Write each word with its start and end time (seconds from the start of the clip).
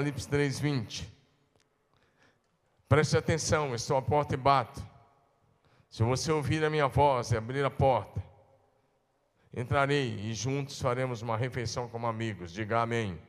Apocalipse 0.00 0.26
3:20. 0.26 1.06
Preste 2.88 3.18
atenção, 3.18 3.74
estou 3.74 3.98
à 3.98 4.02
porta 4.02 4.32
e 4.32 4.36
bato. 4.36 4.82
Se 5.90 6.02
você 6.02 6.32
ouvir 6.32 6.64
a 6.64 6.70
minha 6.70 6.88
voz 6.88 7.32
e 7.32 7.36
abrir 7.36 7.62
a 7.64 7.70
porta, 7.70 8.22
entrarei 9.54 10.18
e 10.20 10.32
juntos 10.32 10.80
faremos 10.80 11.20
uma 11.20 11.36
refeição 11.36 11.86
como 11.86 12.06
amigos. 12.06 12.50
Diga 12.50 12.80
amém. 12.80 13.20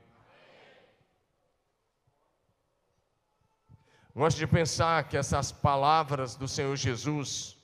Gosto 4.16 4.38
de 4.38 4.48
pensar 4.48 5.10
que 5.10 5.18
essas 5.18 5.52
palavras 5.52 6.38
do 6.38 6.48
Senhor 6.48 6.76
Jesus 6.78 7.58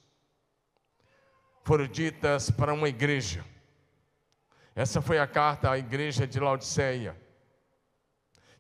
foram 1.64 1.88
ditas 1.88 2.52
para 2.52 2.74
uma 2.74 2.90
igreja. 2.90 3.44
Essa 4.76 5.02
foi 5.02 5.18
a 5.18 5.28
carta 5.28 5.72
à 5.72 5.78
igreja 5.78 6.28
de 6.28 6.40
Laodiceia. 6.40 7.27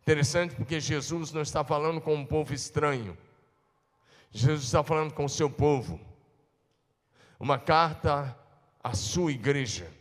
Interessante 0.07 0.55
porque 0.55 0.79
Jesus 0.79 1.33
não 1.33 1.41
está 1.41 1.65
falando 1.65 1.99
com 1.99 2.15
um 2.15 2.25
povo 2.25 2.53
estranho. 2.53 3.17
Jesus 4.31 4.63
está 4.63 4.81
falando 4.81 5.13
com 5.13 5.25
o 5.25 5.29
seu 5.29 5.49
povo. 5.49 5.99
Uma 7.37 7.59
carta 7.59 8.33
à 8.81 8.93
sua 8.93 9.33
igreja. 9.33 9.91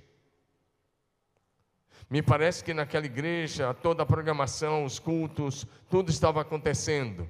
Me 2.09 2.23
parece 2.23 2.63
que 2.63 2.73
naquela 2.73 3.05
igreja 3.05 3.75
toda 3.75 4.05
a 4.05 4.07
programação, 4.07 4.85
os 4.85 5.01
cultos, 5.01 5.67
tudo 5.91 6.09
estava 6.09 6.41
acontecendo. 6.41 7.29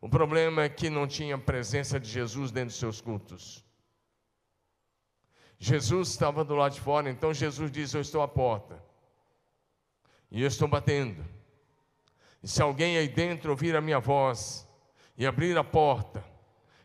O 0.00 0.08
problema 0.08 0.64
é 0.64 0.68
que 0.68 0.90
não 0.90 1.06
tinha 1.06 1.38
presença 1.38 2.00
de 2.00 2.10
Jesus 2.10 2.50
dentro 2.50 2.70
dos 2.70 2.80
seus 2.80 3.00
cultos. 3.00 3.64
Jesus 5.56 6.08
estava 6.08 6.42
do 6.42 6.56
lado 6.56 6.74
de 6.74 6.80
fora, 6.80 7.08
então 7.08 7.32
Jesus 7.32 7.70
diz: 7.70 7.94
Eu 7.94 8.00
estou 8.00 8.22
à 8.22 8.26
porta. 8.26 8.82
E 10.32 10.42
eu 10.42 10.48
estou 10.48 10.66
batendo. 10.66 11.38
E 12.42 12.48
se 12.48 12.62
alguém 12.62 12.96
aí 12.96 13.08
dentro 13.08 13.50
ouvir 13.50 13.76
a 13.76 13.80
minha 13.80 14.00
voz 14.00 14.68
e 15.16 15.26
abrir 15.26 15.56
a 15.58 15.64
porta, 15.64 16.24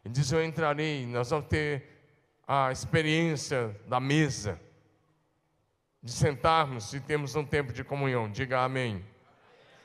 e 0.04 0.10
diz: 0.10 0.32
Eu 0.32 0.44
entrarei, 0.44 1.06
nós 1.06 1.30
vamos 1.30 1.48
ter 1.48 1.84
a 2.48 2.72
experiência 2.72 3.76
da 3.88 4.00
mesa, 4.00 4.60
de 6.02 6.12
sentarmos 6.12 6.94
e 6.94 7.00
temos 7.00 7.36
um 7.36 7.44
tempo 7.44 7.74
de 7.74 7.84
comunhão. 7.84 8.30
Diga 8.30 8.60
amém. 8.60 9.04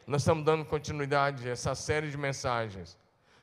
Nós 0.07 0.23
estamos 0.23 0.45
dando 0.45 0.65
continuidade 0.65 1.48
a 1.48 1.53
essa 1.53 1.75
série 1.75 2.11
de 2.11 2.17
mensagens 2.17 2.98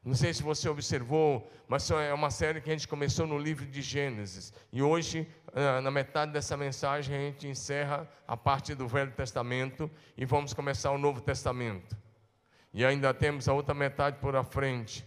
não 0.08 0.16
sei 0.16 0.34
se 0.34 0.42
você 0.42 0.70
observou, 0.70 1.52
mas 1.68 1.92
é 1.92 2.14
uma 2.14 2.32
série 2.32 2.62
que 2.62 2.70
a 2.70 2.74
gente 2.74 2.88
começou 2.88 3.28
no 3.28 3.38
livro 3.38 3.66
de 3.66 3.82
Gênesis. 3.82 4.54
E 4.72 4.82
hoje, 4.82 5.28
ah, 5.54 5.82
na 5.82 5.92
metade 5.92 6.32
dessa 6.32 6.56
mensagem, 6.56 7.14
a 7.14 7.20
gente 7.20 7.46
encerra 7.46 8.10
a 8.26 8.38
parte 8.38 8.74
do 8.74 8.88
Velho 8.88 9.12
Testamento 9.12 9.92
e 10.18 10.24
vamos 10.24 10.54
começar 10.54 10.92
o 10.92 10.98
Novo 10.98 11.20
Testamento. 11.20 11.98
E 12.74 12.86
ainda 12.86 13.14
temos 13.14 13.48
a 13.48 13.54
outra 13.54 13.74
metade 13.74 14.18
por 14.20 14.36
à 14.36 14.44
frente. 14.44 15.06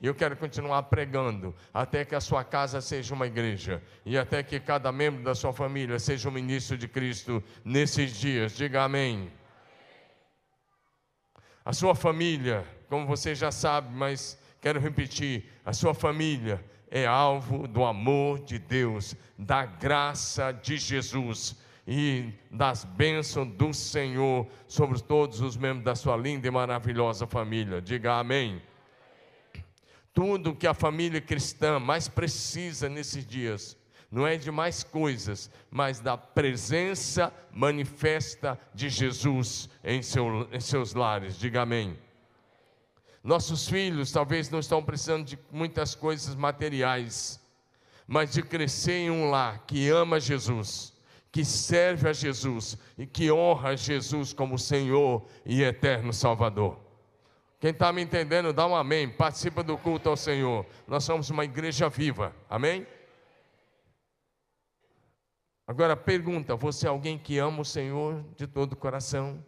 E 0.00 0.06
eu 0.06 0.14
quero 0.14 0.36
continuar 0.36 0.82
pregando 0.84 1.54
até 1.72 2.04
que 2.04 2.14
a 2.14 2.20
sua 2.20 2.44
casa 2.44 2.80
seja 2.80 3.14
uma 3.14 3.26
igreja 3.26 3.82
e 4.04 4.18
até 4.18 4.42
que 4.42 4.60
cada 4.60 4.92
membro 4.92 5.22
da 5.22 5.34
sua 5.34 5.52
família 5.52 5.98
seja 5.98 6.28
um 6.28 6.32
ministro 6.32 6.76
de 6.76 6.86
Cristo 6.86 7.42
nesses 7.64 8.14
dias. 8.14 8.52
Diga 8.52 8.82
amém. 8.82 9.32
A 11.64 11.72
sua 11.72 11.94
família 11.94 12.66
como 12.88 13.06
você 13.06 13.34
já 13.34 13.50
sabe, 13.50 13.94
mas 13.94 14.38
quero 14.60 14.80
repetir: 14.80 15.50
a 15.64 15.72
sua 15.72 15.94
família 15.94 16.64
é 16.90 17.06
alvo 17.06 17.66
do 17.66 17.84
amor 17.84 18.40
de 18.40 18.58
Deus, 18.58 19.14
da 19.38 19.66
graça 19.66 20.52
de 20.52 20.76
Jesus 20.76 21.56
e 21.86 22.32
das 22.50 22.84
bênçãos 22.84 23.48
do 23.48 23.72
Senhor 23.72 24.46
sobre 24.66 25.00
todos 25.00 25.40
os 25.40 25.56
membros 25.56 25.84
da 25.84 25.94
sua 25.94 26.16
linda 26.16 26.48
e 26.48 26.50
maravilhosa 26.50 27.26
família. 27.26 27.80
Diga 27.80 28.14
amém. 28.14 28.60
Tudo 30.12 30.54
que 30.54 30.66
a 30.66 30.74
família 30.74 31.20
cristã 31.20 31.78
mais 31.78 32.08
precisa 32.08 32.88
nesses 32.88 33.24
dias 33.24 33.76
não 34.10 34.26
é 34.26 34.36
de 34.36 34.50
mais 34.50 34.82
coisas, 34.82 35.50
mas 35.70 36.00
da 36.00 36.16
presença 36.16 37.32
manifesta 37.52 38.58
de 38.74 38.88
Jesus 38.88 39.68
em, 39.82 40.00
seu, 40.00 40.48
em 40.52 40.60
seus 40.60 40.94
lares. 40.94 41.38
Diga 41.38 41.62
amém. 41.62 41.98
Nossos 43.22 43.68
filhos 43.68 44.12
talvez 44.12 44.48
não 44.48 44.60
estão 44.60 44.82
precisando 44.82 45.24
de 45.24 45.38
muitas 45.50 45.94
coisas 45.94 46.34
materiais, 46.34 47.40
mas 48.06 48.32
de 48.32 48.42
crescer 48.42 48.92
em 48.92 49.10
um 49.10 49.30
lar 49.30 49.64
que 49.66 49.88
ama 49.88 50.20
Jesus, 50.20 50.95
que 51.36 51.44
serve 51.44 52.08
a 52.08 52.14
Jesus 52.14 52.78
e 52.96 53.06
que 53.06 53.30
honra 53.30 53.76
Jesus 53.76 54.32
como 54.32 54.58
Senhor 54.58 55.22
e 55.44 55.62
eterno 55.62 56.10
Salvador. 56.10 56.80
Quem 57.60 57.72
está 57.72 57.92
me 57.92 58.00
entendendo, 58.00 58.54
dá 58.54 58.66
um 58.66 58.74
amém. 58.74 59.06
Participa 59.06 59.62
do 59.62 59.76
culto 59.76 60.08
ao 60.08 60.16
Senhor. 60.16 60.64
Nós 60.86 61.04
somos 61.04 61.28
uma 61.28 61.44
igreja 61.44 61.90
viva. 61.90 62.34
Amém? 62.48 62.86
Agora 65.66 65.94
pergunta: 65.94 66.56
você 66.56 66.86
é 66.86 66.88
alguém 66.88 67.18
que 67.18 67.36
ama 67.36 67.60
o 67.60 67.66
Senhor 67.66 68.24
de 68.34 68.46
todo 68.46 68.72
o 68.72 68.76
coração? 68.76 69.44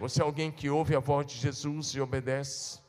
Você 0.00 0.22
é 0.22 0.24
alguém 0.24 0.50
que 0.50 0.70
ouve 0.70 0.96
a 0.96 0.98
voz 0.98 1.26
de 1.26 1.34
Jesus 1.34 1.88
e 1.88 2.00
obedece? 2.00 2.80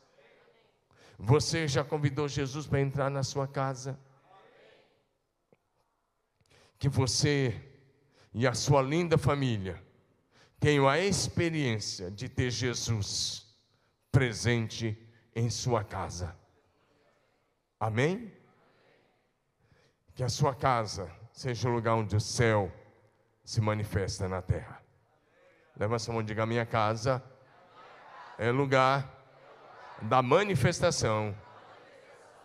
Você 1.18 1.68
já 1.68 1.84
convidou 1.84 2.26
Jesus 2.26 2.66
para 2.66 2.80
entrar 2.80 3.10
na 3.10 3.22
sua 3.22 3.46
casa? 3.46 4.00
Que 6.78 6.88
você 6.88 7.67
e 8.38 8.46
a 8.46 8.54
sua 8.54 8.80
linda 8.80 9.18
família 9.18 9.82
tenham 10.60 10.88
a 10.88 10.96
experiência 10.96 12.08
de 12.08 12.28
ter 12.28 12.52
Jesus 12.52 13.52
presente 14.12 14.96
em 15.34 15.50
sua 15.50 15.82
casa. 15.82 16.36
Amém? 17.80 18.32
Que 20.14 20.22
a 20.22 20.28
sua 20.28 20.54
casa 20.54 21.10
seja 21.32 21.68
o 21.68 21.72
lugar 21.72 21.94
onde 21.96 22.14
o 22.14 22.20
céu 22.20 22.72
se 23.44 23.60
manifesta 23.60 24.28
na 24.28 24.40
terra. 24.40 24.80
Leva 25.76 25.98
sua 25.98 26.14
mão 26.14 26.22
e 26.22 26.24
diga: 26.24 26.46
Minha 26.46 26.64
casa 26.64 27.20
é 28.38 28.52
lugar 28.52 29.12
da 30.00 30.22
manifestação 30.22 31.36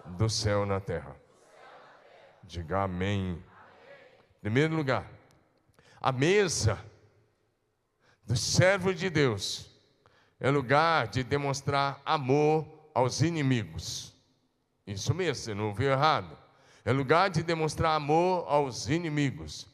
do 0.05 0.27
céu 0.27 0.65
na 0.65 0.79
terra. 0.79 1.15
Diga 2.41 2.81
amém. 2.81 3.43
Primeiro 4.41 4.75
lugar, 4.75 5.07
a 6.03 6.11
mesa 6.11 6.77
do 8.25 8.35
servo 8.35 8.93
de 8.93 9.09
Deus 9.09 9.71
é 10.37 10.51
lugar 10.51 11.07
de 11.07 11.23
demonstrar 11.23 12.01
amor 12.05 12.67
aos 12.93 13.21
inimigos. 13.21 14.13
Isso 14.85 15.13
mesmo, 15.13 15.35
você 15.35 15.53
não 15.53 15.67
ouviu 15.67 15.89
errado. 15.89 16.37
É 16.83 16.91
lugar 16.91 17.29
de 17.29 17.41
demonstrar 17.41 17.95
amor 17.95 18.43
aos 18.49 18.89
inimigos. 18.89 19.65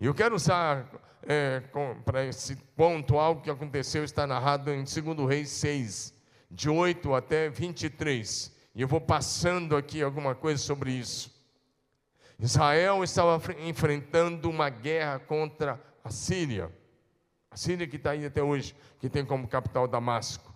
E 0.00 0.06
eu 0.06 0.14
quero 0.14 0.34
usar 0.34 0.88
é, 1.22 1.60
para 2.02 2.24
esse 2.24 2.56
ponto 2.56 3.18
algo 3.18 3.42
que 3.42 3.50
aconteceu, 3.50 4.04
está 4.04 4.26
narrado 4.26 4.70
em 4.70 4.84
2 4.84 5.28
Reis 5.28 5.50
6, 5.50 6.14
de 6.50 6.70
8 6.70 7.14
até 7.14 7.50
23. 7.50 8.50
E 8.74 8.80
eu 8.80 8.88
vou 8.88 9.02
passando 9.02 9.76
aqui 9.76 10.02
alguma 10.02 10.34
coisa 10.34 10.62
sobre 10.62 10.92
isso. 10.92 11.33
Israel 12.38 13.04
estava 13.04 13.40
enfrentando 13.60 14.50
uma 14.50 14.68
guerra 14.68 15.18
contra 15.18 15.80
a 16.02 16.10
Síria. 16.10 16.70
A 17.50 17.56
Síria 17.56 17.86
que 17.86 17.96
está 17.96 18.10
aí 18.10 18.26
até 18.26 18.42
hoje, 18.42 18.74
que 18.98 19.08
tem 19.08 19.24
como 19.24 19.48
capital 19.48 19.86
Damasco. 19.86 20.52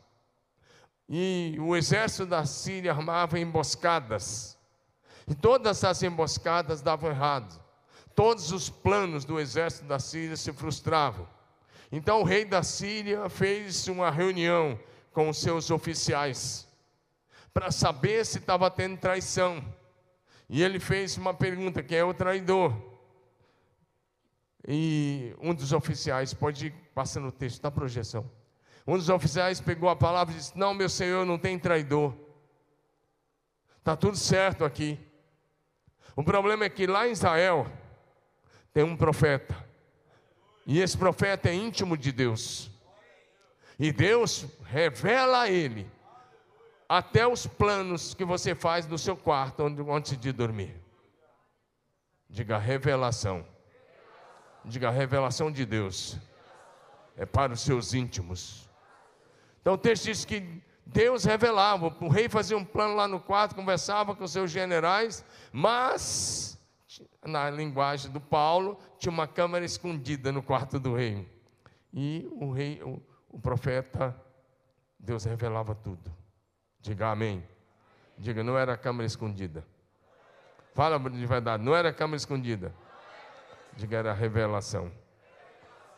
E 1.08 1.56
o 1.60 1.76
exército 1.76 2.26
da 2.26 2.44
Síria 2.44 2.92
armava 2.92 3.38
emboscadas. 3.38 4.58
E 5.26 5.34
todas 5.34 5.84
as 5.84 6.02
emboscadas 6.02 6.82
davam 6.82 7.10
errado 7.10 7.68
todos 8.18 8.50
os 8.50 8.68
planos 8.68 9.24
do 9.24 9.38
exército 9.38 9.84
da 9.84 10.00
Síria 10.00 10.36
se 10.36 10.52
frustravam. 10.52 11.24
Então 11.92 12.20
o 12.20 12.24
rei 12.24 12.44
da 12.44 12.64
Síria 12.64 13.28
fez 13.28 13.86
uma 13.86 14.10
reunião 14.10 14.76
com 15.12 15.28
os 15.28 15.38
seus 15.40 15.70
oficiais 15.70 16.66
para 17.54 17.70
saber 17.70 18.26
se 18.26 18.38
estava 18.38 18.68
tendo 18.72 18.96
traição. 18.96 19.64
E 20.48 20.62
ele 20.62 20.80
fez 20.80 21.16
uma 21.16 21.34
pergunta: 21.34 21.82
quem 21.82 21.98
é 21.98 22.04
o 22.04 22.14
traidor? 22.14 22.74
E 24.66 25.34
um 25.40 25.54
dos 25.54 25.72
oficiais, 25.72 26.34
pode 26.34 26.66
ir 26.66 26.74
passando 26.94 27.28
o 27.28 27.32
texto 27.32 27.62
da 27.62 27.70
projeção. 27.70 28.30
Um 28.86 28.96
dos 28.96 29.08
oficiais 29.08 29.60
pegou 29.60 29.88
a 29.88 29.96
palavra 29.96 30.34
e 30.34 30.38
disse: 30.38 30.56
Não, 30.56 30.72
meu 30.72 30.88
senhor, 30.88 31.26
não 31.26 31.38
tem 31.38 31.58
traidor. 31.58 32.14
Está 33.78 33.94
tudo 33.96 34.16
certo 34.16 34.64
aqui. 34.64 34.98
O 36.16 36.24
problema 36.24 36.64
é 36.64 36.68
que 36.68 36.86
lá 36.86 37.06
em 37.06 37.12
Israel, 37.12 37.70
tem 38.72 38.82
um 38.82 38.96
profeta. 38.96 39.56
E 40.66 40.80
esse 40.80 40.96
profeta 40.96 41.48
é 41.48 41.54
íntimo 41.54 41.96
de 41.96 42.12
Deus. 42.12 42.70
E 43.78 43.92
Deus 43.92 44.46
revela 44.64 45.42
a 45.42 45.50
ele 45.50 45.90
até 46.88 47.26
os 47.26 47.46
planos 47.46 48.14
que 48.14 48.24
você 48.24 48.54
faz 48.54 48.86
no 48.86 48.96
seu 48.96 49.16
quarto 49.16 49.62
antes 49.92 50.16
de 50.16 50.32
dormir. 50.32 50.74
Diga 52.28 52.56
revelação. 52.56 53.46
Diga 54.64 54.90
revelação 54.90 55.52
de 55.52 55.66
Deus. 55.66 56.16
É 57.16 57.26
para 57.26 57.52
os 57.52 57.60
seus 57.60 57.92
íntimos. 57.92 58.68
Então 59.60 59.74
o 59.74 59.78
texto 59.78 60.04
diz 60.04 60.24
que 60.24 60.62
Deus 60.86 61.24
revelava, 61.24 61.94
o 62.00 62.08
rei 62.08 62.30
fazia 62.30 62.56
um 62.56 62.64
plano 62.64 62.94
lá 62.94 63.06
no 63.06 63.20
quarto, 63.20 63.54
conversava 63.54 64.16
com 64.16 64.26
seus 64.26 64.50
generais, 64.50 65.22
mas, 65.52 66.58
na 67.22 67.50
linguagem 67.50 68.10
do 68.10 68.20
Paulo, 68.20 68.78
tinha 68.98 69.12
uma 69.12 69.26
câmara 69.26 69.66
escondida 69.66 70.32
no 70.32 70.42
quarto 70.42 70.80
do 70.80 70.94
rei. 70.94 71.28
E 71.92 72.26
o 72.32 72.50
rei, 72.50 72.82
o, 72.82 73.02
o 73.28 73.38
profeta, 73.38 74.18
Deus 74.98 75.24
revelava 75.24 75.74
tudo. 75.74 76.17
Diga 76.88 77.10
amém. 77.10 77.46
Diga, 78.16 78.42
não 78.42 78.56
era 78.56 78.74
câmara 78.74 79.04
escondida. 79.04 79.62
Fala 80.72 80.98
de 80.98 81.26
verdade, 81.26 81.62
não 81.62 81.76
era 81.76 81.92
câmara 81.92 82.16
escondida. 82.16 82.74
Diga, 83.76 83.98
era 83.98 84.14
revelação. 84.14 84.90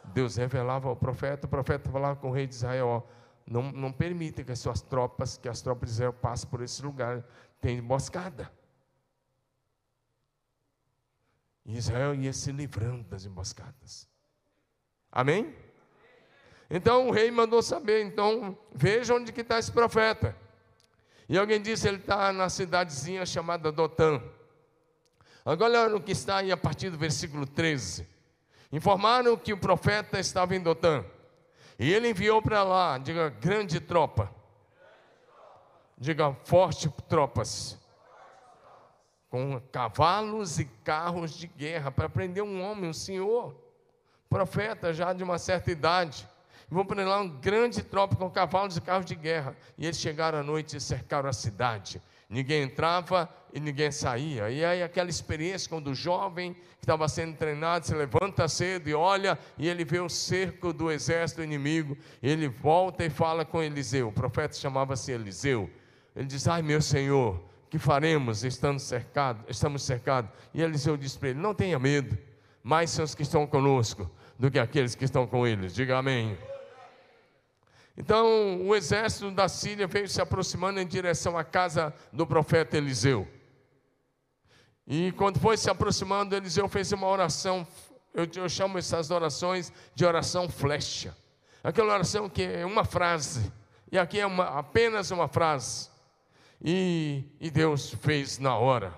Deus 0.06 0.34
revelava 0.34 0.88
ao 0.88 0.96
profeta, 0.96 1.46
o 1.46 1.48
profeta 1.48 1.88
falava 1.88 2.16
com 2.16 2.30
o 2.30 2.32
rei 2.32 2.44
de 2.44 2.54
Israel: 2.54 2.88
ó, 2.88 3.02
não, 3.46 3.70
não 3.70 3.92
permita 3.92 4.42
que 4.42 4.50
as 4.50 4.58
suas 4.58 4.82
tropas, 4.82 5.38
que 5.38 5.48
as 5.48 5.62
tropas 5.62 5.90
de 5.90 5.94
Israel 5.94 6.12
passem 6.12 6.50
por 6.50 6.60
esse 6.60 6.82
lugar, 6.82 7.22
tem 7.60 7.78
emboscada. 7.78 8.50
E 11.64 11.76
Israel 11.76 12.16
ia 12.16 12.32
se 12.32 12.50
livrando 12.50 13.04
das 13.04 13.24
emboscadas. 13.24 14.08
Amém? 15.12 15.54
Então 16.68 17.06
o 17.06 17.12
rei 17.12 17.30
mandou 17.30 17.62
saber, 17.62 18.04
então 18.04 18.58
veja 18.74 19.14
onde 19.14 19.32
que 19.32 19.42
está 19.42 19.56
esse 19.56 19.70
profeta. 19.70 20.34
E 21.30 21.38
alguém 21.38 21.62
disse 21.62 21.86
ele 21.86 21.98
está 21.98 22.32
na 22.32 22.48
cidadezinha 22.48 23.24
chamada 23.24 23.70
Dotã. 23.70 24.20
Agora 25.44 25.82
olha 25.82 25.94
o 25.94 26.02
que 26.02 26.10
está 26.10 26.38
aí 26.38 26.50
a 26.50 26.56
partir 26.56 26.90
do 26.90 26.98
versículo 26.98 27.46
13. 27.46 28.04
Informaram 28.72 29.36
que 29.36 29.52
o 29.52 29.56
profeta 29.56 30.18
estava 30.18 30.56
em 30.56 30.60
Dotã. 30.60 31.04
E 31.78 31.92
ele 31.92 32.10
enviou 32.10 32.42
para 32.42 32.64
lá, 32.64 32.98
diga, 32.98 33.28
grande 33.28 33.78
tropa. 33.78 34.28
Diga, 35.96 36.34
forte 36.42 36.92
tropas. 37.08 37.78
Com 39.30 39.60
cavalos 39.70 40.58
e 40.58 40.64
carros 40.64 41.30
de 41.30 41.46
guerra, 41.46 41.92
para 41.92 42.08
prender 42.08 42.42
um 42.42 42.60
homem, 42.60 42.90
um 42.90 42.92
senhor, 42.92 43.54
profeta 44.28 44.92
já 44.92 45.12
de 45.12 45.22
uma 45.22 45.38
certa 45.38 45.70
idade 45.70 46.28
vão 46.70 46.84
para 46.84 47.04
lá 47.04 47.20
um 47.20 47.28
grande 47.28 47.82
tropa 47.82 48.16
com 48.16 48.30
cavalos 48.30 48.76
e 48.76 48.80
carros 48.80 49.06
de 49.06 49.14
guerra. 49.14 49.56
E 49.76 49.84
eles 49.84 49.98
chegaram 49.98 50.38
à 50.38 50.42
noite 50.42 50.76
e 50.76 50.80
cercaram 50.80 51.28
a 51.28 51.32
cidade. 51.32 52.00
Ninguém 52.30 52.62
entrava 52.62 53.28
e 53.52 53.58
ninguém 53.58 53.90
saía. 53.90 54.48
E 54.50 54.64
aí 54.64 54.84
aquela 54.84 55.10
experiência 55.10 55.68
quando 55.68 55.88
o 55.88 55.94
jovem 55.96 56.54
que 56.54 56.84
estava 56.84 57.08
sendo 57.08 57.36
treinado 57.36 57.84
se 57.84 57.92
levanta 57.92 58.46
cedo 58.46 58.88
e 58.88 58.94
olha 58.94 59.36
e 59.58 59.68
ele 59.68 59.84
vê 59.84 59.98
o 59.98 60.08
cerco 60.08 60.72
do 60.72 60.92
exército 60.92 61.42
inimigo. 61.42 61.98
Ele 62.22 62.46
volta 62.46 63.04
e 63.04 63.10
fala 63.10 63.44
com 63.44 63.60
Eliseu. 63.60 64.08
O 64.08 64.12
profeta 64.12 64.54
chamava-se 64.54 65.10
Eliseu. 65.10 65.68
Ele 66.14 66.26
diz: 66.26 66.46
"Ai, 66.46 66.62
meu 66.62 66.80
Senhor, 66.80 67.42
que 67.68 67.78
faremos 67.78 68.44
estando 68.44 68.78
cercado, 68.78 69.44
estamos 69.48 69.82
cercados?" 69.82 70.30
E 70.54 70.62
Eliseu 70.62 70.96
diz 70.96 71.16
para 71.16 71.30
ele: 71.30 71.40
"Não 71.40 71.52
tenha 71.52 71.80
medo. 71.80 72.16
Mais 72.62 72.90
são 72.90 73.04
os 73.04 73.12
que 73.12 73.22
estão 73.22 73.44
conosco 73.44 74.08
do 74.38 74.48
que 74.50 74.58
aqueles 74.60 74.94
que 74.94 75.04
estão 75.04 75.26
com 75.26 75.44
eles." 75.44 75.74
Diga 75.74 75.98
amém. 75.98 76.38
Então 78.00 78.66
o 78.66 78.74
exército 78.74 79.30
da 79.30 79.46
Síria 79.46 79.86
veio 79.86 80.08
se 80.08 80.22
aproximando 80.22 80.80
em 80.80 80.86
direção 80.86 81.36
à 81.36 81.44
casa 81.44 81.92
do 82.10 82.26
profeta 82.26 82.78
Eliseu. 82.78 83.28
E 84.86 85.12
quando 85.12 85.38
foi 85.38 85.58
se 85.58 85.68
aproximando, 85.68 86.34
Eliseu 86.34 86.66
fez 86.66 86.90
uma 86.92 87.06
oração. 87.06 87.66
Eu, 88.14 88.26
eu 88.36 88.48
chamo 88.48 88.78
essas 88.78 89.10
orações 89.10 89.70
de 89.94 90.06
oração 90.06 90.48
flecha. 90.48 91.14
Aquela 91.62 91.92
oração 91.92 92.26
que 92.26 92.42
é 92.42 92.64
uma 92.64 92.86
frase. 92.86 93.52
E 93.92 93.98
aqui 93.98 94.18
é 94.18 94.26
uma, 94.26 94.44
apenas 94.44 95.10
uma 95.10 95.28
frase. 95.28 95.90
E, 96.64 97.22
e 97.38 97.50
Deus 97.50 97.94
fez 98.00 98.38
na 98.38 98.56
hora. 98.56 98.94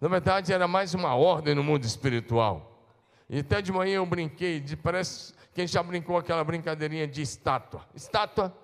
Na 0.00 0.06
verdade, 0.06 0.52
era 0.52 0.68
mais 0.68 0.94
uma 0.94 1.12
ordem 1.16 1.56
no 1.56 1.64
mundo 1.64 1.82
espiritual. 1.82 2.86
E 3.28 3.40
até 3.40 3.60
de 3.60 3.72
manhã 3.72 3.96
eu 3.96 4.06
brinquei, 4.06 4.60
de, 4.60 4.76
parece 4.76 5.34
quem 5.58 5.66
já 5.66 5.82
brincou 5.82 6.16
aquela 6.16 6.44
brincadeirinha 6.44 7.04
de 7.04 7.20
estátua? 7.20 7.84
Estátua 7.92 8.56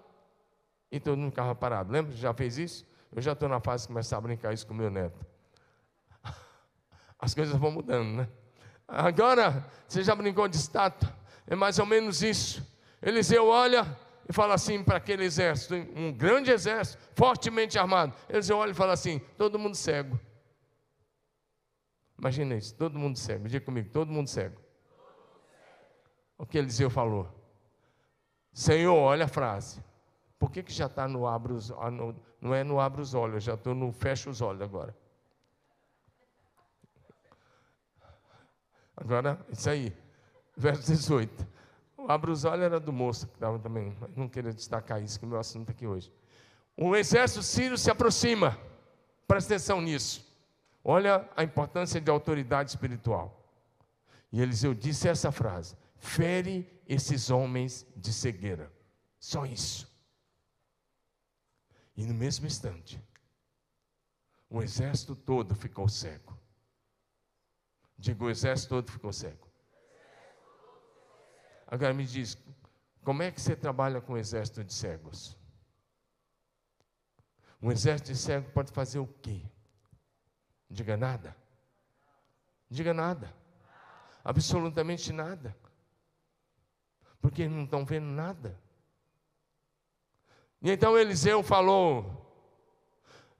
e 0.92 1.00
todo 1.00 1.18
mundo 1.18 1.30
ficava 1.30 1.52
parado. 1.52 1.90
Lembra? 1.90 2.14
Já 2.14 2.32
fez 2.32 2.56
isso? 2.56 2.86
Eu 3.10 3.20
já 3.20 3.32
estou 3.32 3.48
na 3.48 3.58
fase 3.58 3.82
de 3.82 3.88
começar 3.88 4.18
a 4.18 4.20
brincar 4.20 4.54
isso 4.54 4.64
com 4.64 4.72
meu 4.72 4.88
neto. 4.88 5.26
As 7.18 7.34
coisas 7.34 7.56
vão 7.56 7.72
mudando, 7.72 8.18
né? 8.18 8.28
Agora, 8.86 9.68
você 9.88 10.04
já 10.04 10.14
brincou 10.14 10.46
de 10.46 10.54
estátua? 10.54 11.12
É 11.48 11.56
mais 11.56 11.80
ou 11.80 11.86
menos 11.86 12.22
isso. 12.22 12.64
Eliseu 13.02 13.48
olha 13.48 13.84
e 14.28 14.32
fala 14.32 14.54
assim 14.54 14.80
para 14.80 14.98
aquele 14.98 15.24
exército, 15.24 15.74
um 15.96 16.12
grande 16.12 16.52
exército, 16.52 17.02
fortemente 17.16 17.76
armado. 17.76 18.14
Eliseu 18.28 18.56
olha 18.56 18.70
e 18.70 18.74
fala 18.74 18.92
assim: 18.92 19.18
todo 19.36 19.58
mundo 19.58 19.74
cego. 19.74 20.16
Imagina 22.16 22.54
isso, 22.54 22.72
todo 22.76 22.96
mundo 22.96 23.18
cego. 23.18 23.48
Diga 23.48 23.64
comigo, 23.64 23.90
todo 23.90 24.12
mundo 24.12 24.28
cego. 24.28 24.63
O 26.44 26.46
que 26.46 26.58
Eliseu 26.58 26.90
falou? 26.90 27.26
Senhor, 28.52 28.94
olha 28.94 29.24
a 29.24 29.28
frase. 29.28 29.82
Por 30.38 30.50
que, 30.50 30.62
que 30.62 30.70
já 30.70 30.84
está 30.84 31.08
no 31.08 31.26
abre 31.26 31.54
os 31.54 31.70
ah, 31.70 31.90
no, 31.90 32.14
Não 32.38 32.54
é 32.54 32.62
no 32.62 32.78
abre 32.78 33.00
os 33.00 33.14
olhos, 33.14 33.42
já 33.42 33.54
estou 33.54 33.74
no 33.74 33.90
fecha 33.90 34.28
os 34.28 34.42
olhos 34.42 34.60
agora. 34.60 34.94
Agora, 38.94 39.40
isso 39.48 39.70
aí. 39.70 39.96
Verso 40.54 40.92
18. 40.92 41.48
O 41.96 42.12
abre 42.12 42.30
os 42.30 42.44
olhos 42.44 42.62
era 42.66 42.78
do 42.78 42.92
moço 42.92 43.26
que 43.26 43.32
estava 43.32 43.58
também. 43.58 43.96
Não 44.14 44.28
queria 44.28 44.52
destacar 44.52 45.02
isso, 45.02 45.18
que 45.18 45.24
o 45.24 45.28
meu 45.28 45.38
assunto 45.38 45.70
aqui 45.70 45.86
hoje. 45.86 46.12
O 46.76 46.94
exército 46.94 47.42
sírio 47.42 47.78
se 47.78 47.90
aproxima. 47.90 48.58
Presta 49.26 49.54
atenção 49.54 49.80
nisso. 49.80 50.30
Olha 50.84 51.26
a 51.34 51.42
importância 51.42 51.98
de 52.02 52.10
autoridade 52.10 52.68
espiritual. 52.68 53.42
E 54.30 54.42
Eliseu 54.42 54.74
disse 54.74 55.08
essa 55.08 55.32
frase: 55.32 55.74
fere 56.04 56.82
esses 56.86 57.30
homens 57.30 57.86
de 57.96 58.12
cegueira. 58.12 58.70
Só 59.18 59.46
isso. 59.46 59.90
E 61.96 62.04
no 62.04 62.12
mesmo 62.12 62.46
instante, 62.46 63.02
o 64.50 64.62
exército 64.62 65.16
todo 65.16 65.54
ficou 65.54 65.88
cego. 65.88 66.38
Digo, 67.96 68.26
o 68.26 68.30
exército 68.30 68.68
todo 68.70 68.92
ficou 68.92 69.12
cego. 69.12 69.48
Agora 71.66 71.94
me 71.94 72.04
diz, 72.04 72.36
como 73.02 73.22
é 73.22 73.30
que 73.30 73.40
você 73.40 73.56
trabalha 73.56 74.00
com 74.00 74.12
o 74.12 74.18
exército 74.18 74.62
de 74.62 74.74
cegos? 74.74 75.38
Um 77.62 77.72
exército 77.72 78.12
de 78.12 78.18
cego 78.18 78.50
pode 78.50 78.70
fazer 78.72 78.98
o 78.98 79.06
quê? 79.06 79.40
Diga 80.68 80.96
nada. 80.96 81.34
Diga 82.68 82.92
nada. 82.92 83.34
Absolutamente 84.22 85.12
nada 85.12 85.63
porque 87.24 87.48
não 87.48 87.64
estão 87.64 87.86
vendo 87.86 88.04
nada. 88.04 88.54
E 90.60 90.70
então 90.70 90.98
Eliseu 90.98 91.42
falou: 91.42 92.04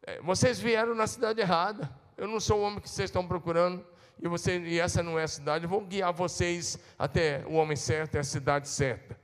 é, 0.07 0.23
Vocês 0.23 0.59
vieram 0.59 0.95
na 0.95 1.07
cidade 1.07 1.43
errada. 1.43 1.95
Eu 2.17 2.27
não 2.27 2.41
sou 2.41 2.61
o 2.61 2.63
homem 2.63 2.81
que 2.81 2.89
vocês 2.89 3.11
estão 3.11 3.29
procurando. 3.29 3.85
E, 4.19 4.27
você, 4.27 4.59
e 4.59 4.81
essa 4.81 5.03
não 5.03 5.19
é 5.19 5.25
a 5.25 5.29
cidade. 5.29 5.67
Eu 5.67 5.69
vou 5.69 5.83
guiar 5.83 6.15
vocês 6.15 6.79
até 6.99 7.45
o 7.47 7.57
homem 7.57 7.77
certo, 7.77 8.15
é 8.15 8.21
a 8.21 8.25
cidade 8.25 8.71
certa. 8.71 9.21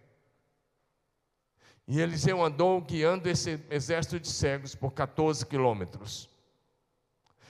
E 1.88 1.98
Eliseu 1.98 2.44
andou 2.44 2.82
guiando 2.82 3.30
esse 3.30 3.58
exército 3.70 4.20
de 4.20 4.28
cegos 4.28 4.74
por 4.74 4.92
14 4.92 5.46
quilômetros. 5.46 6.28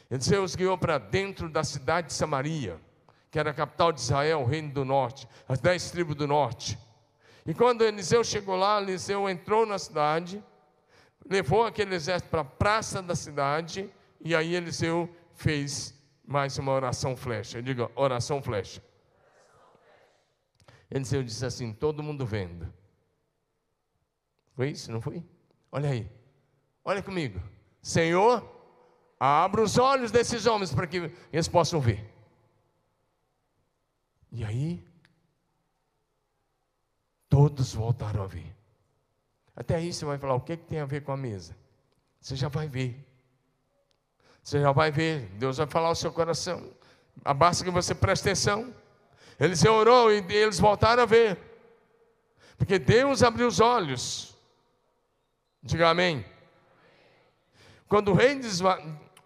Eliseu 0.09 0.45
os 0.45 0.55
guiou 0.55 0.79
para 0.79 0.97
dentro 0.99 1.49
da 1.49 1.65
cidade 1.65 2.07
de 2.07 2.13
Samaria, 2.13 2.81
que 3.33 3.39
era 3.39 3.51
a 3.51 3.55
capital 3.55 3.91
de 3.91 3.99
Israel, 3.99 4.43
o 4.43 4.47
reino 4.47 4.73
do 4.73 4.85
norte, 4.85 5.27
as 5.49 5.59
dez 5.59 5.91
tribos 5.91 6.15
do 6.15 6.29
norte. 6.29 6.79
E 7.51 7.55
quando 7.55 7.83
Eliseu 7.83 8.23
chegou 8.23 8.55
lá, 8.55 8.81
Eliseu 8.81 9.29
entrou 9.29 9.67
na 9.67 9.77
cidade, 9.77 10.41
levou 11.29 11.67
aquele 11.67 11.97
exército 11.97 12.31
para 12.31 12.43
a 12.43 12.45
praça 12.45 13.03
da 13.03 13.17
cidade, 13.17 13.93
e 14.21 14.37
aí 14.37 14.55
Eliseu 14.55 15.13
fez 15.35 15.93
mais 16.25 16.57
uma 16.59 16.71
oração 16.71 17.17
flecha. 17.17 17.61
Diga, 17.61 17.91
oração 17.97 18.41
flecha. 18.41 18.81
Eliseu 20.89 21.25
disse 21.25 21.45
assim: 21.45 21.73
todo 21.73 22.05
mundo 22.05 22.25
vendo. 22.25 22.73
Foi 24.55 24.71
isso, 24.71 24.93
não 24.93 25.01
foi? 25.01 25.21
Olha 25.73 25.91
aí, 25.91 26.09
olha 26.85 27.03
comigo. 27.03 27.43
Senhor, 27.83 28.49
abra 29.19 29.61
os 29.61 29.77
olhos 29.77 30.13
desses 30.13 30.47
homens 30.47 30.73
para 30.73 30.87
que 30.87 31.11
eles 31.33 31.49
possam 31.49 31.81
ver. 31.81 32.15
E 34.31 34.45
aí, 34.45 34.89
Todos 37.31 37.73
voltaram 37.73 38.25
a 38.25 38.27
ver. 38.27 38.55
Até 39.57 39.77
aí 39.77 39.93
você 39.93 40.05
vai 40.05 40.19
falar: 40.19 40.35
o 40.35 40.41
que, 40.41 40.57
que 40.57 40.65
tem 40.65 40.81
a 40.81 40.85
ver 40.85 41.03
com 41.03 41.13
a 41.13 41.17
mesa? 41.17 41.57
Você 42.21 42.37
já 42.37 42.49
vai 42.49 42.69
ver. 42.69 43.03
Você 44.43 44.61
já 44.61 44.73
vai 44.73 44.91
ver. 44.91 45.31
Deus 45.39 45.57
vai 45.57 45.67
falar 45.67 45.89
ao 45.89 45.95
seu 45.95 46.13
coração. 46.13 46.71
Basta 47.37 47.65
que 47.65 47.71
você 47.71 47.95
preste 47.95 48.23
atenção. 48.23 48.75
Eles 49.39 49.65
orou 49.65 50.13
e 50.13 50.19
eles 50.29 50.59
voltaram 50.59 51.05
a 51.05 51.07
ver. 51.07 51.39
Porque 52.59 52.79
Deus 52.79 53.23
abriu 53.23 53.47
os 53.47 53.61
olhos. 53.61 54.37
Diga 55.63 55.89
amém. 55.89 56.25
Quando 57.89 58.11
o 58.11 58.15
rei 58.15 58.41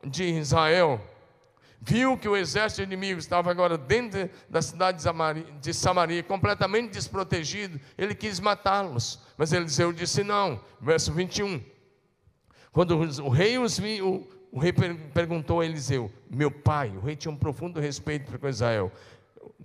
de 0.04 0.24
Israel 0.24 1.00
viu 1.86 2.16
que 2.16 2.28
o 2.28 2.36
exército 2.36 2.82
inimigo 2.82 3.18
estava 3.18 3.50
agora 3.50 3.76
dentro 3.76 4.30
da 4.48 4.62
cidade 4.62 5.04
de 5.60 5.74
Samaria, 5.74 6.22
completamente 6.22 6.92
desprotegido, 6.92 7.78
ele 7.98 8.14
quis 8.14 8.40
matá-los. 8.40 9.20
Mas 9.36 9.52
Eliseu 9.52 9.92
disse 9.92 10.24
não. 10.24 10.60
Verso 10.80 11.12
21. 11.12 11.62
Quando 12.72 12.96
o 13.22 13.28
rei 13.28 13.58
os 13.58 13.78
viu, 13.78 14.26
o 14.50 14.58
rei 14.58 14.72
perguntou 14.72 15.60
a 15.60 15.66
Eliseu: 15.66 16.10
Meu 16.30 16.50
pai, 16.50 16.96
o 16.96 17.00
rei 17.00 17.16
tinha 17.16 17.30
um 17.30 17.36
profundo 17.36 17.78
respeito 17.78 18.38
para 18.38 18.48
Israel, 18.48 18.90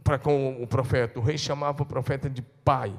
para 0.04 0.20
com 0.20 0.62
o 0.62 0.68
profeta. 0.68 1.20
O 1.20 1.24
rei 1.24 1.38
chamava 1.38 1.84
o 1.84 1.86
profeta 1.86 2.30
de 2.30 2.42
pai. 2.42 2.94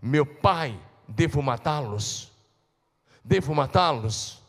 Meu 0.00 0.24
pai, 0.24 0.80
devo 1.08 1.42
matá-los? 1.42 2.32
Devo 3.24 3.54
matá-los? 3.54 4.40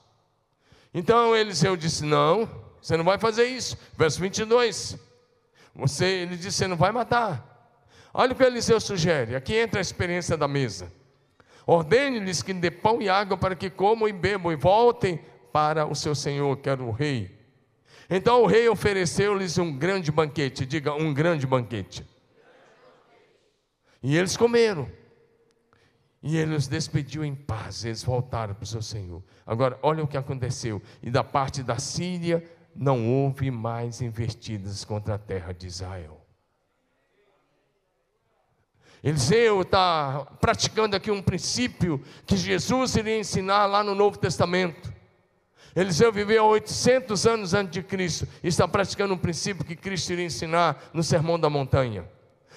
Então 0.94 1.36
Eliseu 1.36 1.76
disse: 1.76 2.06
Não, 2.06 2.48
você 2.82 2.98
não 2.98 3.04
vai 3.04 3.18
fazer 3.18 3.46
isso. 3.46 3.78
Verso 3.96 4.20
22. 4.20 4.98
Você, 5.76 6.06
ele 6.06 6.36
disse: 6.36 6.58
Você 6.58 6.68
não 6.68 6.76
vai 6.76 6.92
matar. 6.92 7.48
Olha 8.14 8.34
o 8.34 8.36
que 8.36 8.44
Eliseu 8.44 8.80
sugere. 8.80 9.36
Aqui 9.36 9.56
entra 9.56 9.80
a 9.80 9.82
experiência 9.82 10.36
da 10.36 10.48
mesa. 10.48 10.92
Ordene-lhes 11.66 12.42
que 12.42 12.54
dê 12.54 12.72
pão 12.72 13.02
e 13.02 13.08
água 13.08 13.38
para 13.38 13.56
que 13.56 13.70
comam 13.70 14.08
e 14.08 14.12
bebam 14.12 14.52
e 14.52 14.56
voltem 14.56 15.24
para 15.54 15.86
o 15.86 15.96
seu 15.96 16.16
senhor, 16.16 16.58
que 16.58 16.70
era 16.70 16.84
o 16.84 16.92
rei. 16.92 17.40
Então 18.10 18.42
o 18.42 18.46
rei 18.46 18.68
ofereceu-lhes 18.68 19.58
um 19.58 19.78
grande 19.78 20.12
banquete, 20.12 20.66
diga 20.66 20.94
um 20.94 21.14
grande 21.14 21.48
banquete. 21.48 22.06
E 24.04 24.18
eles 24.18 24.36
comeram. 24.36 24.90
E 26.24 26.38
ele 26.38 26.56
os 26.56 26.68
despediu 26.68 27.24
em 27.24 27.34
paz, 27.34 27.86
eles 27.86 28.04
voltaram 28.04 28.54
para 28.54 28.64
o 28.64 28.68
seu 28.68 28.82
senhor. 28.82 29.24
Agora, 29.46 29.80
olha 29.82 30.04
o 30.04 30.08
que 30.08 30.18
aconteceu. 30.18 30.82
E 31.02 31.10
da 31.10 31.24
parte 31.24 31.64
da 31.64 31.78
Síria 31.78 32.44
não 32.76 33.08
houve 33.10 33.52
mais 33.52 34.02
investidas 34.02 34.84
contra 34.84 35.16
a 35.16 35.20
terra 35.20 35.54
de 35.54 35.68
Israel. 35.68 36.22
Eliseu 39.04 39.62
está 39.62 40.28
praticando 40.40 40.96
aqui 40.96 41.10
um 41.10 41.22
princípio 41.22 42.04
que 42.26 42.38
Jesus 42.38 42.96
iria 42.96 43.18
ensinar 43.18 43.66
lá 43.66 43.84
no 43.84 43.96
Novo 43.96 44.18
Testamento. 44.18 44.94
Eliseu 45.76 46.12
viveu 46.12 46.46
800 46.46 47.26
anos 47.26 47.54
antes 47.54 47.72
de 47.72 47.82
Cristo 47.82 48.28
e 48.44 48.48
está 48.48 48.68
praticando 48.68 49.14
um 49.14 49.18
princípio 49.18 49.66
que 49.66 49.76
Cristo 49.76 50.14
iria 50.14 50.26
ensinar 50.26 50.84
no 50.94 51.02
Sermão 51.02 51.40
da 51.40 51.50
Montanha. 51.50 52.08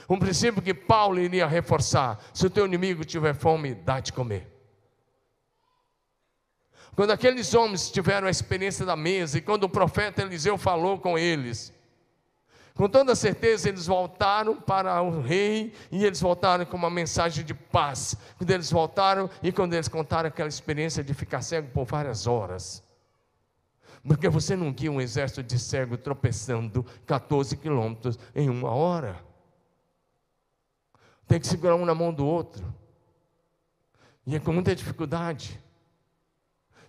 Um 0.09 0.19
princípio 0.19 0.61
que 0.61 0.75
Paulo 0.75 1.19
iria 1.19 1.47
reforçar: 1.47 2.19
se 2.35 2.47
o 2.47 2.51
teu 2.51 2.67
inimigo 2.67 3.05
tiver 3.05 3.35
fome, 3.35 3.75
dá 3.75 4.01
de 4.01 4.13
comer. 4.13 4.54
Quando 6.95 7.11
aqueles 7.11 7.55
homens 7.55 7.91
tiveram 7.91 8.29
a 8.29 8.31
experiência 8.31 8.87
da 8.87 8.95
mesa 8.95 9.39
e 9.39 9.41
quando 9.41 9.65
o 9.65 9.69
profeta 9.69 10.23
Eliseu 10.23 10.57
falou 10.57 10.99
com 10.99 11.19
eles, 11.19 11.73
com 12.75 12.89
toda 12.89 13.15
certeza 13.15 13.69
eles 13.69 13.87
voltaram 13.87 14.61
para 14.61 15.01
o 15.03 15.21
rei 15.21 15.73
e 15.91 16.05
eles 16.05 16.21
voltaram 16.21 16.65
com 16.65 16.77
uma 16.77 16.91
mensagem 16.91 17.45
de 17.45 17.55
paz. 17.55 18.17
Quando 18.39 18.51
eles 18.51 18.71
voltaram 18.71 19.29
e 19.43 19.51
quando 19.51 19.75
eles 19.75 19.89
contaram 19.89 20.29
aquela 20.29 20.49
experiência 20.49 21.03
de 21.03 21.15
ficar 21.15 21.43
cego 21.43 21.69
por 21.71 21.85
várias 21.85 22.27
horas. 22.27 22.83
Porque 24.07 24.29
você 24.29 24.55
não 24.55 24.73
guia 24.73 24.93
um 24.93 25.01
exército 25.01 25.43
de 25.43 25.59
cego 25.59 25.97
tropeçando 25.97 26.85
14 27.07 27.57
quilômetros 27.57 28.19
em 28.35 28.51
uma 28.51 28.71
hora. 28.71 29.19
Tem 31.27 31.41
que 31.41 31.47
segurar 31.47 31.75
um 31.75 31.87
na 31.87 31.95
mão 31.95 32.13
do 32.13 32.27
outro. 32.27 32.75
E 34.27 34.37
é 34.37 34.41
com 34.41 34.53
muita 34.53 34.75
dificuldade. 34.75 35.64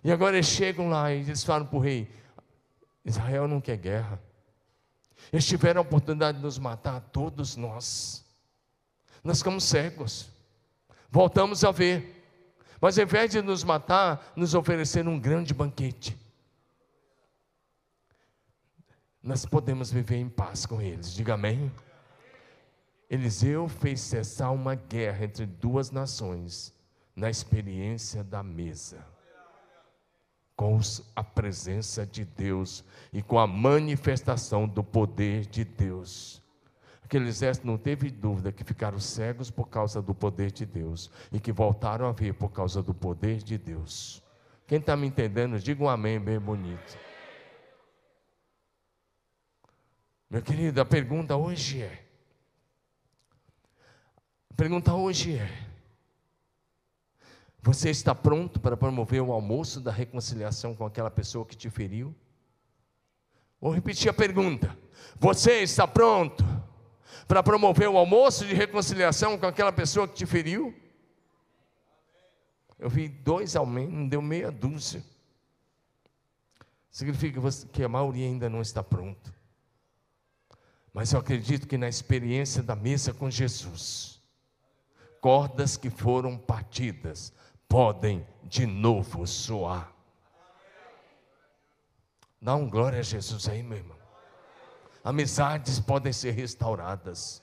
E 0.06 0.12
agora 0.12 0.36
eles 0.36 0.46
chegam 0.46 0.88
lá 0.88 1.12
e 1.12 1.18
eles 1.18 1.42
falam 1.42 1.66
para 1.66 1.76
o 1.76 1.80
rei: 1.80 2.08
Israel 3.04 3.48
não 3.48 3.60
quer 3.60 3.76
guerra. 3.76 4.22
Eles 5.32 5.44
tiveram 5.44 5.80
a 5.80 5.82
oportunidade 5.82 6.38
de 6.38 6.44
nos 6.44 6.60
matar, 6.60 7.00
todos 7.10 7.56
nós. 7.56 8.24
Nós 9.24 9.38
ficamos 9.38 9.64
cegos. 9.64 10.28
Voltamos 11.10 11.64
a 11.64 11.72
ver. 11.72 12.24
Mas 12.80 12.96
ao 12.96 13.02
invés 13.02 13.32
de 13.32 13.42
nos 13.42 13.64
matar, 13.64 14.32
nos 14.36 14.54
ofereceram 14.54 15.10
um 15.10 15.18
grande 15.18 15.52
banquete. 15.52 16.16
Nós 19.20 19.44
podemos 19.44 19.90
viver 19.90 20.18
em 20.18 20.28
paz 20.28 20.66
com 20.66 20.80
eles. 20.80 21.12
Diga 21.12 21.34
amém. 21.34 21.72
Eliseu 23.10 23.66
fez 23.66 24.02
cessar 24.02 24.52
uma 24.52 24.76
guerra 24.76 25.24
entre 25.24 25.46
duas 25.46 25.90
nações 25.90 26.72
na 27.16 27.28
experiência 27.28 28.22
da 28.22 28.40
mesa 28.40 29.15
com 30.56 30.80
a 31.14 31.22
presença 31.22 32.06
de 32.06 32.24
Deus 32.24 32.82
e 33.12 33.22
com 33.22 33.38
a 33.38 33.46
manifestação 33.46 34.66
do 34.66 34.82
poder 34.82 35.44
de 35.44 35.64
Deus. 35.64 36.42
Aquele 37.04 37.28
exército 37.28 37.66
não 37.66 37.76
teve 37.76 38.10
dúvida 38.10 38.50
que 38.50 38.64
ficaram 38.64 38.98
cegos 38.98 39.50
por 39.50 39.68
causa 39.68 40.02
do 40.02 40.14
poder 40.14 40.50
de 40.50 40.66
Deus 40.66 41.10
e 41.30 41.38
que 41.38 41.52
voltaram 41.52 42.08
a 42.08 42.12
ver 42.12 42.34
por 42.34 42.50
causa 42.50 42.82
do 42.82 42.94
poder 42.94 43.36
de 43.42 43.58
Deus. 43.58 44.22
Quem 44.66 44.78
está 44.78 44.96
me 44.96 45.06
entendendo, 45.06 45.60
diga 45.60 45.84
um 45.84 45.88
amém 45.88 46.18
bem 46.18 46.40
bonito. 46.40 46.98
Meu 50.28 50.42
querido, 50.42 50.80
a 50.80 50.84
pergunta 50.84 51.36
hoje 51.36 51.82
é: 51.82 52.04
a 54.50 54.54
pergunta 54.56 54.92
hoje 54.92 55.36
é: 55.36 55.65
você 57.66 57.90
está 57.90 58.14
pronto 58.14 58.60
para 58.60 58.76
promover 58.76 59.20
o 59.20 59.32
almoço 59.32 59.80
da 59.80 59.90
reconciliação 59.90 60.72
com 60.72 60.86
aquela 60.86 61.10
pessoa 61.10 61.44
que 61.44 61.56
te 61.56 61.68
feriu? 61.68 62.14
Vou 63.60 63.72
repetir 63.72 64.08
a 64.08 64.14
pergunta. 64.14 64.78
Você 65.18 65.62
está 65.62 65.84
pronto 65.84 66.44
para 67.26 67.42
promover 67.42 67.88
o 67.88 67.98
almoço 67.98 68.46
de 68.46 68.54
reconciliação 68.54 69.36
com 69.36 69.46
aquela 69.46 69.72
pessoa 69.72 70.06
que 70.06 70.14
te 70.14 70.24
feriu? 70.24 70.72
Eu 72.78 72.88
vi 72.88 73.08
dois 73.08 73.56
ao 73.56 73.66
menos, 73.66 74.08
deu 74.08 74.22
meia 74.22 74.52
dúzia. 74.52 75.02
Significa 76.88 77.40
que 77.72 77.82
a 77.82 77.88
maioria 77.88 78.26
ainda 78.26 78.48
não 78.48 78.62
está 78.62 78.80
pronto. 78.80 79.34
Mas 80.94 81.12
eu 81.12 81.18
acredito 81.18 81.66
que 81.66 81.76
na 81.76 81.88
experiência 81.88 82.62
da 82.62 82.76
mesa 82.76 83.12
com 83.12 83.28
Jesus, 83.28 84.22
cordas 85.20 85.76
que 85.76 85.90
foram 85.90 86.38
partidas, 86.38 87.34
podem 87.68 88.26
de 88.42 88.66
novo 88.66 89.26
soar. 89.26 89.92
Dá 92.40 92.54
um 92.54 92.68
glória 92.68 93.00
a 93.00 93.02
Jesus 93.02 93.48
aí, 93.48 93.62
meu 93.62 93.78
irmão. 93.78 93.96
Amizades 95.02 95.80
podem 95.80 96.12
ser 96.12 96.32
restauradas. 96.32 97.42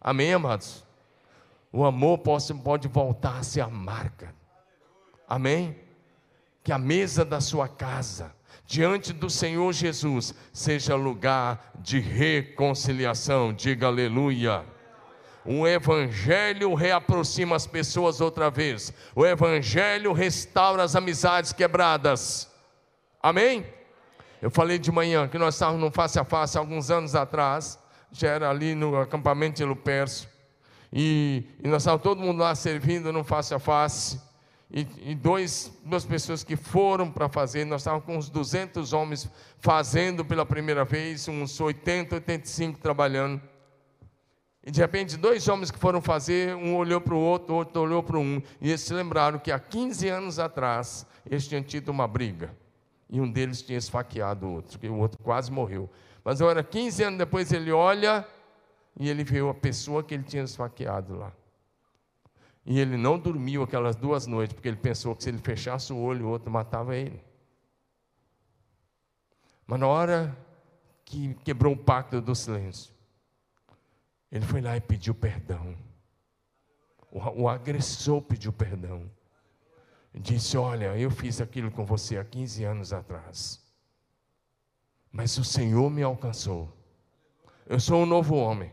Amém, 0.00 0.32
amados? 0.32 0.86
O 1.72 1.84
amor 1.84 2.18
pode, 2.18 2.54
pode 2.54 2.88
voltar 2.88 3.38
a 3.38 3.42
ser 3.42 3.60
a 3.60 3.68
marca. 3.68 4.34
Amém? 5.28 5.78
Que 6.62 6.72
a 6.72 6.78
mesa 6.78 7.24
da 7.24 7.40
sua 7.40 7.68
casa, 7.68 8.34
diante 8.64 9.12
do 9.12 9.28
Senhor 9.28 9.72
Jesus, 9.72 10.34
seja 10.52 10.94
lugar 10.94 11.72
de 11.78 11.98
reconciliação. 11.98 13.52
Diga 13.52 13.86
aleluia. 13.86 14.64
O 15.50 15.66
Evangelho 15.66 16.74
reaproxima 16.74 17.56
as 17.56 17.66
pessoas 17.66 18.20
outra 18.20 18.50
vez. 18.50 18.92
O 19.16 19.24
Evangelho 19.24 20.12
restaura 20.12 20.82
as 20.82 20.94
amizades 20.94 21.54
quebradas. 21.54 22.46
Amém? 23.22 23.64
Eu 24.42 24.50
falei 24.50 24.78
de 24.78 24.92
manhã 24.92 25.26
que 25.26 25.38
nós 25.38 25.54
estávamos 25.54 25.80
no 25.80 25.90
face 25.90 26.18
a 26.18 26.24
face 26.24 26.58
alguns 26.58 26.90
anos 26.90 27.14
atrás, 27.14 27.78
já 28.12 28.28
era 28.28 28.50
ali 28.50 28.74
no 28.74 29.00
acampamento 29.00 29.56
de 29.56 29.64
Lupercio, 29.64 30.28
e, 30.92 31.44
e 31.64 31.66
nós 31.66 31.80
estávamos 31.80 32.02
todo 32.02 32.20
mundo 32.20 32.40
lá 32.40 32.54
servindo 32.54 33.10
no 33.10 33.24
face 33.24 33.54
a 33.54 33.58
face, 33.58 34.20
e, 34.70 34.86
e 35.00 35.14
dois, 35.14 35.72
duas 35.82 36.04
pessoas 36.04 36.44
que 36.44 36.56
foram 36.56 37.10
para 37.10 37.26
fazer, 37.26 37.64
nós 37.64 37.80
estávamos 37.80 38.04
com 38.04 38.18
uns 38.18 38.28
200 38.28 38.92
homens 38.92 39.26
fazendo 39.60 40.26
pela 40.26 40.44
primeira 40.44 40.84
vez, 40.84 41.26
uns 41.26 41.58
80, 41.58 42.16
85 42.16 42.78
trabalhando. 42.80 43.40
E 44.64 44.70
de 44.70 44.80
repente, 44.80 45.16
dois 45.16 45.46
homens 45.48 45.70
que 45.70 45.78
foram 45.78 46.00
fazer, 46.00 46.54
um 46.54 46.76
olhou 46.76 47.00
para 47.00 47.14
o 47.14 47.18
outro, 47.18 47.54
o 47.54 47.56
outro 47.58 47.80
olhou 47.80 48.02
para 48.02 48.18
um, 48.18 48.42
e 48.60 48.68
eles 48.68 48.80
se 48.80 48.92
lembraram 48.92 49.38
que 49.38 49.52
há 49.52 49.58
15 49.58 50.08
anos 50.08 50.38
atrás 50.38 51.06
eles 51.24 51.46
tinham 51.46 51.62
tido 51.62 51.88
uma 51.88 52.06
briga. 52.06 52.54
E 53.08 53.20
um 53.20 53.30
deles 53.30 53.62
tinha 53.62 53.78
esfaqueado 53.78 54.46
o 54.46 54.52
outro, 54.54 54.78
que 54.78 54.88
o 54.88 54.98
outro 54.98 55.18
quase 55.22 55.50
morreu. 55.50 55.88
Mas 56.22 56.42
agora, 56.42 56.62
15 56.62 57.02
anos 57.04 57.18
depois, 57.18 57.52
ele 57.52 57.72
olha 57.72 58.26
e 58.98 59.08
ele 59.08 59.24
viu 59.24 59.48
a 59.48 59.54
pessoa 59.54 60.02
que 60.02 60.12
ele 60.12 60.24
tinha 60.24 60.42
esfaqueado 60.42 61.16
lá. 61.16 61.32
E 62.66 62.78
ele 62.78 62.98
não 62.98 63.18
dormiu 63.18 63.62
aquelas 63.62 63.96
duas 63.96 64.26
noites, 64.26 64.52
porque 64.52 64.68
ele 64.68 64.76
pensou 64.76 65.16
que 65.16 65.22
se 65.22 65.30
ele 65.30 65.38
fechasse 65.38 65.90
o 65.90 65.96
olho, 65.96 66.26
o 66.26 66.28
outro 66.28 66.50
matava 66.50 66.94
ele. 66.94 67.22
Mas 69.66 69.80
na 69.80 69.86
hora 69.86 70.36
que 71.04 71.32
quebrou 71.44 71.72
o 71.72 71.76
pacto 71.76 72.20
do 72.20 72.34
silêncio, 72.34 72.92
ele 74.30 74.44
foi 74.44 74.60
lá 74.60 74.76
e 74.76 74.80
pediu 74.80 75.14
perdão. 75.14 75.76
O, 77.10 77.42
o 77.42 77.48
agressor 77.48 78.20
pediu 78.22 78.52
perdão. 78.52 79.10
disse: 80.14 80.56
Olha, 80.56 80.96
eu 80.96 81.10
fiz 81.10 81.40
aquilo 81.40 81.70
com 81.70 81.84
você 81.84 82.18
há 82.18 82.24
15 82.24 82.64
anos 82.64 82.92
atrás, 82.92 83.62
mas 85.10 85.36
o 85.38 85.44
Senhor 85.44 85.90
me 85.90 86.02
alcançou. 86.02 86.72
Eu 87.66 87.80
sou 87.80 88.02
um 88.02 88.06
novo 88.06 88.34
homem. 88.34 88.72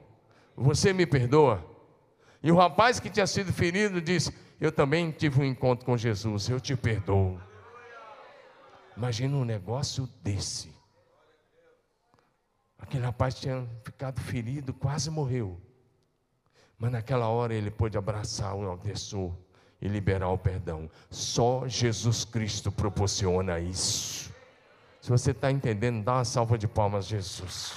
Você 0.56 0.94
me 0.94 1.06
perdoa? 1.06 1.66
E 2.42 2.52
o 2.52 2.56
rapaz 2.56 3.00
que 3.00 3.10
tinha 3.10 3.28
sido 3.28 3.52
ferido 3.52 4.02
disse: 4.02 4.34
Eu 4.60 4.72
também 4.72 5.12
tive 5.12 5.42
um 5.42 5.46
encontro 5.46 5.86
com 5.86 5.98
Jesus, 5.98 6.50
eu 6.50 6.60
te 6.60 6.76
perdoo. 6.76 7.40
Imagina 8.96 9.36
um 9.36 9.46
negócio 9.46 10.08
desse. 10.22 10.74
Aquele 12.78 13.06
rapaz 13.06 13.36
tinha 13.36 13.68
ficado 13.84 14.20
ferido, 14.22 14.74
quase 14.74 15.10
morreu. 15.10 15.60
Mas 16.78 16.92
naquela 16.92 17.28
hora 17.28 17.54
ele 17.54 17.72
pôde 17.72 17.98
abraçar 17.98 18.54
o 18.56 18.72
agressor 18.72 19.34
e 19.82 19.88
liberar 19.88 20.30
o 20.30 20.38
perdão. 20.38 20.90
Só 21.10 21.68
Jesus 21.68 22.26
Cristo 22.26 22.72
proporciona 22.72 23.60
isso. 23.60 24.34
Se 25.02 25.10
você 25.10 25.32
está 25.32 25.52
entendendo, 25.52 26.04
dá 26.04 26.16
uma 26.16 26.26
salva 26.26 26.58
de 26.58 26.68
palmas, 26.68 27.06
Jesus. 27.06 27.74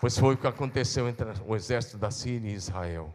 Pois 0.00 0.16
foi 0.16 0.34
o 0.34 0.36
que 0.36 0.46
aconteceu 0.46 1.08
entre 1.08 1.26
o 1.44 1.56
exército 1.56 1.98
da 1.98 2.10
Síria 2.10 2.50
e 2.50 2.54
Israel. 2.54 3.12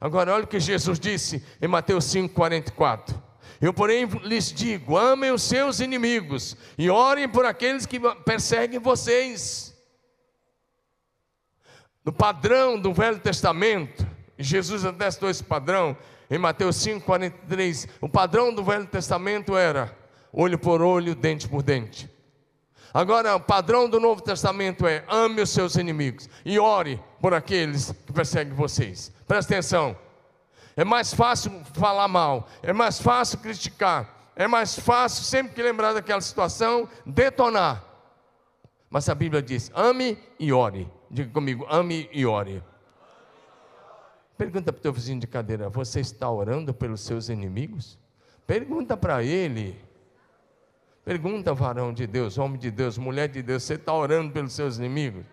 Agora, 0.00 0.34
olha 0.34 0.44
o 0.44 0.46
que 0.46 0.60
Jesus 0.60 1.00
disse 1.00 1.44
em 1.60 1.66
Mateus 1.66 2.04
5,44. 2.04 3.14
Eu, 3.60 3.72
porém, 3.72 4.06
lhes 4.22 4.52
digo: 4.52 4.96
amem 4.96 5.30
os 5.30 5.42
seus 5.42 5.80
inimigos 5.80 6.56
e 6.76 6.90
orem 6.90 7.28
por 7.28 7.44
aqueles 7.44 7.86
que 7.86 7.98
perseguem 8.24 8.78
vocês. 8.78 9.74
No 12.04 12.12
padrão 12.12 12.78
do 12.78 12.92
Velho 12.92 13.18
Testamento, 13.18 14.06
Jesus 14.38 14.84
atestou 14.84 15.28
esse 15.28 15.42
padrão 15.42 15.96
em 16.30 16.38
Mateus 16.38 16.76
5,43. 16.76 17.88
O 18.00 18.08
padrão 18.08 18.54
do 18.54 18.62
Velho 18.62 18.86
Testamento 18.86 19.56
era 19.56 19.96
olho 20.32 20.58
por 20.58 20.82
olho, 20.82 21.14
dente 21.14 21.48
por 21.48 21.62
dente. 21.62 22.10
Agora, 22.92 23.36
o 23.36 23.40
padrão 23.40 23.88
do 23.88 23.98
Novo 23.98 24.22
Testamento 24.22 24.86
é: 24.86 25.04
ame 25.08 25.42
os 25.42 25.50
seus 25.50 25.76
inimigos 25.76 26.28
e 26.44 26.58
ore 26.58 27.00
por 27.20 27.34
aqueles 27.34 27.92
que 28.06 28.12
perseguem 28.12 28.54
vocês. 28.54 29.12
Presta 29.26 29.54
atenção. 29.54 29.96
É 30.76 30.84
mais 30.84 31.14
fácil 31.14 31.50
falar 31.72 32.06
mal, 32.06 32.46
é 32.62 32.70
mais 32.70 33.00
fácil 33.00 33.38
criticar, 33.38 34.30
é 34.36 34.46
mais 34.46 34.78
fácil, 34.78 35.24
sempre 35.24 35.54
que 35.54 35.62
lembrar 35.62 35.94
daquela 35.94 36.20
situação, 36.20 36.86
detonar. 37.06 37.82
Mas 38.90 39.08
a 39.08 39.14
Bíblia 39.14 39.42
diz: 39.42 39.72
ame 39.74 40.18
e 40.38 40.52
ore. 40.52 40.86
Diga 41.10 41.32
comigo: 41.32 41.66
ame 41.70 42.10
e 42.12 42.26
ore. 42.26 42.62
Pergunta 44.36 44.70
para 44.70 44.78
o 44.78 44.82
teu 44.82 44.92
vizinho 44.92 45.18
de 45.18 45.26
cadeira: 45.26 45.70
você 45.70 46.00
está 46.00 46.30
orando 46.30 46.74
pelos 46.74 47.00
seus 47.00 47.30
inimigos? 47.30 47.98
Pergunta 48.46 48.98
para 48.98 49.22
ele. 49.22 49.82
Pergunta, 51.06 51.54
varão 51.54 51.92
de 51.92 52.06
Deus, 52.06 52.36
homem 52.36 52.58
de 52.58 52.70
Deus, 52.70 52.98
mulher 52.98 53.28
de 53.28 53.40
Deus, 53.40 53.62
você 53.62 53.74
está 53.74 53.94
orando 53.94 54.32
pelos 54.32 54.52
seus 54.52 54.76
inimigos? 54.76 55.24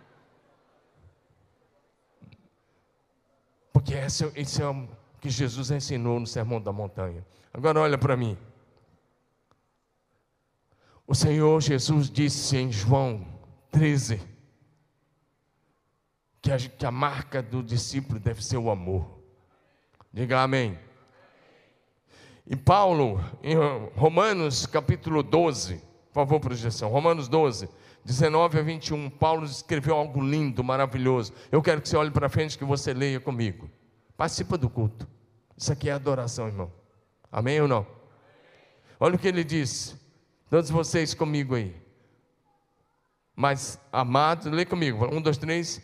Porque 3.74 3.96
esse, 3.96 4.32
esse 4.36 4.62
é 4.62 4.68
o 4.68 4.88
que 5.24 5.30
Jesus 5.30 5.72
ensinou 5.72 6.20
no 6.20 6.28
Sermão 6.28 6.60
da 6.60 6.74
Montanha. 6.74 7.26
Agora 7.54 7.80
olha 7.80 7.98
para 7.98 8.18
mim. 8.18 8.38
O 11.08 11.16
Senhor 11.16 11.62
Jesus 11.62 12.10
disse 12.10 12.58
em 12.58 12.70
João 12.70 13.26
13 13.72 14.20
que 16.42 16.52
a, 16.52 16.58
que 16.58 16.86
a 16.86 16.92
marca 16.92 17.42
do 17.42 17.64
discípulo 17.64 18.20
deve 18.20 18.44
ser 18.44 18.58
o 18.58 18.70
amor. 18.70 19.18
Diga 20.12 20.42
amém. 20.42 20.78
E 22.46 22.58
Paulo, 22.58 23.24
em 23.42 23.56
Romanos 23.96 24.66
capítulo 24.66 25.24
12, 25.24 25.78
por 26.12 26.16
favor, 26.16 26.42
projeção, 26.42 26.90
Romanos 26.90 27.30
12, 27.30 27.70
19 28.04 28.60
a 28.60 28.62
21, 28.62 29.10
Paulo 29.10 29.46
escreveu 29.46 29.96
algo 29.96 30.22
lindo, 30.22 30.62
maravilhoso. 30.66 31.32
Eu 31.50 31.62
quero 31.62 31.82
que 31.82 31.88
você 31.88 31.96
olhe 31.96 32.12
para 32.12 32.28
frente 32.28 32.58
que 32.58 32.66
você 32.66 32.94
leia 32.94 33.22
comigo. 33.22 33.70
Participa 34.18 34.58
do 34.58 34.70
culto. 34.70 35.14
Isso 35.58 35.72
aqui 35.72 35.90
é 35.90 35.94
adoração, 35.94 36.48
irmão. 36.48 36.72
Amém 37.32 37.62
ou 37.62 37.68
não? 37.68 37.86
Olha 39.00 39.16
o 39.16 39.20
que 39.20 39.28
ele 39.28 39.44
diz. 39.44 39.96
Todos 40.50 40.70
vocês 40.70 41.14
comigo 41.14 41.56
aí. 41.56 41.76
Mas, 43.36 43.80
amados, 43.92 44.46
lê 44.52 44.66
comigo. 44.66 45.06
Um, 45.06 45.22
dois, 45.22 45.38
três. 45.38 45.82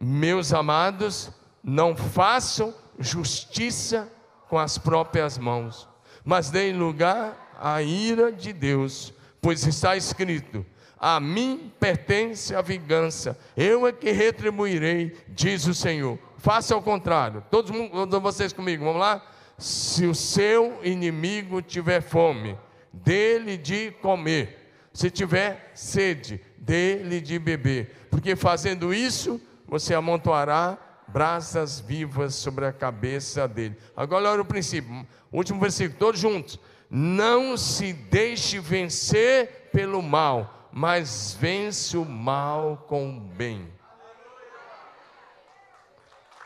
Meus 0.00 0.52
amados, 0.52 1.30
não 1.62 1.96
façam 1.96 2.74
justiça 2.98 4.10
com 4.48 4.58
as 4.58 4.78
próprias 4.78 5.38
mãos 5.38 5.88
mas 6.24 6.50
deem 6.50 6.76
lugar 6.76 7.56
à 7.60 7.82
ira 7.82 8.30
de 8.32 8.52
Deus, 8.52 9.12
pois 9.40 9.66
está 9.66 9.96
escrito: 9.96 10.64
A 10.98 11.18
mim 11.18 11.72
pertence 11.78 12.54
a 12.54 12.62
vingança, 12.62 13.38
eu 13.56 13.86
é 13.86 13.92
que 13.92 14.10
retribuirei, 14.10 15.16
diz 15.28 15.66
o 15.66 15.74
Senhor. 15.74 16.18
Faça 16.42 16.74
ao 16.74 16.82
contrário, 16.82 17.44
todos, 17.52 17.70
todos 17.70 18.20
vocês 18.20 18.52
comigo, 18.52 18.84
vamos 18.84 19.00
lá? 19.00 19.24
Se 19.56 20.06
o 20.06 20.12
seu 20.12 20.80
inimigo 20.82 21.62
tiver 21.62 22.00
fome, 22.00 22.58
dele 22.92 23.56
de 23.56 23.92
comer, 24.02 24.74
se 24.92 25.08
tiver 25.08 25.70
sede, 25.72 26.40
dele 26.58 27.20
de 27.20 27.38
beber, 27.38 28.08
porque 28.10 28.34
fazendo 28.34 28.92
isso, 28.92 29.40
você 29.68 29.94
amontoará 29.94 30.76
brasas 31.06 31.78
vivas 31.78 32.34
sobre 32.34 32.66
a 32.66 32.72
cabeça 32.72 33.46
dele. 33.46 33.76
Agora 33.96 34.32
olha 34.32 34.42
o 34.42 34.44
princípio. 34.44 35.06
Último 35.30 35.60
versículo, 35.60 35.96
todos 35.96 36.20
juntos. 36.20 36.58
Não 36.90 37.56
se 37.56 37.92
deixe 37.92 38.58
vencer 38.58 39.70
pelo 39.72 40.02
mal, 40.02 40.68
mas 40.72 41.36
vence 41.38 41.96
o 41.96 42.04
mal 42.04 42.84
com 42.88 43.16
o 43.16 43.20
bem. 43.20 43.68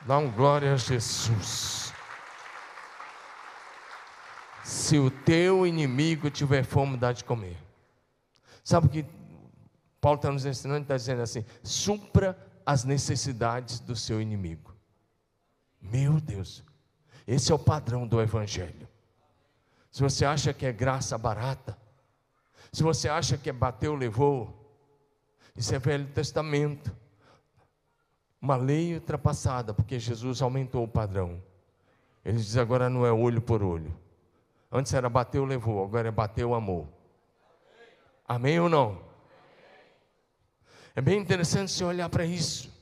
Dá 0.06 0.18
um 0.18 0.30
glória 0.30 0.72
a 0.72 0.76
Jesus. 0.76 1.92
Se 4.62 4.98
o 4.98 5.10
teu 5.10 5.66
inimigo 5.66 6.30
tiver 6.30 6.64
fome, 6.64 6.96
dá 6.96 7.12
de 7.12 7.24
comer. 7.24 7.56
Sabe 8.62 8.86
o 8.86 8.90
que 8.90 9.04
Paulo 10.00 10.16
está 10.16 10.30
nos 10.30 10.46
ensinando? 10.46 10.82
Está 10.82 10.96
dizendo 10.96 11.22
assim: 11.22 11.44
supra 11.62 12.38
as 12.64 12.84
necessidades 12.84 13.80
do 13.80 13.96
seu 13.96 14.20
inimigo. 14.20 14.74
Meu 15.80 16.20
Deus, 16.20 16.62
esse 17.26 17.50
é 17.50 17.54
o 17.54 17.58
padrão 17.58 18.06
do 18.06 18.20
Evangelho. 18.20 18.88
Se 19.90 20.02
você 20.02 20.24
acha 20.24 20.52
que 20.52 20.66
é 20.66 20.72
graça 20.72 21.18
barata, 21.18 21.76
se 22.72 22.82
você 22.82 23.08
acha 23.08 23.36
que 23.36 23.50
é 23.50 23.52
bateu, 23.52 23.94
levou, 23.96 24.78
isso 25.56 25.74
é 25.74 25.78
Velho 25.80 26.06
Testamento. 26.08 26.94
Uma 28.40 28.56
lei 28.56 28.94
ultrapassada, 28.94 29.72
porque 29.72 29.98
Jesus 29.98 30.42
aumentou 30.42 30.84
o 30.84 30.88
padrão. 30.88 31.42
Ele 32.24 32.38
diz 32.38 32.56
agora 32.56 32.90
não 32.90 33.06
é 33.06 33.12
olho 33.12 33.40
por 33.40 33.62
olho. 33.62 33.96
Antes 34.70 34.92
era 34.92 35.08
bateu, 35.08 35.44
levou, 35.44 35.82
agora 35.84 36.08
é 36.08 36.10
bateu, 36.10 36.54
amor. 36.54 36.86
Amém 38.26 38.58
ou 38.58 38.68
não? 38.68 39.00
É 40.94 41.00
bem 41.00 41.20
interessante 41.20 41.70
você 41.70 41.84
olhar 41.84 42.08
para 42.08 42.24
isso. 42.24 42.72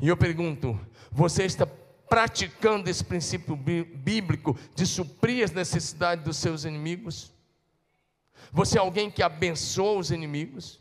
E 0.00 0.08
eu 0.08 0.16
pergunto: 0.16 0.78
você 1.10 1.44
está 1.44 1.66
praticando 2.08 2.88
esse 2.88 3.04
princípio 3.04 3.56
bíblico 3.56 4.58
de 4.74 4.86
suprir 4.86 5.44
as 5.44 5.52
necessidades 5.52 6.24
dos 6.24 6.36
seus 6.36 6.64
inimigos? 6.64 7.32
Você 8.52 8.78
é 8.78 8.80
alguém 8.80 9.10
que 9.10 9.22
abençoa 9.22 9.98
os 9.98 10.10
inimigos? 10.10 10.80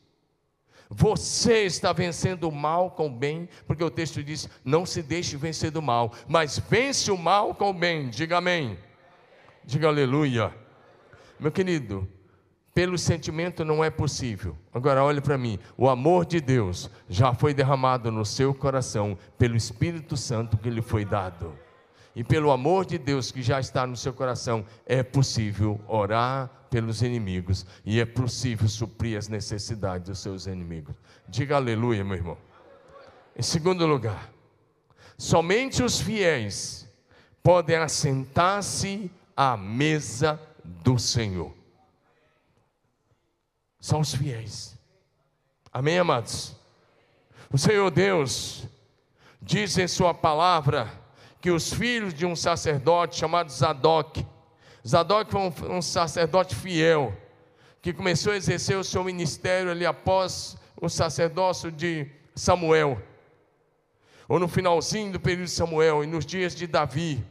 Você 0.97 1.65
está 1.65 1.91
vencendo 1.91 2.47
o 2.47 2.51
mal 2.53 2.89
com 2.89 3.08
o 3.08 3.12
bem, 3.12 3.49
porque 3.67 3.84
o 3.84 3.89
texto 3.89 4.23
diz: 4.23 4.47
não 4.63 4.86
se 4.86 5.03
deixe 5.03 5.36
vencer 5.36 5.69
do 5.69 5.81
mal, 5.81 6.13
mas 6.25 6.58
vence 6.58 7.12
o 7.12 7.17
mal 7.17 7.53
com 7.53 7.71
o 7.71 7.73
bem. 7.73 8.10
Diga 8.10 8.38
amém. 8.38 8.79
Diga 9.65 9.89
aleluia. 9.89 10.55
Meu 11.38 11.51
querido, 11.51 12.08
pelo 12.73 12.97
sentimento 12.97 13.65
não 13.65 13.84
é 13.84 13.89
possível. 13.89 14.58
Agora 14.73 15.03
olhe 15.03 15.19
para 15.19 15.38
mim, 15.38 15.60
o 15.75 15.89
amor 15.89 16.25
de 16.25 16.39
Deus 16.39 16.89
já 17.10 17.34
foi 17.34 17.53
derramado 17.53 18.10
no 18.10 18.23
seu 18.23 18.53
coração 18.53 19.17
pelo 19.38 19.58
Espírito 19.58 20.15
Santo 20.15 20.58
que 20.58 20.69
lhe 20.69 20.81
foi 20.81 21.03
dado. 21.03 21.53
E 22.15 22.23
pelo 22.23 22.51
amor 22.51 22.86
de 22.86 22.97
Deus 22.97 23.32
que 23.32 23.41
já 23.41 23.60
está 23.60 23.86
no 23.86 23.97
seu 23.97 24.13
coração, 24.13 24.65
é 24.86 25.04
possível 25.04 25.80
orar 25.88 26.49
pelos 26.69 27.01
inimigos 27.01 27.65
e 27.86 27.99
é 27.99 28.06
possível 28.06 28.67
suprir 28.67 29.17
as 29.17 29.28
necessidades 29.28 30.08
dos 30.08 30.19
seus 30.19 30.45
inimigos. 30.47 30.95
Diga 31.28 31.58
aleluia, 31.58 32.04
meu 32.04 32.15
irmão. 32.15 32.38
Em 33.36 33.41
segundo 33.41 33.86
lugar, 33.86 34.32
somente 35.17 35.84
os 35.84 35.99
fiéis 35.99 36.88
podem 37.43 37.75
assentar-se 37.75 39.12
à 39.36 39.58
mesa 39.58 40.39
do 40.63 40.97
Senhor 40.97 41.54
são 43.86 43.99
os 43.99 44.15
fiéis. 44.15 44.75
Amém, 45.71 45.99
amados? 45.99 46.56
O 47.54 47.58
Senhor 47.58 47.91
Deus 47.91 48.63
diz 49.39 49.78
em 49.78 49.88
sua 49.88 50.12
palavra 50.12 50.91
que 51.45 51.51
os 51.51 51.71
filhos 51.71 52.12
de 52.12 52.25
um 52.25 52.36
sacerdote 52.36 53.17
chamado 53.17 53.51
Zadok, 53.51 54.25
Zadok 54.84 55.31
foi 55.31 55.41
um, 55.41 55.77
um 55.77 55.79
sacerdote 55.79 56.55
fiel, 56.55 57.15
que 57.84 57.93
começou 57.93 58.34
a 58.34 58.36
exercer 58.36 58.75
o 58.75 58.84
seu 58.84 59.03
ministério 59.03 59.69
ali 59.69 59.86
após 59.86 60.58
o 60.81 60.89
sacerdócio 60.89 61.71
de 61.71 62.08
Samuel, 62.34 62.99
ou 64.27 64.39
no 64.39 64.47
finalzinho 64.47 65.12
do 65.12 65.19
período 65.19 65.45
de 65.45 65.51
Samuel, 65.51 66.03
e 66.03 66.08
nos 66.08 66.25
dias 66.25 66.55
de 66.55 66.65
Davi. 66.65 67.23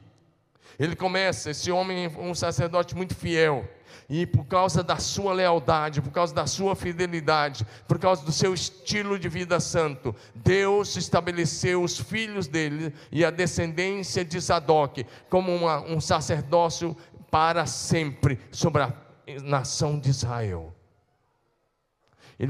Ele 0.79 0.95
começa, 0.95 1.51
esse 1.51 1.73
homem, 1.73 2.07
um 2.17 2.37
sacerdote 2.37 2.95
muito 2.95 3.17
fiel, 3.17 3.69
e 4.09 4.27
por 4.27 4.45
causa 4.47 4.83
da 4.83 4.97
sua 4.97 5.33
lealdade, 5.33 6.01
por 6.01 6.13
causa 6.13 6.35
da 6.35 6.47
sua 6.47 6.75
fidelidade, 6.75 7.67
por 7.87 7.99
causa 7.99 8.25
do 8.25 8.33
seu 8.33 8.55
estilo 8.55 9.19
de 9.19 9.29
vida 9.29 9.61
santo, 9.61 10.15
Deus 10.35 10.97
estabeleceu 10.97 11.83
os 11.83 11.99
filhos 11.99 12.47
dele 12.47 12.95
e 13.11 13.25
a 13.25 13.31
descendência 13.31 14.25
de 14.25 14.39
Zadok 14.39 15.07
como 15.29 15.55
uma, 15.55 15.81
um 15.81 16.01
sacerdócio 16.01 16.97
para 17.31 17.67
sempre 17.67 18.39
sobre 18.53 18.83
a 18.83 18.93
nação 19.43 19.99
de 19.99 20.11
Israel. 20.11 20.75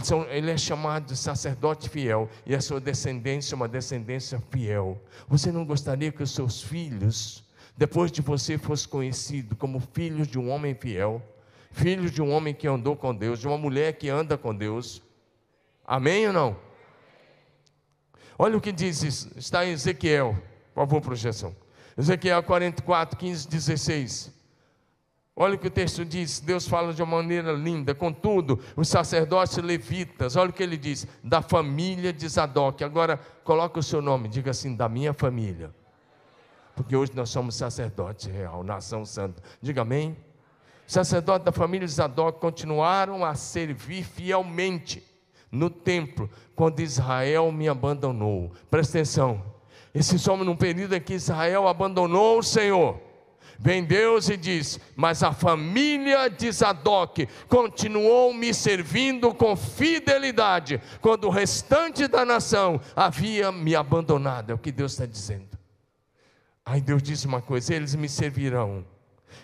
São, 0.02 0.24
ele, 0.24 0.50
é 0.50 0.56
chamado 0.56 1.06
de 1.06 1.16
sacerdote 1.16 1.88
fiel 1.88 2.28
e 2.46 2.54
a 2.54 2.60
sua 2.60 2.80
descendência 2.80 3.54
é 3.54 3.56
uma 3.56 3.68
descendência 3.68 4.42
fiel. 4.50 5.00
Você 5.28 5.52
não 5.52 5.64
gostaria 5.64 6.10
que 6.10 6.22
os 6.22 6.30
seus 6.30 6.62
filhos, 6.62 7.44
depois 7.76 8.10
de 8.10 8.22
você 8.22 8.56
fosse 8.56 8.88
conhecido 8.88 9.54
como 9.56 9.80
filho 9.80 10.26
de 10.26 10.38
um 10.38 10.50
homem 10.50 10.74
fiel, 10.74 11.22
filhos 11.74 12.12
de 12.12 12.22
um 12.22 12.32
homem 12.32 12.54
que 12.54 12.68
andou 12.68 12.96
com 12.96 13.14
Deus, 13.14 13.40
de 13.40 13.48
uma 13.48 13.58
mulher 13.58 13.94
que 13.94 14.08
anda 14.08 14.38
com 14.38 14.54
Deus. 14.54 15.02
Amém 15.84 16.26
ou 16.28 16.32
não? 16.32 16.56
Olha 18.38 18.56
o 18.56 18.60
que 18.60 18.72
diz, 18.72 19.02
está 19.36 19.66
em 19.66 19.72
Ezequiel, 19.72 20.36
por 20.72 20.82
favor, 20.82 21.00
projeção. 21.00 21.54
Ezequiel 21.98 22.42
44, 22.42 23.18
15, 23.18 23.48
16. 23.48 24.32
Olha 25.36 25.56
o 25.56 25.58
que 25.58 25.66
o 25.66 25.70
texto 25.70 26.04
diz, 26.04 26.38
Deus 26.38 26.66
fala 26.66 26.94
de 26.94 27.02
uma 27.02 27.16
maneira 27.16 27.52
linda. 27.52 27.92
Contudo, 27.92 28.60
os 28.76 28.88
sacerdotes 28.88 29.56
levitas, 29.58 30.36
olha 30.36 30.50
o 30.50 30.52
que 30.52 30.62
ele 30.62 30.76
diz, 30.76 31.08
da 31.24 31.42
família 31.42 32.12
de 32.12 32.28
Zadok. 32.28 32.84
Agora, 32.84 33.18
coloca 33.42 33.80
o 33.80 33.82
seu 33.82 34.00
nome, 34.00 34.28
diga 34.28 34.52
assim, 34.52 34.76
da 34.76 34.88
minha 34.88 35.12
família. 35.12 35.74
Porque 36.76 36.94
hoje 36.94 37.12
nós 37.14 37.30
somos 37.30 37.56
sacerdotes 37.56 38.26
real, 38.26 38.62
nação 38.62 39.04
santa. 39.04 39.42
Diga 39.60 39.82
amém 39.82 40.16
sacerdotes 40.86 41.44
da 41.44 41.52
família 41.52 41.86
de 41.86 41.92
Zadok 41.92 42.40
continuaram 42.40 43.24
a 43.24 43.34
servir 43.34 44.04
fielmente 44.04 45.02
no 45.50 45.70
templo 45.70 46.28
quando 46.54 46.80
Israel 46.80 47.50
me 47.52 47.68
abandonou. 47.68 48.52
Presta 48.70 48.98
atenção. 48.98 49.42
Esse 49.94 50.18
somos 50.18 50.44
num 50.44 50.56
período 50.56 50.94
em 50.94 51.00
que 51.00 51.14
Israel 51.14 51.68
abandonou 51.68 52.38
o 52.38 52.42
Senhor. 52.42 53.00
Vem 53.58 53.84
Deus 53.84 54.28
e 54.28 54.36
diz: 54.36 54.80
Mas 54.96 55.22
a 55.22 55.32
família 55.32 56.28
de 56.28 56.50
Zadok 56.50 57.28
continuou 57.48 58.34
me 58.34 58.52
servindo 58.52 59.32
com 59.32 59.54
fidelidade, 59.54 60.80
quando 61.00 61.26
o 61.26 61.30
restante 61.30 62.08
da 62.08 62.24
nação 62.24 62.80
havia 62.96 63.52
me 63.52 63.76
abandonado. 63.76 64.50
É 64.50 64.54
o 64.54 64.58
que 64.58 64.72
Deus 64.72 64.92
está 64.92 65.06
dizendo. 65.06 65.56
Aí 66.66 66.80
Deus 66.80 67.00
disse 67.00 67.28
uma 67.28 67.40
coisa: 67.40 67.72
Eles 67.72 67.94
me 67.94 68.08
servirão 68.08 68.84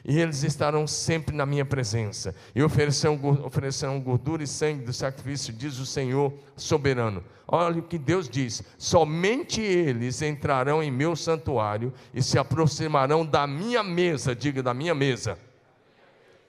e 0.05 0.19
eles 0.19 0.43
estarão 0.43 0.87
sempre 0.87 1.35
na 1.35 1.45
minha 1.45 1.65
presença, 1.65 2.35
e 2.55 2.63
oferecerão, 2.63 3.19
oferecerão 3.45 4.01
gordura 4.01 4.43
e 4.43 4.47
sangue 4.47 4.85
do 4.85 4.93
sacrifício, 4.93 5.53
diz 5.53 5.79
o 5.79 5.87
Senhor 5.87 6.33
soberano. 6.57 7.25
Olha 7.47 7.81
o 7.81 7.83
que 7.83 7.99
Deus 7.99 8.29
diz: 8.29 8.63
somente 8.79 9.61
eles 9.61 10.23
entrarão 10.23 10.83
em 10.83 10.91
meu 10.91 11.17
santuário 11.17 11.93
e 12.15 12.23
se 12.23 12.39
aproximarão 12.39 13.27
da 13.27 13.47
minha 13.47 13.83
mesa, 13.83 14.35
diga 14.35 14.63
da 14.63 14.73
minha 14.73 14.95
mesa, 14.95 15.39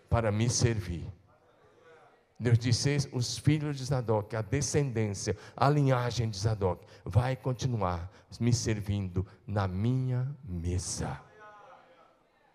para 0.10 0.32
me 0.32 0.49
servir. 0.49 1.08
Deus 2.39 2.58
disse: 2.58 3.10
os 3.12 3.38
filhos 3.38 3.77
de 3.77 3.86
Zadok, 3.86 4.36
a 4.36 4.41
descendência, 4.41 5.38
a 5.56 5.69
linhagem 5.69 6.30
de 6.30 6.38
Zadok, 6.38 6.84
vai 7.06 7.36
continuar 7.36 8.12
me 8.39 8.54
servindo 8.54 9.25
na 9.45 9.67
minha 9.67 10.27
mesa. 10.43 11.19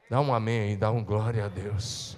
Dá 0.08 0.20
um 0.20 0.32
amém 0.32 0.76
dá 0.76 0.90
um 0.90 1.04
glória 1.04 1.44
a 1.44 1.48
Deus. 1.48 2.16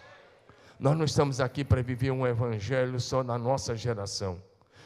Nós 0.79 0.97
não 0.97 1.05
estamos 1.05 1.41
aqui 1.41 1.65
para 1.65 1.83
viver 1.83 2.11
um 2.11 2.27
evangelho 2.27 3.01
só 3.01 3.25
na 3.25 3.39
nossa 3.39 3.75
geração. 3.75 4.41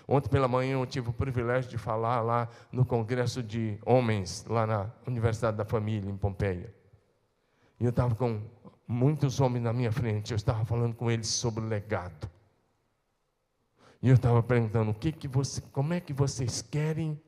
Ontem 0.06 0.28
pela 0.28 0.48
manhã 0.48 0.74
eu 0.74 0.86
tive 0.86 1.10
o 1.10 1.12
privilégio 1.12 1.70
de 1.70 1.78
falar 1.78 2.20
lá 2.20 2.48
no 2.70 2.84
congresso 2.84 3.42
de 3.42 3.78
homens, 3.84 4.44
lá 4.48 4.66
na 4.66 4.90
Universidade 5.06 5.56
da 5.56 5.64
Família, 5.64 6.10
em 6.10 6.16
Pompeia. 6.16 6.72
E 7.78 7.84
eu 7.84 7.90
estava 7.90 8.14
com 8.14 8.40
muitos 8.86 9.40
homens 9.40 9.64
na 9.64 9.72
minha 9.72 9.92
frente, 9.92 10.32
eu 10.32 10.36
estava 10.36 10.64
falando 10.64 10.94
com 10.94 11.10
eles 11.10 11.28
sobre 11.28 11.64
legado. 11.64 12.30
E 14.00 14.08
eu 14.08 14.14
estava 14.14 14.42
perguntando, 14.42 14.90
o 14.90 14.94
que 14.94 15.12
que 15.12 15.28
você, 15.28 15.60
como 15.72 15.92
é 15.92 16.00
que 16.00 16.12
vocês 16.12 16.62
querem 16.62 17.20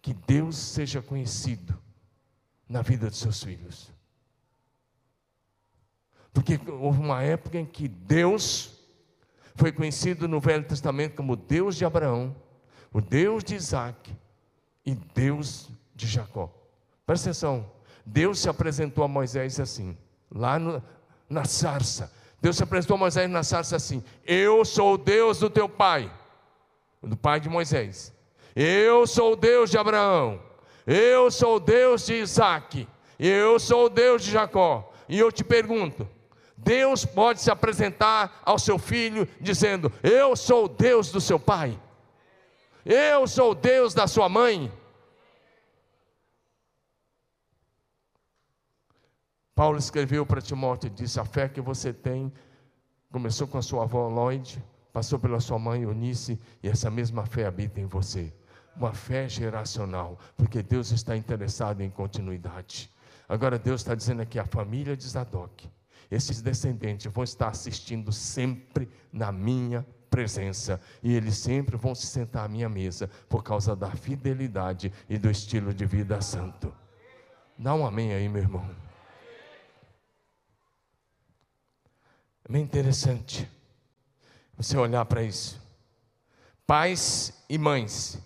que 0.00 0.14
Deus 0.14 0.56
seja 0.56 1.02
conhecido 1.02 1.76
na 2.68 2.82
vida 2.82 3.08
dos 3.08 3.18
seus 3.18 3.42
filhos? 3.42 3.95
Porque 6.36 6.60
houve 6.70 7.00
uma 7.00 7.22
época 7.22 7.58
em 7.58 7.64
que 7.64 7.88
Deus 7.88 8.78
foi 9.54 9.72
conhecido 9.72 10.28
no 10.28 10.38
Velho 10.38 10.64
Testamento 10.64 11.16
como 11.16 11.34
Deus 11.34 11.76
de 11.76 11.84
Abraão, 11.86 12.36
o 12.92 13.00
Deus 13.00 13.42
de 13.42 13.54
Isaac 13.54 14.14
e 14.84 14.94
Deus 14.94 15.70
de 15.94 16.06
Jacó. 16.06 16.52
Presta 17.06 17.30
atenção, 17.30 17.64
Deus 18.04 18.38
se 18.38 18.50
apresentou 18.50 19.02
a 19.02 19.08
Moisés 19.08 19.58
assim, 19.58 19.96
lá 20.30 20.58
no, 20.58 20.82
na 21.26 21.46
sarça. 21.46 22.12
Deus 22.38 22.58
se 22.58 22.62
apresentou 22.62 22.96
a 22.96 22.98
Moisés 22.98 23.30
na 23.30 23.42
sarça 23.42 23.74
assim: 23.74 24.04
Eu 24.22 24.62
sou 24.62 24.92
o 24.92 24.98
Deus 24.98 25.38
do 25.38 25.48
teu 25.48 25.66
pai, 25.66 26.12
do 27.02 27.16
pai 27.16 27.40
de 27.40 27.48
Moisés. 27.48 28.12
Eu 28.54 29.06
sou 29.06 29.32
o 29.32 29.36
Deus 29.36 29.70
de 29.70 29.78
Abraão. 29.78 30.38
Eu 30.86 31.30
sou 31.30 31.56
o 31.56 31.60
Deus 31.60 32.04
de 32.04 32.12
Isaac. 32.12 32.86
Eu 33.18 33.58
sou 33.58 33.86
o 33.86 33.88
Deus 33.88 34.22
de 34.22 34.32
Jacó. 34.32 34.92
E 35.08 35.18
eu 35.18 35.32
te 35.32 35.42
pergunto: 35.42 36.06
Deus 36.56 37.04
pode 37.04 37.40
se 37.40 37.50
apresentar 37.50 38.40
ao 38.44 38.58
seu 38.58 38.78
filho 38.78 39.28
dizendo: 39.40 39.92
Eu 40.02 40.34
sou 40.34 40.64
o 40.64 40.68
Deus 40.68 41.10
do 41.10 41.20
seu 41.20 41.38
pai, 41.38 41.78
eu 42.84 43.26
sou 43.26 43.50
o 43.50 43.54
Deus 43.54 43.92
da 43.92 44.06
sua 44.06 44.28
mãe. 44.28 44.72
Paulo 49.54 49.78
escreveu 49.78 50.24
para 50.24 50.40
Timóteo 50.40 50.88
e 50.88 50.90
disse: 50.90 51.20
A 51.20 51.24
fé 51.24 51.48
que 51.48 51.60
você 51.60 51.92
tem 51.92 52.32
começou 53.10 53.46
com 53.46 53.58
a 53.58 53.62
sua 53.62 53.84
avó 53.84 54.08
Lloyd, 54.08 54.62
passou 54.92 55.18
pela 55.18 55.40
sua 55.40 55.58
mãe 55.58 55.82
Eunice, 55.82 56.38
e 56.62 56.68
essa 56.68 56.90
mesma 56.90 57.24
fé 57.26 57.46
habita 57.46 57.80
em 57.80 57.86
você. 57.86 58.32
Uma 58.76 58.92
fé 58.92 59.26
geracional, 59.26 60.18
porque 60.36 60.62
Deus 60.62 60.90
está 60.90 61.16
interessado 61.16 61.80
em 61.80 61.88
continuidade. 61.88 62.90
Agora 63.26 63.58
Deus 63.58 63.80
está 63.80 63.94
dizendo 63.94 64.22
aqui: 64.22 64.38
a 64.38 64.44
família 64.44 64.96
de 64.96 65.06
Zadok 65.08 65.70
esses 66.10 66.40
descendentes 66.40 67.12
vão 67.12 67.24
estar 67.24 67.48
assistindo 67.48 68.12
sempre 68.12 68.88
na 69.12 69.32
minha 69.32 69.86
presença 70.10 70.80
e 71.02 71.14
eles 71.14 71.36
sempre 71.36 71.76
vão 71.76 71.94
se 71.94 72.06
sentar 72.06 72.44
à 72.44 72.48
minha 72.48 72.68
mesa 72.68 73.08
por 73.28 73.42
causa 73.42 73.74
da 73.74 73.90
fidelidade 73.90 74.92
e 75.08 75.18
do 75.18 75.30
estilo 75.30 75.74
de 75.74 75.84
vida 75.84 76.20
santo. 76.20 76.74
Dá 77.58 77.74
um 77.74 77.86
amém 77.86 78.12
aí, 78.12 78.28
meu 78.28 78.42
irmão. 78.42 78.68
É 82.48 82.52
bem 82.52 82.62
interessante 82.62 83.48
você 84.56 84.76
olhar 84.76 85.04
para 85.04 85.22
isso. 85.22 85.60
Pais 86.66 87.32
e 87.48 87.58
mães 87.58 88.18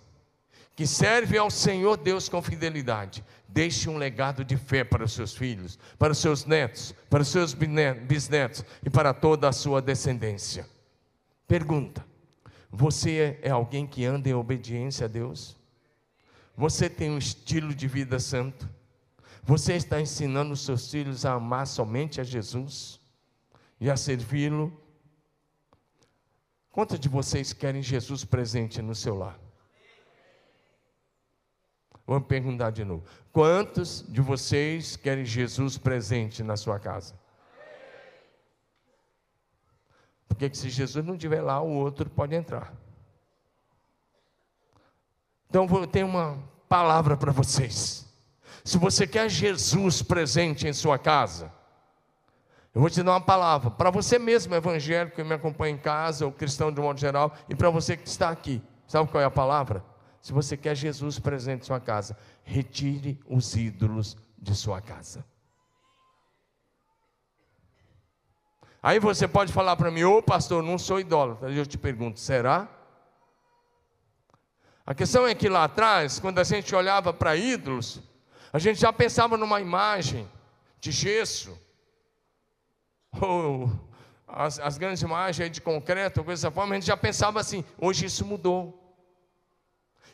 que 0.75 0.87
servem 0.87 1.39
ao 1.39 1.51
Senhor 1.51 1.97
Deus 1.97 2.27
com 2.27 2.41
fidelidade, 2.41 3.23
Deixe 3.53 3.89
um 3.89 3.97
legado 3.97 4.45
de 4.45 4.55
fé 4.55 4.81
para 4.81 5.03
os 5.03 5.11
seus 5.11 5.35
filhos, 5.35 5.77
para 5.99 6.13
os 6.13 6.19
seus 6.19 6.45
netos, 6.45 6.95
para 7.09 7.21
os 7.21 7.27
seus 7.27 7.53
bisnetos 7.53 8.63
e 8.81 8.89
para 8.89 9.13
toda 9.13 9.49
a 9.49 9.51
sua 9.51 9.81
descendência. 9.81 10.65
Pergunta: 11.49 12.05
Você 12.71 13.37
é 13.41 13.49
alguém 13.49 13.85
que 13.85 14.05
anda 14.05 14.29
em 14.29 14.33
obediência 14.33 15.05
a 15.05 15.09
Deus? 15.09 15.57
Você 16.55 16.89
tem 16.89 17.11
um 17.11 17.17
estilo 17.17 17.75
de 17.75 17.89
vida 17.89 18.19
santo? 18.19 18.69
Você 19.43 19.73
está 19.73 19.99
ensinando 19.99 20.53
os 20.53 20.61
seus 20.61 20.89
filhos 20.89 21.25
a 21.25 21.33
amar 21.33 21.67
somente 21.67 22.21
a 22.21 22.23
Jesus 22.23 23.01
e 23.81 23.89
a 23.89 23.97
servi-lo? 23.97 24.71
Quantos 26.71 26.97
de 26.97 27.09
vocês 27.09 27.51
querem 27.51 27.81
Jesus 27.81 28.23
presente 28.23 28.81
no 28.81 28.95
seu 28.95 29.17
lar? 29.17 29.37
Vamos 32.11 32.27
perguntar 32.27 32.71
de 32.71 32.83
novo. 32.83 33.05
Quantos 33.31 34.03
de 34.05 34.19
vocês 34.19 34.97
querem 34.97 35.23
Jesus 35.23 35.77
presente 35.77 36.43
na 36.43 36.57
sua 36.57 36.77
casa? 36.77 37.17
Porque 40.27 40.53
se 40.53 40.69
Jesus 40.69 41.05
não 41.05 41.13
estiver 41.13 41.39
lá, 41.39 41.61
o 41.61 41.69
outro 41.69 42.09
pode 42.09 42.35
entrar. 42.35 42.73
Então 45.49 45.65
tem 45.87 46.03
uma 46.03 46.37
palavra 46.67 47.15
para 47.15 47.31
vocês. 47.31 48.05
Se 48.61 48.77
você 48.77 49.07
quer 49.07 49.29
Jesus 49.29 50.01
presente 50.01 50.67
em 50.67 50.73
sua 50.73 50.99
casa, 50.99 51.49
eu 52.75 52.81
vou 52.81 52.89
te 52.89 53.01
dar 53.01 53.11
uma 53.11 53.21
palavra 53.21 53.71
para 53.71 53.89
você 53.89 54.19
mesmo, 54.19 54.53
evangélico 54.53 55.15
que 55.15 55.23
me 55.23 55.35
acompanha 55.35 55.75
em 55.75 55.77
casa, 55.77 56.25
ou 56.25 56.31
cristão 56.33 56.73
de 56.73 56.81
um 56.81 56.83
modo 56.83 56.99
geral, 56.99 57.33
e 57.47 57.55
para 57.55 57.69
você 57.69 57.95
que 57.95 58.05
está 58.05 58.29
aqui. 58.29 58.61
Sabe 58.85 59.09
qual 59.09 59.23
é 59.23 59.25
a 59.25 59.31
palavra? 59.31 59.90
Se 60.21 60.31
você 60.31 60.55
quer 60.55 60.75
Jesus 60.75 61.17
presente 61.17 61.63
em 61.63 61.65
sua 61.65 61.79
casa, 61.79 62.17
retire 62.43 63.19
os 63.27 63.55
ídolos 63.55 64.15
de 64.37 64.55
sua 64.55 64.79
casa. 64.79 65.25
Aí 68.83 68.99
você 68.99 69.27
pode 69.27 69.51
falar 69.51 69.75
para 69.75 69.91
mim, 69.91 70.03
ô 70.03 70.17
oh, 70.17 70.23
pastor, 70.23 70.63
não 70.63 70.77
sou 70.77 70.99
idólatra. 70.99 71.51
Eu 71.51 71.65
te 71.65 71.77
pergunto, 71.77 72.19
será? 72.19 72.67
A 74.85 74.93
questão 74.93 75.27
é 75.27 75.35
que 75.35 75.47
lá 75.47 75.65
atrás, 75.65 76.19
quando 76.19 76.39
a 76.39 76.43
gente 76.43 76.73
olhava 76.75 77.13
para 77.13 77.35
ídolos, 77.35 78.01
a 78.51 78.59
gente 78.59 78.79
já 78.79 78.91
pensava 78.91 79.37
numa 79.37 79.61
imagem 79.61 80.29
de 80.79 80.91
gesso, 80.91 81.57
ou 83.21 83.71
as, 84.27 84.59
as 84.59 84.77
grandes 84.77 85.03
imagens 85.03 85.51
de 85.51 85.61
concreto, 85.61 86.23
coisa 86.23 86.41
dessa 86.47 86.53
forma, 86.53 86.73
a 86.73 86.79
gente 86.79 86.87
já 86.87 86.97
pensava 86.97 87.39
assim, 87.39 87.63
hoje 87.77 88.05
isso 88.05 88.25
mudou. 88.25 88.80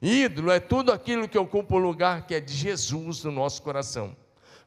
Ídolo 0.01 0.51
é 0.51 0.59
tudo 0.59 0.91
aquilo 0.91 1.27
que 1.27 1.37
ocupa 1.37 1.75
o 1.75 1.79
lugar 1.79 2.25
que 2.27 2.35
é 2.35 2.39
de 2.39 2.53
Jesus 2.53 3.23
no 3.23 3.31
nosso 3.31 3.61
coração. 3.61 4.15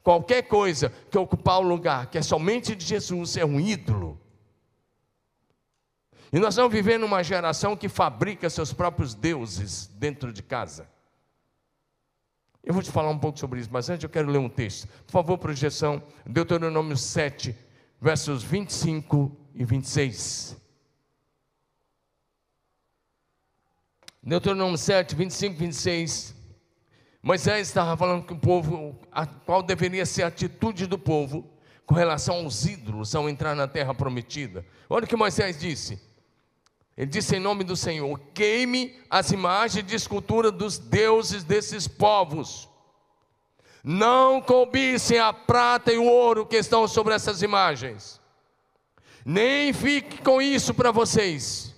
Qualquer 0.02 0.42
coisa 0.42 0.92
que 1.10 1.18
ocupar 1.18 1.58
o 1.58 1.62
lugar 1.62 2.06
que 2.06 2.18
é 2.18 2.22
somente 2.22 2.74
de 2.74 2.84
Jesus 2.84 3.36
é 3.36 3.44
um 3.44 3.60
ídolo. 3.60 4.18
E 6.32 6.38
nós 6.38 6.54
estamos 6.54 6.72
vivendo 6.72 7.04
uma 7.04 7.22
geração 7.22 7.76
que 7.76 7.88
fabrica 7.88 8.48
seus 8.48 8.72
próprios 8.72 9.14
deuses 9.14 9.88
dentro 9.88 10.32
de 10.32 10.42
casa. 10.42 10.88
Eu 12.62 12.72
vou 12.72 12.82
te 12.82 12.90
falar 12.90 13.10
um 13.10 13.18
pouco 13.18 13.38
sobre 13.38 13.58
isso, 13.58 13.70
mas 13.72 13.88
antes 13.88 14.04
eu 14.04 14.10
quero 14.10 14.30
ler 14.30 14.38
um 14.38 14.48
texto. 14.48 14.86
Por 15.06 15.12
favor, 15.12 15.38
projeção, 15.38 16.02
Deuteronômio 16.26 16.96
7, 16.96 17.56
versos 18.00 18.42
25 18.42 19.36
e 19.54 19.64
26. 19.64 20.56
Deuteronômio 24.22 24.76
7, 24.76 25.14
25 25.14 25.54
e 25.54 25.58
26. 25.58 26.34
Moisés 27.22 27.68
estava 27.68 27.96
falando 27.96 28.24
que 28.24 28.34
o 28.34 28.38
povo, 28.38 28.98
a, 29.10 29.24
qual 29.26 29.62
deveria 29.62 30.04
ser 30.04 30.24
a 30.24 30.26
atitude 30.26 30.86
do 30.86 30.98
povo 30.98 31.50
com 31.86 31.94
relação 31.94 32.36
aos 32.36 32.66
ídolos 32.66 33.14
ao 33.14 33.28
entrar 33.28 33.54
na 33.54 33.66
terra 33.66 33.94
prometida. 33.94 34.64
Olha 34.88 35.04
o 35.04 35.08
que 35.08 35.16
Moisés 35.16 35.58
disse. 35.58 35.98
Ele 36.96 37.06
disse 37.06 37.36
em 37.36 37.40
nome 37.40 37.64
do 37.64 37.74
Senhor: 37.74 38.20
queime 38.34 38.94
as 39.08 39.30
imagens 39.32 39.86
de 39.86 39.96
escultura 39.96 40.52
dos 40.52 40.78
deuses 40.78 41.42
desses 41.42 41.88
povos. 41.88 42.68
Não 43.82 44.42
cobissem 44.42 45.18
a 45.18 45.32
prata 45.32 45.90
e 45.90 45.96
o 45.96 46.04
ouro 46.04 46.44
que 46.44 46.56
estão 46.56 46.86
sobre 46.86 47.14
essas 47.14 47.40
imagens. 47.40 48.20
Nem 49.24 49.72
fique 49.72 50.22
com 50.22 50.42
isso 50.42 50.74
para 50.74 50.90
vocês 50.90 51.69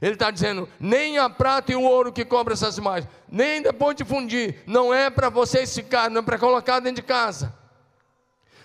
ele 0.00 0.14
está 0.14 0.30
dizendo: 0.30 0.68
nem 0.78 1.18
a 1.18 1.28
prata 1.28 1.72
e 1.72 1.76
o 1.76 1.82
ouro 1.82 2.12
que 2.12 2.24
cobram 2.24 2.54
essas 2.54 2.78
imagens, 2.78 3.10
nem 3.28 3.60
depois 3.60 3.94
de 3.94 4.04
fundir, 4.04 4.62
não 4.66 4.92
é 4.94 5.10
para 5.10 5.28
vocês 5.28 5.74
ficarem, 5.74 6.14
não 6.14 6.22
é 6.22 6.24
para 6.24 6.38
colocar 6.38 6.80
dentro 6.80 7.02
de 7.02 7.06
casa, 7.06 7.54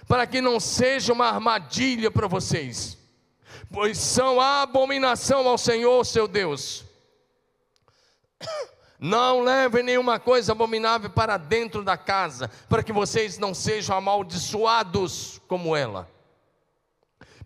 para 0.08 0.26
que 0.26 0.40
não 0.40 0.60
seja 0.60 1.12
uma 1.12 1.28
armadilha 1.28 2.10
para 2.10 2.28
vocês, 2.28 2.98
pois 3.72 3.98
são 3.98 4.40
abominação 4.40 5.48
ao 5.48 5.58
Senhor 5.58 6.06
seu 6.06 6.28
Deus. 6.28 6.86
Não 8.98 9.42
levem 9.42 9.84
nenhuma 9.84 10.20
coisa 10.20 10.54
abominável 10.54 11.10
para 11.10 11.36
dentro 11.36 11.84
da 11.84 11.98
casa, 11.98 12.50
para 12.70 12.82
que 12.82 12.94
vocês 12.94 13.38
não 13.38 13.54
sejam 13.54 13.96
amaldiçoados 13.96 15.42
como 15.50 15.76
ela. 15.76 16.10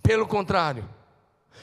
Pelo 0.01 0.27
contrário, 0.27 0.87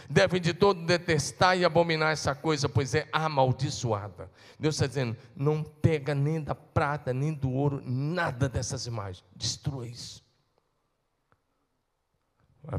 devem 0.08 0.40
de 0.40 0.54
todo 0.54 0.84
detestar 0.84 1.56
e 1.56 1.64
abominar 1.64 2.12
essa 2.12 2.34
coisa, 2.34 2.68
pois 2.68 2.94
é 2.94 3.08
amaldiçoada. 3.12 4.30
Deus 4.58 4.76
está 4.76 4.86
dizendo: 4.86 5.16
não 5.34 5.62
pega 5.62 6.14
nem 6.14 6.40
da 6.40 6.54
prata, 6.54 7.12
nem 7.12 7.32
do 7.32 7.50
ouro, 7.50 7.82
nada 7.84 8.48
dessas 8.48 8.86
imagens, 8.86 9.24
destrua 9.34 9.86
isso. 9.86 10.24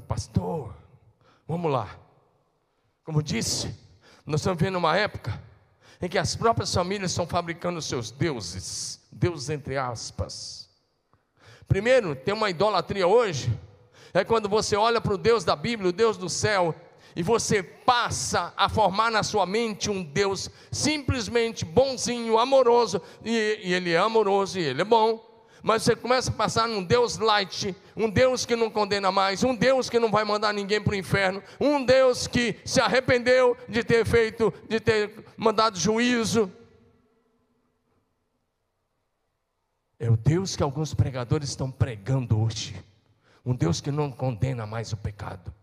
Pastor, 0.08 0.76
vamos 1.48 1.72
lá. 1.72 1.98
Como 3.04 3.24
disse, 3.24 3.74
nós 4.26 4.42
estamos 4.42 4.62
vendo 4.62 4.78
uma 4.78 4.98
época 4.98 5.42
em 6.02 6.10
que 6.10 6.18
as 6.18 6.36
próprias 6.36 6.74
famílias 6.74 7.12
estão 7.12 7.26
fabricando 7.26 7.82
seus 7.82 8.12
deuses, 8.12 9.02
deuses 9.12 9.50
entre 9.50 9.78
aspas. 9.78 10.70
Primeiro, 11.68 12.16
tem 12.16 12.34
uma 12.34 12.50
idolatria 12.50 13.08
hoje, 13.08 13.58
é 14.14 14.24
quando 14.24 14.48
você 14.48 14.76
olha 14.76 15.02
para 15.02 15.14
o 15.14 15.18
Deus 15.18 15.44
da 15.44 15.56
Bíblia, 15.56 15.90
o 15.90 15.94
Deus 15.94 16.18
do 16.18 16.30
céu, 16.30 16.76
e 17.18 17.24
você 17.24 17.64
passa 17.64 18.54
a 18.56 18.70
formar 18.70 19.10
na 19.10 19.24
sua 19.24 19.44
mente 19.44 19.90
um 19.90 20.04
Deus 20.04 20.52
simplesmente 20.72 21.66
bonzinho, 21.66 22.38
amoroso, 22.38 23.02
e, 23.26 23.60
e 23.64 23.74
Ele 23.74 23.92
é 23.92 23.98
amoroso 23.98 24.60
e 24.60 24.62
Ele 24.62 24.84
é 24.84 24.86
bom, 24.86 25.44
mas 25.64 25.82
você 25.82 25.96
começa 25.96 26.30
a 26.30 26.34
passar 26.36 26.68
num 26.68 26.84
Deus 26.84 27.18
light, 27.18 27.76
um 27.96 28.08
Deus 28.08 28.46
que 28.46 28.56
não 28.56 28.70
condena 28.70 29.12
mais, 29.12 29.44
um 29.44 29.56
Deus 29.56 29.90
que 29.90 29.98
não 29.98 30.12
vai 30.12 30.24
mandar 30.24 30.54
ninguém 30.54 30.80
para 30.80 30.94
o 30.94 30.96
inferno, 30.96 31.42
um 31.60 31.84
Deus 31.84 32.28
que 32.28 32.60
se 32.64 32.80
arrependeu 32.80 33.58
de 33.68 33.84
ter 33.84 34.06
feito, 34.06 34.54
de 34.70 34.80
ter 34.80 35.26
mandado 35.36 35.80
juízo. 35.80 36.52
É 40.00 40.08
o 40.08 40.16
Deus 40.16 40.56
que 40.56 40.62
alguns 40.62 40.94
pregadores 40.94 41.50
estão 41.50 41.72
pregando 41.72 42.40
hoje, 42.40 42.76
um 43.44 43.56
Deus 43.56 43.82
que 43.82 43.90
não 43.90 44.12
condena 44.12 44.68
mais 44.68 44.94
o 44.94 44.98
pecado. 44.98 45.57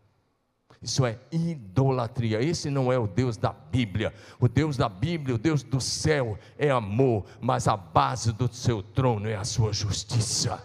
Isso 0.85 1.07
é 1.07 1.19
idolatria. 1.33 2.43
Esse 2.43 2.69
não 2.69 2.93
é 2.93 2.99
o 2.99 3.07
Deus 3.07 3.39
da 3.39 3.53
Bíblia. 3.53 4.13
O 4.39 4.47
Deus 4.47 4.77
da 4.77 4.87
Bíblia, 4.87 5.35
o 5.35 5.39
Deus 5.39 5.63
do 5.63 5.81
céu, 5.81 6.39
é 6.59 6.71
amor, 6.71 7.25
mas 7.41 7.67
a 7.67 7.75
base 7.75 8.33
do 8.35 8.53
seu 8.53 8.83
trono 8.83 9.27
é 9.27 9.35
a 9.35 9.45
sua 9.45 9.73
justiça. 9.73 10.63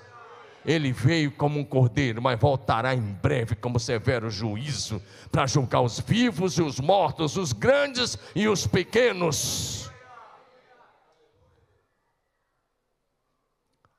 Ele 0.66 0.92
veio 0.92 1.32
como 1.32 1.58
um 1.58 1.64
cordeiro, 1.64 2.22
mas 2.22 2.38
voltará 2.38 2.94
em 2.94 3.00
breve 3.00 3.56
como 3.56 3.80
severo 3.80 4.30
juízo 4.30 5.02
para 5.32 5.48
julgar 5.48 5.82
os 5.82 6.02
vivos 6.02 6.58
e 6.58 6.62
os 6.62 6.82
mortos, 6.82 7.38
os 7.38 7.54
grandes 7.54 8.18
e 8.36 8.46
os 8.50 8.68
pequenos. 8.68 9.90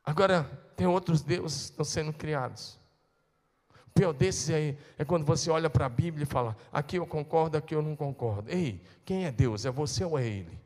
Agora, 0.04 0.44
tem 0.76 0.86
outros 0.86 1.22
deuses 1.22 1.62
que 1.62 1.70
estão 1.70 1.84
sendo 1.84 2.12
criados 2.12 2.79
pior 3.94 4.12
desses 4.12 4.50
aí 4.50 4.78
é 4.98 5.04
quando 5.04 5.24
você 5.24 5.50
olha 5.50 5.68
para 5.68 5.86
a 5.86 5.88
Bíblia 5.88 6.24
e 6.24 6.26
fala: 6.26 6.56
aqui 6.72 6.96
eu 6.96 7.06
concordo, 7.06 7.56
aqui 7.56 7.74
eu 7.74 7.82
não 7.82 7.96
concordo. 7.96 8.50
Ei, 8.50 8.80
quem 9.04 9.24
é 9.26 9.32
Deus? 9.32 9.64
É 9.64 9.70
você 9.70 10.04
ou 10.04 10.18
é 10.18 10.26
Ele? 10.26 10.58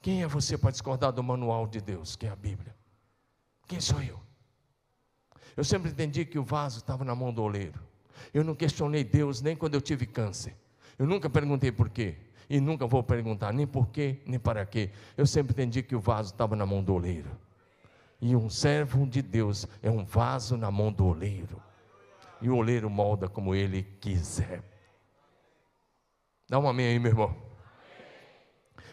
Quem 0.00 0.22
é 0.22 0.26
você 0.28 0.56
para 0.56 0.70
discordar 0.70 1.12
do 1.12 1.22
manual 1.22 1.66
de 1.66 1.80
Deus, 1.80 2.14
que 2.14 2.26
é 2.26 2.30
a 2.30 2.36
Bíblia? 2.36 2.74
Quem 3.66 3.80
sou 3.80 4.00
eu? 4.00 4.20
Eu 5.56 5.64
sempre 5.64 5.90
entendi 5.90 6.24
que 6.24 6.38
o 6.38 6.44
vaso 6.44 6.78
estava 6.78 7.04
na 7.04 7.14
mão 7.14 7.32
do 7.32 7.42
oleiro. 7.42 7.80
Eu 8.32 8.44
não 8.44 8.54
questionei 8.54 9.02
Deus 9.02 9.40
nem 9.40 9.56
quando 9.56 9.74
eu 9.74 9.80
tive 9.80 10.06
câncer. 10.06 10.54
Eu 10.98 11.06
nunca 11.06 11.28
perguntei 11.28 11.72
por 11.72 11.88
quê. 11.88 12.16
E 12.48 12.60
nunca 12.60 12.86
vou 12.86 13.02
perguntar 13.02 13.52
nem 13.52 13.66
por 13.66 13.88
quê, 13.88 14.20
nem 14.24 14.38
para 14.38 14.64
quê. 14.64 14.90
Eu 15.16 15.26
sempre 15.26 15.52
entendi 15.52 15.82
que 15.82 15.96
o 15.96 16.00
vaso 16.00 16.32
estava 16.32 16.54
na 16.54 16.64
mão 16.64 16.82
do 16.82 16.94
oleiro. 16.94 17.30
E 18.20 18.34
um 18.34 18.48
servo 18.48 19.06
de 19.06 19.20
Deus 19.20 19.66
é 19.82 19.90
um 19.90 20.04
vaso 20.04 20.56
na 20.56 20.70
mão 20.70 20.92
do 20.92 21.06
oleiro. 21.06 21.62
E 22.40 22.48
o 22.48 22.56
oleiro 22.56 22.88
molda 22.88 23.28
como 23.28 23.54
ele 23.54 23.82
quiser. 24.00 24.62
Dá 26.48 26.58
um 26.58 26.68
amém 26.68 26.86
aí, 26.86 26.98
meu 26.98 27.10
irmão. 27.10 27.36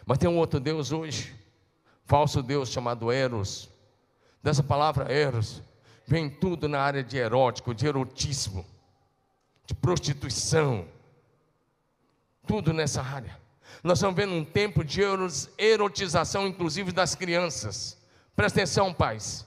Mas 0.04 0.18
tem 0.18 0.28
um 0.28 0.36
outro 0.36 0.60
Deus 0.60 0.92
hoje, 0.92 1.34
falso 2.04 2.42
Deus 2.42 2.68
chamado 2.68 3.10
Eros. 3.10 3.70
Dessa 4.42 4.62
palavra 4.62 5.10
Eros, 5.10 5.62
vem 6.06 6.28
tudo 6.28 6.68
na 6.68 6.80
área 6.80 7.02
de 7.02 7.16
erótico, 7.16 7.74
de 7.74 7.86
erotismo, 7.86 8.66
de 9.66 9.74
prostituição. 9.74 10.86
Tudo 12.46 12.74
nessa 12.74 13.02
área. 13.02 13.38
Nós 13.82 13.98
estamos 13.98 14.16
vendo 14.16 14.34
um 14.34 14.44
tempo 14.44 14.84
de 14.84 15.00
erotização, 15.56 16.46
inclusive 16.46 16.92
das 16.92 17.14
crianças. 17.14 17.98
Presta 18.34 18.60
atenção, 18.60 18.92
pais. 18.92 19.46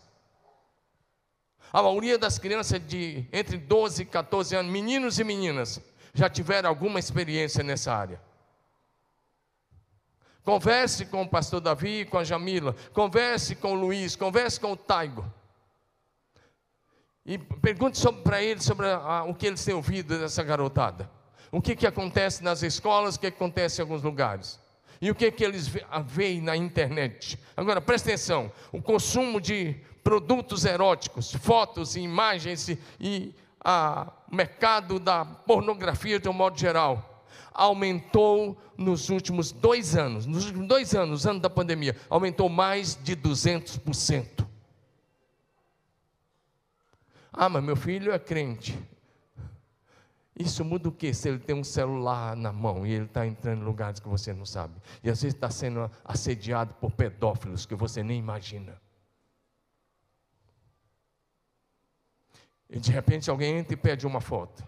A 1.71 1.81
maioria 1.83 2.17
das 2.17 2.39
crianças 2.39 2.85
de 2.85 3.25
entre 3.31 3.57
12 3.57 4.03
e 4.03 4.05
14 4.05 4.55
anos, 4.55 4.71
meninos 4.71 5.19
e 5.19 5.23
meninas, 5.23 5.81
já 6.13 6.29
tiveram 6.29 6.69
alguma 6.69 6.99
experiência 6.99 7.63
nessa 7.63 7.93
área. 7.93 8.21
Converse 10.43 11.05
com 11.05 11.23
o 11.23 11.27
pastor 11.27 11.59
Davi, 11.59 12.05
com 12.05 12.17
a 12.17 12.23
Jamila, 12.23 12.73
converse 12.93 13.53
com 13.53 13.73
o 13.73 13.75
Luiz, 13.75 14.15
converse 14.15 14.57
com 14.59 14.71
o 14.71 14.77
Taigo. 14.77 15.25
E 17.25 17.37
pergunte 17.37 18.01
para 18.23 18.41
ele 18.41 18.61
sobre 18.61 18.87
a, 18.87 19.23
o 19.23 19.35
que 19.35 19.45
eles 19.45 19.63
têm 19.65 19.73
ouvido 19.73 20.17
dessa 20.17 20.41
garotada. 20.41 21.11
O 21.51 21.61
que, 21.61 21.75
que 21.75 21.85
acontece 21.85 22.41
nas 22.41 22.63
escolas, 22.63 23.15
o 23.15 23.19
que 23.19 23.27
acontece 23.27 23.81
em 23.81 23.83
alguns 23.83 24.01
lugares. 24.01 24.57
E 25.01 25.11
o 25.11 25.15
que, 25.15 25.31
que 25.31 25.43
eles 25.43 25.69
veem 26.05 26.41
na 26.41 26.55
internet? 26.55 27.37
Agora, 27.55 27.79
presta 27.79 28.09
atenção: 28.09 28.51
o 28.71 28.81
consumo 28.81 29.39
de 29.39 29.75
produtos 30.03 30.65
eróticos, 30.65 31.33
fotos 31.33 31.95
e 31.95 31.99
imagens 31.99 32.69
e, 32.69 32.79
e 32.99 33.35
o 33.63 34.35
mercado 34.35 34.99
da 34.99 35.25
pornografia 35.25 36.19
de 36.19 36.29
um 36.29 36.33
modo 36.33 36.57
geral 36.57 37.17
aumentou 37.53 38.55
nos 38.77 39.09
últimos 39.09 39.51
dois 39.51 39.95
anos, 39.95 40.27
nos 40.27 40.45
últimos 40.45 40.67
dois 40.67 40.93
anos, 40.93 41.25
ano 41.25 41.39
da 41.39 41.49
pandemia, 41.49 41.95
aumentou 42.07 42.47
mais 42.47 42.95
de 43.03 43.15
200%. 43.15 44.45
Ah, 47.33 47.49
mas 47.49 47.63
meu 47.63 47.75
filho 47.75 48.11
é 48.11 48.19
crente. 48.19 48.77
Isso 50.39 50.63
muda 50.63 50.87
o 50.89 50.91
que? 50.91 51.13
Se 51.13 51.29
ele 51.29 51.39
tem 51.39 51.55
um 51.55 51.63
celular 51.63 52.35
na 52.35 52.51
mão 52.51 52.85
e 52.85 52.91
ele 52.91 53.05
está 53.05 53.25
entrando 53.25 53.61
em 53.61 53.65
lugares 53.65 53.99
que 53.99 54.07
você 54.07 54.33
não 54.33 54.45
sabe. 54.45 54.75
E 55.03 55.09
às 55.09 55.21
vezes 55.21 55.33
está 55.33 55.49
sendo 55.49 55.89
assediado 56.05 56.75
por 56.75 56.91
pedófilos 56.91 57.65
que 57.65 57.73
você 57.73 58.03
nem 58.03 58.19
imagina. 58.19 58.79
E 62.69 62.79
de 62.79 62.91
repente 62.91 63.29
alguém 63.31 63.57
entra 63.57 63.73
e 63.73 63.77
pede 63.77 64.05
uma 64.05 64.21
foto. 64.21 64.63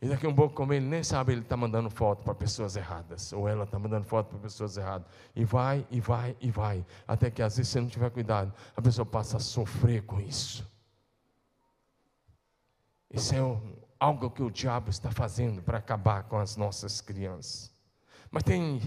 E 0.00 0.08
daqui 0.08 0.26
um 0.26 0.34
pouco, 0.34 0.54
como 0.54 0.72
ele 0.72 0.86
nem 0.86 1.02
sabe, 1.02 1.32
ele 1.32 1.42
está 1.42 1.56
mandando 1.56 1.90
foto 1.90 2.22
para 2.22 2.34
pessoas 2.34 2.76
erradas. 2.76 3.32
Ou 3.32 3.48
ela 3.48 3.64
está 3.64 3.78
mandando 3.78 4.06
foto 4.06 4.28
para 4.28 4.38
pessoas 4.38 4.76
erradas. 4.76 5.08
E 5.34 5.44
vai, 5.44 5.84
e 5.90 6.00
vai, 6.00 6.36
e 6.40 6.50
vai. 6.50 6.86
Até 7.06 7.30
que 7.30 7.42
às 7.42 7.56
vezes, 7.56 7.70
se 7.70 7.80
não 7.80 7.88
tiver 7.88 8.10
cuidado, 8.10 8.54
a 8.76 8.80
pessoa 8.80 9.04
passa 9.04 9.38
a 9.38 9.40
sofrer 9.40 10.02
com 10.04 10.20
isso. 10.20 10.66
Isso 13.10 13.34
é 13.34 13.42
algo 14.00 14.30
que 14.30 14.42
o 14.42 14.50
diabo 14.50 14.88
está 14.88 15.10
fazendo 15.10 15.60
para 15.60 15.76
acabar 15.76 16.24
com 16.24 16.38
as 16.38 16.56
nossas 16.56 17.02
crianças. 17.02 17.70
Mas 18.30 18.42
tem 18.42 18.80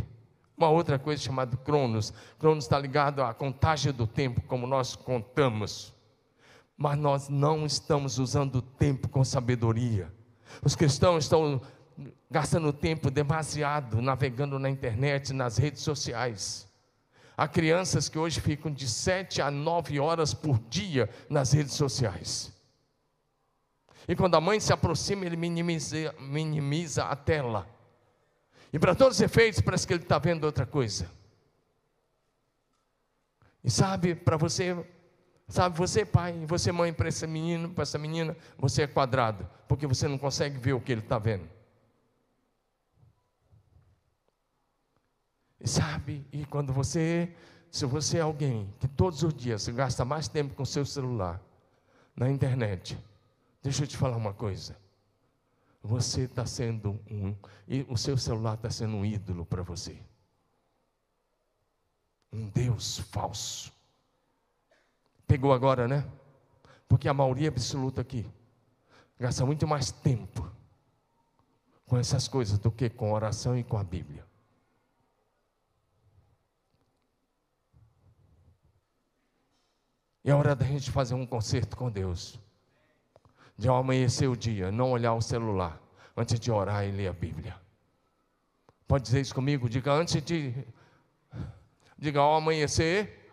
uma 0.57 0.69
outra 0.69 0.97
coisa 0.97 1.21
chamada 1.21 1.55
Cronos. 1.57 2.11
Cronos 2.39 2.63
está 2.63 2.79
ligado 2.79 3.21
à 3.21 3.31
contagem 3.33 3.93
do 3.93 4.07
tempo, 4.07 4.41
como 4.41 4.65
nós 4.65 4.95
contamos. 4.95 5.93
Mas 6.75 6.97
nós 6.97 7.29
não 7.29 7.65
estamos 7.65 8.17
usando 8.17 8.55
o 8.55 8.61
tempo 8.61 9.07
com 9.07 9.23
sabedoria. 9.23 10.11
Os 10.63 10.75
cristãos 10.75 11.25
estão 11.25 11.61
gastando 12.29 12.73
tempo 12.73 13.11
demasiado 13.11 14.01
navegando 14.01 14.57
na 14.57 14.69
internet, 14.69 15.31
nas 15.33 15.57
redes 15.57 15.81
sociais. 15.81 16.67
Há 17.35 17.47
crianças 17.47 18.09
que 18.09 18.17
hoje 18.17 18.39
ficam 18.39 18.71
de 18.71 18.87
7 18.87 19.41
a 19.41 19.51
9 19.51 19.99
horas 19.99 20.33
por 20.33 20.59
dia 20.69 21.09
nas 21.29 21.51
redes 21.51 21.73
sociais. 21.73 22.52
E 24.07 24.15
quando 24.15 24.35
a 24.35 24.41
mãe 24.41 24.59
se 24.59 24.73
aproxima, 24.73 25.25
ele 25.25 25.37
minimiza, 25.37 26.13
minimiza 26.19 27.05
a 27.05 27.15
tela. 27.15 27.67
E 28.71 28.79
para 28.79 28.95
todos 28.95 29.17
os 29.17 29.21
efeitos, 29.21 29.61
parece 29.61 29.85
que 29.85 29.93
ele 29.93 30.03
está 30.03 30.17
vendo 30.17 30.43
outra 30.43 30.65
coisa. 30.65 31.09
E 33.63 33.71
sabe, 33.71 34.13
para 34.13 34.35
você, 34.35 34.75
sabe, 35.47 35.77
você 35.77 36.05
pai, 36.05 36.33
você 36.45 36.71
mãe, 36.71 36.91
para 36.91 37.07
esse 37.07 37.25
menino, 37.25 37.69
para 37.69 37.83
essa 37.83 37.97
menina, 37.97 38.35
você 38.57 38.81
é 38.81 38.87
quadrado, 38.87 39.47
porque 39.67 39.87
você 39.87 40.07
não 40.07 40.17
consegue 40.17 40.57
ver 40.57 40.73
o 40.73 40.81
que 40.81 40.91
ele 40.91 41.01
está 41.01 41.17
vendo. 41.17 41.47
E 45.61 45.67
sabe, 45.67 46.27
e 46.29 46.45
quando 46.45 46.73
você, 46.73 47.33
se 47.71 47.85
você 47.85 48.17
é 48.17 48.21
alguém 48.21 48.73
que 48.81 48.87
todos 48.87 49.23
os 49.23 49.33
dias 49.33 49.65
gasta 49.69 50.03
mais 50.03 50.27
tempo 50.27 50.53
com 50.55 50.65
seu 50.65 50.85
celular, 50.85 51.39
na 52.13 52.29
internet, 52.29 52.97
Deixa 53.63 53.83
eu 53.83 53.87
te 53.87 53.95
falar 53.95 54.17
uma 54.17 54.33
coisa. 54.33 54.77
Você 55.81 56.23
está 56.23 56.45
sendo 56.45 56.99
um, 57.09 57.33
o 57.87 57.97
seu 57.97 58.17
celular 58.17 58.55
está 58.55 58.69
sendo 58.69 58.97
um 58.97 59.05
ídolo 59.05 59.45
para 59.45 59.63
você. 59.63 59.97
Um 62.31 62.49
Deus 62.49 62.99
falso. 62.99 63.71
Pegou 65.25 65.53
agora, 65.53 65.87
né? 65.87 66.05
Porque 66.89 67.07
a 67.07 67.13
maioria 67.13 67.47
absoluta 67.47 68.01
aqui 68.01 68.29
gasta 69.17 69.45
muito 69.45 69.65
mais 69.65 69.91
tempo 69.91 70.51
com 71.85 71.97
essas 71.97 72.27
coisas 72.27 72.59
do 72.59 72.69
que 72.69 72.89
com 72.89 73.13
oração 73.13 73.57
e 73.57 73.63
com 73.63 73.77
a 73.77 73.83
Bíblia. 73.83 74.25
E 80.25 80.29
é 80.29 80.35
hora 80.35 80.53
da 80.53 80.65
gente 80.65 80.91
fazer 80.91 81.13
um 81.13 81.25
concerto 81.25 81.77
com 81.77 81.89
Deus 81.89 82.42
de 83.57 83.67
ao 83.67 83.77
amanhecer 83.77 84.27
o 84.27 84.35
dia, 84.35 84.71
não 84.71 84.91
olhar 84.91 85.13
o 85.13 85.21
celular, 85.21 85.79
antes 86.15 86.39
de 86.39 86.51
orar 86.51 86.85
e 86.85 86.91
ler 86.91 87.07
a 87.07 87.13
Bíblia. 87.13 87.55
Pode 88.87 89.05
dizer 89.05 89.21
isso 89.21 89.33
comigo? 89.33 89.69
Diga 89.69 89.91
antes 89.91 90.21
de. 90.21 90.53
Diga 91.97 92.19
ao 92.19 92.35
amanhecer. 92.35 93.31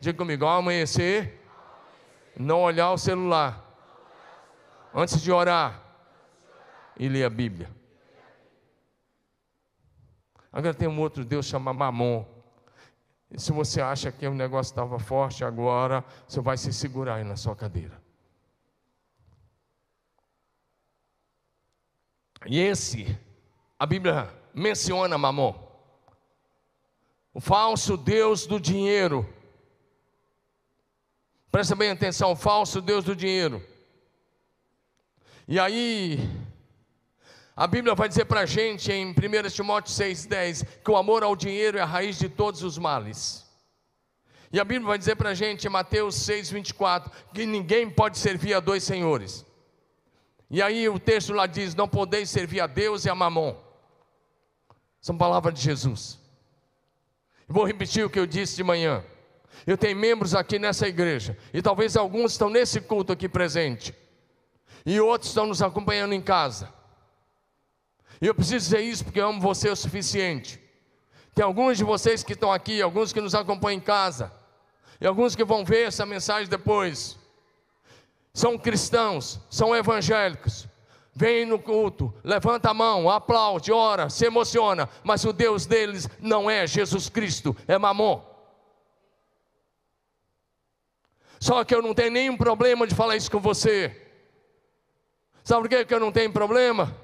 Diga 0.00 0.18
comigo, 0.18 0.44
ao 0.44 0.58
amanhecer. 0.58 1.40
Não 2.36 2.62
olhar 2.62 2.90
o 2.90 2.98
celular. 2.98 3.64
Antes 4.94 5.22
de 5.22 5.32
orar. 5.32 5.80
E 6.98 7.08
ler 7.08 7.24
a 7.24 7.30
Bíblia. 7.30 7.70
Agora 10.52 10.74
tem 10.74 10.86
um 10.86 11.00
outro 11.00 11.24
Deus 11.24 11.46
chamado 11.46 11.78
Mamon. 11.78 12.24
E 13.30 13.40
se 13.40 13.50
você 13.50 13.80
acha 13.80 14.12
que 14.12 14.26
o 14.26 14.34
negócio 14.34 14.70
estava 14.70 14.98
forte 14.98 15.44
agora, 15.44 16.04
você 16.28 16.40
vai 16.40 16.56
se 16.56 16.72
segurar 16.72 17.16
aí 17.16 17.24
na 17.24 17.34
sua 17.34 17.56
cadeira. 17.56 18.03
E 22.46 22.58
esse, 22.58 23.18
a 23.78 23.86
Bíblia 23.86 24.32
menciona 24.52 25.16
Mamon, 25.16 25.54
o 27.32 27.40
falso 27.40 27.96
Deus 27.96 28.46
do 28.46 28.60
dinheiro. 28.60 29.28
Presta 31.50 31.74
bem 31.74 31.90
atenção, 31.90 32.32
o 32.32 32.36
falso 32.36 32.80
Deus 32.80 33.04
do 33.04 33.16
dinheiro. 33.16 33.64
E 35.48 35.58
aí, 35.58 36.18
a 37.56 37.66
Bíblia 37.66 37.94
vai 37.94 38.08
dizer 38.08 38.24
para 38.24 38.40
a 38.40 38.46
gente 38.46 38.92
em 38.92 39.10
1 39.10 39.14
Timóteo 39.50 39.94
6,10 39.94 40.66
que 40.84 40.90
o 40.90 40.96
amor 40.96 41.22
ao 41.22 41.36
dinheiro 41.36 41.78
é 41.78 41.80
a 41.80 41.86
raiz 41.86 42.18
de 42.18 42.28
todos 42.28 42.62
os 42.62 42.76
males. 42.76 43.44
E 44.52 44.60
a 44.60 44.64
Bíblia 44.64 44.86
vai 44.86 44.98
dizer 44.98 45.16
para 45.16 45.30
a 45.30 45.34
gente 45.34 45.66
em 45.66 45.70
Mateus 45.70 46.14
6,24 46.16 47.10
que 47.32 47.46
ninguém 47.46 47.90
pode 47.90 48.18
servir 48.18 48.54
a 48.54 48.60
dois 48.60 48.84
senhores. 48.84 49.44
E 50.50 50.62
aí 50.62 50.88
o 50.88 50.98
texto 50.98 51.32
lá 51.32 51.46
diz: 51.46 51.74
Não 51.74 51.88
podeis 51.88 52.30
servir 52.30 52.60
a 52.60 52.66
Deus 52.66 53.04
e 53.04 53.10
a 53.10 53.14
Mamon. 53.14 53.56
São 55.00 55.16
palavras 55.16 55.54
de 55.54 55.60
Jesus. 55.60 56.18
Vou 57.46 57.64
repetir 57.64 58.04
o 58.04 58.10
que 58.10 58.18
eu 58.18 58.26
disse 58.26 58.56
de 58.56 58.64
manhã. 58.64 59.04
Eu 59.66 59.78
tenho 59.78 59.96
membros 59.96 60.34
aqui 60.34 60.58
nessa 60.58 60.88
igreja, 60.88 61.38
e 61.52 61.62
talvez 61.62 61.96
alguns 61.96 62.32
estão 62.32 62.50
nesse 62.50 62.80
culto 62.80 63.12
aqui 63.12 63.28
presente, 63.28 63.94
e 64.84 65.00
outros 65.00 65.30
estão 65.30 65.46
nos 65.46 65.62
acompanhando 65.62 66.12
em 66.12 66.20
casa. 66.20 66.72
E 68.20 68.26
eu 68.26 68.34
preciso 68.34 68.64
dizer 68.64 68.80
isso 68.80 69.04
porque 69.04 69.20
eu 69.20 69.28
amo 69.28 69.40
você 69.40 69.68
o 69.68 69.76
suficiente. 69.76 70.60
Tem 71.34 71.44
alguns 71.44 71.78
de 71.78 71.84
vocês 71.84 72.22
que 72.22 72.32
estão 72.32 72.52
aqui, 72.52 72.80
alguns 72.80 73.12
que 73.12 73.20
nos 73.20 73.34
acompanham 73.34 73.78
em 73.78 73.80
casa, 73.80 74.32
e 75.00 75.06
alguns 75.06 75.34
que 75.34 75.44
vão 75.44 75.64
ver 75.64 75.88
essa 75.88 76.06
mensagem 76.06 76.48
depois 76.48 77.18
são 78.34 78.58
cristãos, 78.58 79.40
são 79.48 79.74
evangélicos, 79.74 80.66
vêm 81.14 81.46
no 81.46 81.56
culto, 81.56 82.12
levanta 82.24 82.70
a 82.70 82.74
mão, 82.74 83.08
aplaude, 83.08 83.70
ora, 83.70 84.10
se 84.10 84.26
emociona, 84.26 84.88
mas 85.04 85.24
o 85.24 85.32
Deus 85.32 85.64
deles 85.64 86.08
não 86.20 86.50
é 86.50 86.66
Jesus 86.66 87.08
Cristo, 87.08 87.56
é 87.68 87.78
Mamon. 87.78 88.20
Só 91.38 91.62
que 91.62 91.72
eu 91.74 91.80
não 91.80 91.94
tenho 91.94 92.10
nenhum 92.10 92.36
problema 92.36 92.86
de 92.86 92.94
falar 92.94 93.16
isso 93.16 93.30
com 93.30 93.38
você. 93.38 94.02
Sabe 95.44 95.68
por 95.68 95.86
que 95.86 95.94
eu 95.94 96.00
não 96.00 96.10
tenho 96.10 96.32
problema? 96.32 96.96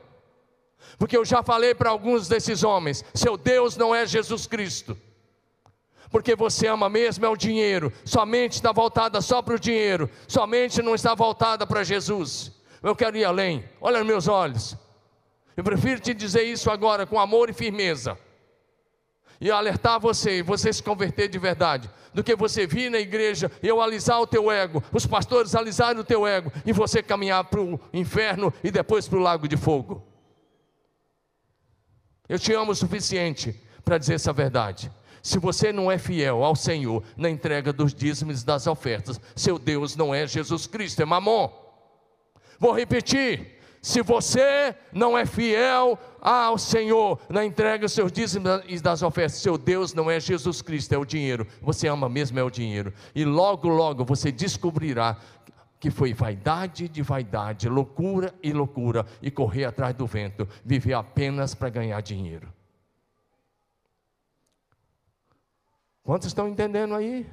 Porque 0.98 1.16
eu 1.16 1.24
já 1.24 1.42
falei 1.42 1.74
para 1.74 1.90
alguns 1.90 2.26
desses 2.26 2.64
homens: 2.64 3.04
seu 3.14 3.36
Deus 3.36 3.76
não 3.76 3.94
é 3.94 4.06
Jesus 4.06 4.46
Cristo 4.46 4.96
porque 6.10 6.34
você 6.34 6.66
ama 6.66 6.88
mesmo 6.88 7.24
é 7.24 7.28
o 7.28 7.36
dinheiro, 7.36 7.92
somente 8.04 8.54
está 8.54 8.72
voltada 8.72 9.20
só 9.20 9.40
para 9.40 9.54
o 9.54 9.60
dinheiro, 9.60 10.10
somente 10.26 10.82
não 10.82 10.94
está 10.94 11.14
voltada 11.14 11.66
para 11.66 11.84
Jesus. 11.84 12.52
Eu 12.82 12.96
quero 12.96 13.16
ir 13.16 13.24
além, 13.24 13.64
olha 13.80 13.98
nos 13.98 14.06
meus 14.06 14.28
olhos. 14.28 14.76
Eu 15.56 15.62
prefiro 15.62 16.00
te 16.00 16.12
dizer 16.12 16.42
isso 16.42 16.70
agora 16.70 17.06
com 17.06 17.18
amor 17.18 17.48
e 17.48 17.52
firmeza, 17.52 18.18
e 19.40 19.50
alertar 19.50 20.00
você, 20.00 20.38
e 20.38 20.42
você 20.42 20.72
se 20.72 20.82
converter 20.82 21.28
de 21.28 21.38
verdade, 21.38 21.88
do 22.12 22.24
que 22.24 22.34
você 22.34 22.66
vir 22.66 22.90
na 22.90 22.98
igreja 22.98 23.50
e 23.62 23.68
eu 23.68 23.80
alisar 23.80 24.20
o 24.20 24.26
teu 24.26 24.50
ego, 24.50 24.82
os 24.92 25.06
pastores 25.06 25.54
alisarem 25.54 26.00
o 26.00 26.04
teu 26.04 26.26
ego, 26.26 26.52
e 26.66 26.72
você 26.72 27.02
caminhar 27.02 27.44
para 27.44 27.60
o 27.60 27.78
inferno 27.92 28.52
e 28.64 28.70
depois 28.70 29.06
para 29.06 29.18
o 29.18 29.22
lago 29.22 29.46
de 29.46 29.56
fogo. 29.56 30.06
Eu 32.28 32.38
te 32.38 32.52
amo 32.52 32.72
o 32.72 32.76
suficiente 32.76 33.54
para 33.84 33.98
dizer 33.98 34.14
essa 34.14 34.32
verdade. 34.32 34.90
Se 35.22 35.38
você 35.38 35.72
não 35.72 35.90
é 35.90 35.98
fiel 35.98 36.42
ao 36.44 36.56
Senhor 36.56 37.02
na 37.16 37.28
entrega 37.28 37.72
dos 37.72 37.94
dízimos 37.94 38.42
das 38.42 38.66
ofertas, 38.66 39.20
seu 39.36 39.58
Deus 39.58 39.96
não 39.96 40.14
é 40.14 40.26
Jesus 40.26 40.66
Cristo, 40.66 41.02
é 41.02 41.04
Mamon. 41.04 41.50
Vou 42.58 42.72
repetir: 42.72 43.58
Se 43.82 44.02
você 44.02 44.74
não 44.92 45.16
é 45.16 45.26
fiel 45.26 45.98
ao 46.20 46.58
Senhor 46.58 47.18
na 47.28 47.44
entrega 47.44 47.86
dos 47.86 47.92
seus 47.92 48.12
dízimos 48.12 48.62
e 48.66 48.78
das 48.80 49.02
ofertas, 49.02 49.38
seu 49.38 49.56
Deus 49.56 49.94
não 49.94 50.10
é 50.10 50.20
Jesus 50.20 50.62
Cristo, 50.62 50.94
é 50.94 50.98
o 50.98 51.04
dinheiro. 51.04 51.46
Você 51.62 51.88
ama 51.88 52.08
mesmo 52.08 52.38
é 52.38 52.42
o 52.42 52.50
dinheiro. 52.50 52.92
E 53.14 53.24
logo, 53.24 53.68
logo 53.68 54.04
você 54.04 54.30
descobrirá 54.30 55.16
que 55.80 55.90
foi 55.90 56.12
vaidade 56.12 56.86
de 56.88 57.00
vaidade, 57.00 57.66
loucura 57.66 58.34
e 58.42 58.52
loucura, 58.52 59.06
e 59.22 59.30
correr 59.30 59.64
atrás 59.64 59.94
do 59.94 60.06
vento, 60.06 60.46
viver 60.62 60.92
apenas 60.92 61.54
para 61.54 61.70
ganhar 61.70 62.00
dinheiro. 62.02 62.52
Quantos 66.10 66.26
estão 66.26 66.48
entendendo 66.48 66.92
aí? 66.96 67.24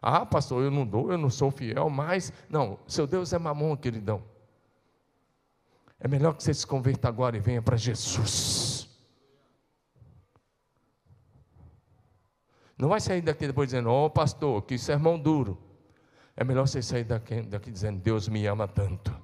Ah, 0.00 0.24
pastor, 0.24 0.62
eu 0.62 0.70
não 0.70 0.86
dou, 0.86 1.12
eu 1.12 1.18
não 1.18 1.28
sou 1.28 1.50
fiel, 1.50 1.90
mas. 1.90 2.32
Não, 2.48 2.78
seu 2.86 3.06
Deus 3.06 3.30
é 3.34 3.38
mamão, 3.38 3.76
queridão. 3.76 4.24
É 6.00 6.08
melhor 6.08 6.34
que 6.34 6.42
você 6.42 6.54
se 6.54 6.66
converta 6.66 7.08
agora 7.08 7.36
e 7.36 7.40
venha 7.40 7.60
para 7.60 7.76
Jesus. 7.76 8.88
Não 12.78 12.88
vai 12.88 13.02
sair 13.02 13.20
daqui 13.20 13.46
depois 13.46 13.68
dizendo, 13.68 13.90
ó 13.90 14.06
oh, 14.06 14.10
pastor, 14.10 14.62
que 14.62 14.78
sermão 14.78 15.18
duro. 15.18 15.62
É 16.34 16.42
melhor 16.42 16.66
você 16.66 16.80
sair 16.80 17.04
daqui, 17.04 17.42
daqui 17.42 17.70
dizendo, 17.70 18.00
Deus 18.00 18.28
me 18.28 18.46
ama 18.46 18.66
tanto, 18.66 19.14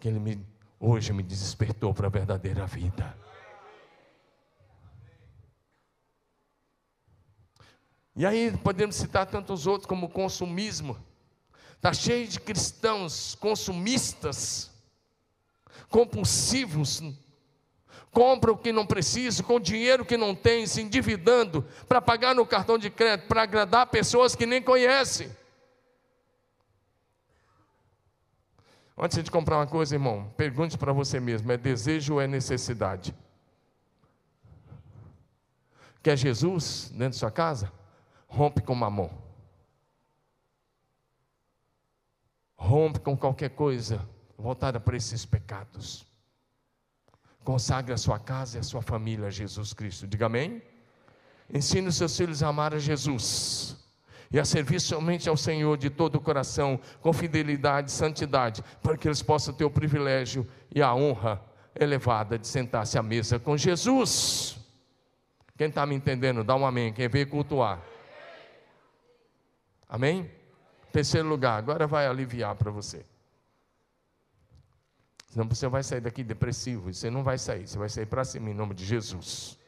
que 0.00 0.08
Ele 0.08 0.18
me, 0.18 0.44
hoje 0.80 1.12
me 1.12 1.22
despertou 1.22 1.94
para 1.94 2.08
a 2.08 2.10
verdadeira 2.10 2.66
vida. 2.66 3.25
E 8.16 8.24
aí 8.24 8.56
podemos 8.64 8.96
citar 8.96 9.26
tantos 9.26 9.66
outros 9.66 9.86
como 9.86 10.06
o 10.06 10.10
consumismo. 10.10 10.96
Está 11.74 11.92
cheio 11.92 12.26
de 12.26 12.40
cristãos 12.40 13.34
consumistas, 13.34 14.70
compulsivos, 15.90 17.02
compra 18.10 18.50
o 18.50 18.56
que 18.56 18.72
não 18.72 18.86
precisa, 18.86 19.42
com 19.42 19.60
dinheiro 19.60 20.06
que 20.06 20.16
não 20.16 20.34
tem, 20.34 20.66
se 20.66 20.80
endividando 20.80 21.62
para 21.86 22.00
pagar 22.00 22.34
no 22.34 22.46
cartão 22.46 22.78
de 22.78 22.88
crédito, 22.88 23.28
para 23.28 23.42
agradar 23.42 23.86
pessoas 23.88 24.34
que 24.34 24.46
nem 24.46 24.62
conhecem. 24.62 25.30
Antes 28.96 29.22
de 29.22 29.30
comprar 29.30 29.58
uma 29.58 29.66
coisa, 29.66 29.94
irmão, 29.94 30.32
pergunte 30.38 30.78
para 30.78 30.90
você 30.90 31.20
mesmo: 31.20 31.52
é 31.52 31.58
desejo 31.58 32.14
ou 32.14 32.20
é 32.20 32.26
necessidade? 32.26 33.14
Quer 36.02 36.16
Jesus 36.16 36.90
dentro 36.92 37.10
de 37.10 37.16
sua 37.16 37.30
casa? 37.30 37.70
Rompe 38.36 38.60
com 38.60 38.74
mamon. 38.74 39.08
Rompe 42.54 43.00
com 43.00 43.16
qualquer 43.16 43.50
coisa 43.50 44.06
voltada 44.36 44.78
para 44.78 44.96
esses 44.96 45.24
pecados. 45.24 46.06
Consagre 47.42 47.94
a 47.94 47.96
sua 47.96 48.18
casa 48.18 48.58
e 48.58 48.60
a 48.60 48.62
sua 48.62 48.82
família 48.82 49.28
a 49.28 49.30
Jesus 49.30 49.72
Cristo. 49.72 50.06
Diga 50.06 50.26
amém. 50.26 50.62
Ensine 51.52 51.88
os 51.88 51.96
seus 51.96 52.14
filhos 52.14 52.42
a 52.42 52.48
amar 52.48 52.74
a 52.74 52.78
Jesus 52.78 53.76
e 54.30 54.38
a 54.38 54.44
servir 54.44 54.80
somente 54.80 55.28
ao 55.28 55.36
Senhor 55.36 55.78
de 55.78 55.88
todo 55.88 56.16
o 56.16 56.20
coração, 56.20 56.78
com 57.00 57.12
fidelidade 57.12 57.90
e 57.90 57.94
santidade, 57.94 58.62
para 58.82 58.98
que 58.98 59.08
eles 59.08 59.22
possam 59.22 59.54
ter 59.54 59.64
o 59.64 59.70
privilégio 59.70 60.46
e 60.74 60.82
a 60.82 60.94
honra 60.94 61.40
elevada 61.74 62.38
de 62.38 62.46
sentar-se 62.46 62.98
à 62.98 63.02
mesa 63.02 63.38
com 63.38 63.56
Jesus. 63.56 64.58
Quem 65.56 65.68
está 65.68 65.86
me 65.86 65.94
entendendo, 65.94 66.44
dá 66.44 66.54
um 66.54 66.66
amém. 66.66 66.92
Quem 66.92 67.08
veio 67.08 67.28
cultuar. 67.28 67.80
Amém? 69.88 70.30
Terceiro 70.92 71.28
lugar, 71.28 71.58
agora 71.58 71.86
vai 71.86 72.06
aliviar 72.06 72.54
para 72.56 72.70
você. 72.70 73.04
Senão 75.28 75.46
você 75.48 75.68
vai 75.68 75.82
sair 75.82 76.00
daqui 76.00 76.24
depressivo. 76.24 76.92
Você 76.92 77.10
não 77.10 77.22
vai 77.22 77.36
sair, 77.36 77.66
você 77.66 77.76
vai 77.76 77.88
sair 77.88 78.06
para 78.06 78.24
cima 78.24 78.48
em 78.48 78.54
nome 78.54 78.74
de 78.74 78.84
Jesus. 78.84 79.58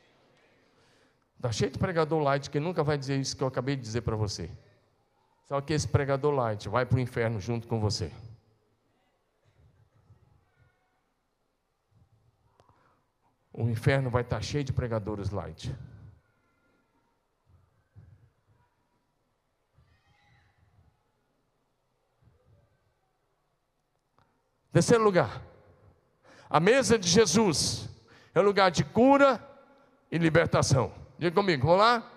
Está 1.37 1.53
cheio 1.53 1.71
de 1.71 1.79
pregador 1.79 2.21
light 2.23 2.49
que 2.49 2.59
nunca 2.59 2.83
vai 2.83 2.97
dizer 2.97 3.21
isso 3.21 3.37
que 3.37 3.43
eu 3.43 3.47
acabei 3.49 3.77
de 3.77 3.83
dizer 3.83 4.01
para 4.01 4.17
você. 4.17 4.51
Só 5.45 5.61
que 5.61 5.73
esse 5.73 5.87
pregador 5.87 6.35
light 6.35 6.69
vai 6.69 6.85
para 6.85 6.97
o 6.97 7.01
inferno 7.01 7.39
junto 7.39 7.69
com 7.69 7.79
você. 7.79 8.11
O 13.53 13.69
inferno 13.69 14.09
vai 14.09 14.23
estar 14.23 14.37
tá 14.37 14.43
cheio 14.43 14.65
de 14.65 14.73
pregadores 14.73 15.31
light. 15.31 15.75
Terceiro 24.73 25.03
lugar, 25.03 25.43
a 26.49 26.61
mesa 26.61 26.99
de 26.99 27.09
Jesus 27.09 27.89
é 28.35 28.41
um 28.41 28.45
lugar 28.45 28.71
de 28.71 28.85
cura 28.85 29.43
e 30.13 30.19
libertação. 30.19 30.93
Diga 31.19 31.35
comigo, 31.35 31.67
vamos 31.67 31.81
lá? 31.81 32.13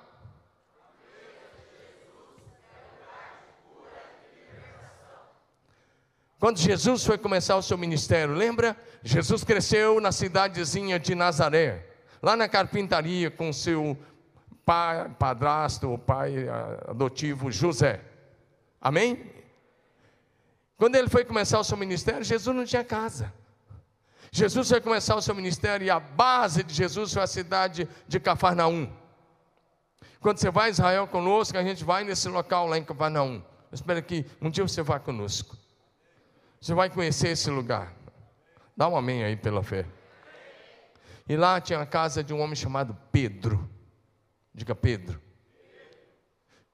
Quando 6.40 6.58
Jesus 6.58 7.06
foi 7.06 7.18
começar 7.18 7.56
o 7.56 7.62
seu 7.62 7.78
ministério, 7.78 8.34
lembra? 8.34 8.76
Jesus 9.04 9.44
cresceu 9.44 10.02
na 10.02 10.12
cidadezinha 10.12 11.00
de 11.00 11.14
Nazaré, 11.14 11.86
lá 12.22 12.36
na 12.36 12.50
carpintaria 12.50 13.30
com 13.30 13.54
seu 13.54 13.98
pai, 14.66 15.08
padrasto, 15.20 15.94
o 15.94 15.98
pai 15.98 16.48
adotivo 16.88 17.52
José. 17.52 18.02
Amém? 18.80 19.41
Quando 20.82 20.96
ele 20.96 21.08
foi 21.08 21.24
começar 21.24 21.60
o 21.60 21.64
seu 21.64 21.78
ministério, 21.78 22.24
Jesus 22.24 22.56
não 22.58 22.66
tinha 22.66 22.84
casa. 22.84 23.32
Jesus 24.32 24.68
foi 24.68 24.82
começar 24.82 25.16
o 25.16 25.22
seu 25.22 25.36
ministério 25.36 25.86
e 25.86 25.92
a 25.92 26.00
base 26.00 26.64
de 26.64 26.74
Jesus 26.74 27.14
foi 27.14 27.22
a 27.22 27.28
cidade 27.28 27.88
de 28.08 28.20
Cafarnaum. 28.20 28.92
Quando 30.20 30.40
você 30.40 30.50
vai 30.50 30.70
a 30.70 30.72
Israel 30.72 31.06
conosco, 31.06 31.56
a 31.56 31.64
gente 31.64 31.84
vai 31.84 32.04
nesse 32.04 32.28
local 32.28 32.66
lá 32.66 32.80
em 32.80 32.84
Cafarnaum. 32.84 33.44
Espero 33.72 34.02
que 34.02 34.26
um 34.42 34.50
dia 34.50 34.68
você 34.68 34.82
vá 34.82 35.00
conosco. 35.00 35.56
Você 36.60 36.74
vai 36.74 36.90
conhecer 36.90 37.28
esse 37.28 37.52
lugar. 37.52 37.94
Dá 38.76 38.88
um 38.88 38.98
amém 38.98 39.24
aí 39.24 39.38
pela 39.38 39.62
fé. 39.62 39.86
E 41.30 41.38
lá 41.38 41.62
tinha 41.62 41.80
a 41.80 41.86
casa 41.86 42.24
de 42.24 42.34
um 42.34 42.42
homem 42.42 42.56
chamado 42.56 42.98
Pedro. 43.12 43.70
Diga 44.52 44.74
Pedro. 44.74 45.22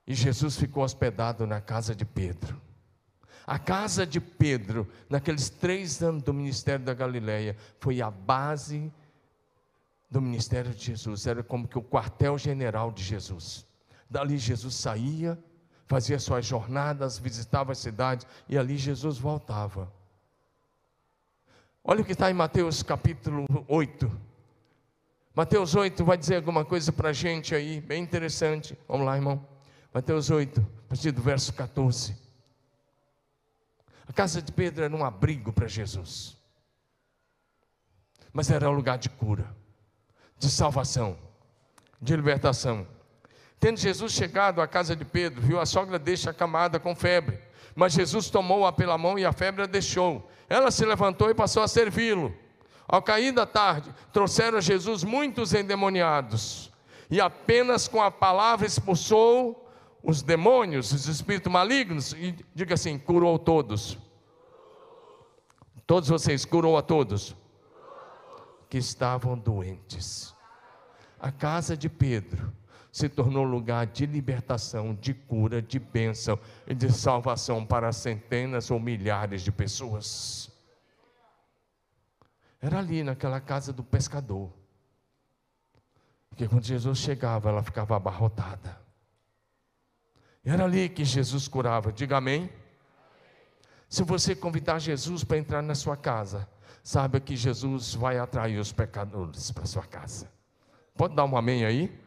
E 0.07 0.13
Jesus 0.13 0.55
ficou 0.55 0.85
hospedado 0.85 1.45
na 1.45 1.59
casa 1.59 1.93
de 1.93 2.05
Pedro. 2.05 2.66
A 3.47 3.57
casa 3.57 4.05
de 4.05 4.19
Pedro, 4.19 4.85
naqueles 5.09 5.49
três 5.49 6.03
anos 6.03 6.21
do 6.21 6.33
ministério 6.33 6.83
da 6.83 6.93
Galileia, 6.93 7.55
foi 7.79 8.01
a 8.01 8.11
base 8.11 8.91
do 10.11 10.21
ministério 10.21 10.73
de 10.73 10.83
Jesus. 10.83 11.25
Era 11.25 11.41
como 11.41 11.65
que 11.65 11.77
o 11.77 11.81
quartel-general 11.81 12.91
de 12.91 13.01
Jesus. 13.01 13.65
Dali 14.09 14.37
Jesus 14.37 14.75
saía, 14.75 15.39
fazia 15.85 16.19
suas 16.19 16.45
jornadas, 16.45 17.17
visitava 17.17 17.71
as 17.71 17.77
cidades 17.77 18.27
e 18.49 18.57
ali 18.57 18.75
Jesus 18.75 19.17
voltava. 19.17 19.89
Olha 21.81 22.01
o 22.01 22.05
que 22.05 22.11
está 22.11 22.29
em 22.29 22.33
Mateus 22.33 22.83
capítulo 22.83 23.45
8. 23.65 24.11
Mateus 25.33 25.73
8 25.73 26.03
vai 26.03 26.17
dizer 26.17 26.35
alguma 26.35 26.65
coisa 26.65 26.91
para 26.91 27.09
a 27.09 27.13
gente 27.13 27.55
aí, 27.55 27.79
bem 27.79 28.03
interessante. 28.03 28.77
Vamos 28.89 29.05
lá, 29.05 29.15
irmão. 29.15 29.47
Mateus 29.93 30.29
8, 30.29 30.59
a 30.59 30.89
partir 30.89 31.11
do 31.11 31.21
verso 31.21 31.53
14. 31.53 32.26
A 34.07 34.13
casa 34.13 34.41
de 34.41 34.51
Pedro 34.51 34.83
era 34.83 34.95
um 34.95 35.03
abrigo 35.03 35.51
para 35.51 35.67
Jesus, 35.67 36.37
mas 38.31 38.49
era 38.49 38.69
um 38.69 38.73
lugar 38.73 38.97
de 38.97 39.09
cura, 39.09 39.53
de 40.39 40.49
salvação, 40.49 41.17
de 42.01 42.15
libertação. 42.15 42.87
Tendo 43.59 43.79
Jesus 43.79 44.13
chegado 44.13 44.61
à 44.61 44.67
casa 44.67 44.95
de 44.95 45.03
Pedro, 45.03 45.41
viu 45.41 45.59
a 45.59 45.65
sogra 45.65 45.99
deixa 45.99 46.29
acamada 46.29 46.79
com 46.79 46.95
febre, 46.95 47.39
mas 47.75 47.93
Jesus 47.93 48.29
tomou-a 48.29 48.71
pela 48.71 48.97
mão 48.97 49.19
e 49.19 49.25
a 49.25 49.33
febre 49.33 49.63
a 49.63 49.65
deixou. 49.65 50.29
Ela 50.47 50.71
se 50.71 50.85
levantou 50.85 51.29
e 51.29 51.35
passou 51.35 51.61
a 51.61 51.67
servi-lo. 51.67 52.33
Ao 52.87 53.01
cair 53.01 53.33
da 53.33 53.45
tarde, 53.45 53.93
trouxeram 54.13 54.57
a 54.57 54.61
Jesus 54.61 55.03
muitos 55.03 55.53
endemoniados, 55.53 56.71
e 57.11 57.19
apenas 57.19 57.87
com 57.87 58.01
a 58.01 58.09
palavra 58.09 58.65
expulsou 58.65 59.66
os 60.03 60.21
demônios, 60.21 60.91
os 60.91 61.07
espíritos 61.07 61.51
malignos, 61.51 62.13
e 62.13 62.35
diga 62.53 62.75
assim: 62.75 62.97
curou 62.97 63.37
todos. 63.37 63.97
Todos 65.85 66.09
vocês, 66.09 66.43
curou 66.43 66.77
a 66.77 66.81
todos 66.81 67.35
que 68.69 68.77
estavam 68.77 69.37
doentes. 69.37 70.35
A 71.19 71.31
casa 71.31 71.75
de 71.75 71.89
Pedro 71.89 72.53
se 72.91 73.07
tornou 73.07 73.43
lugar 73.43 73.85
de 73.85 74.05
libertação, 74.05 74.93
de 74.93 75.13
cura, 75.13 75.61
de 75.61 75.79
bênção 75.79 76.39
e 76.65 76.73
de 76.73 76.91
salvação 76.91 77.65
para 77.65 77.91
centenas 77.91 78.69
ou 78.69 78.79
milhares 78.79 79.41
de 79.41 79.51
pessoas. 79.51 80.51
Era 82.61 82.79
ali 82.79 83.03
naquela 83.03 83.39
casa 83.39 83.71
do 83.71 83.83
pescador. 83.83 84.51
Porque 86.29 86.47
quando 86.47 86.65
Jesus 86.65 86.97
chegava, 86.97 87.49
ela 87.49 87.63
ficava 87.63 87.95
abarrotada. 87.95 88.86
Era 90.49 90.63
ali 90.63 90.87
que 90.87 91.03
Jesus 91.03 91.45
curava. 91.49 91.91
Diga 91.91 92.15
amém. 92.15 92.49
Se 93.89 94.01
você 94.01 94.33
convidar 94.33 94.79
Jesus 94.79 95.21
para 95.21 95.37
entrar 95.37 95.61
na 95.61 95.75
sua 95.75 95.97
casa, 95.97 96.47
saiba 96.81 97.19
que 97.19 97.35
Jesus 97.35 97.93
vai 97.93 98.17
atrair 98.17 98.57
os 98.57 98.71
pecadores 98.71 99.51
para 99.51 99.65
sua 99.65 99.83
casa. 99.83 100.31
Pode 100.95 101.13
dar 101.13 101.25
um 101.25 101.35
amém 101.35 101.65
aí? 101.65 101.99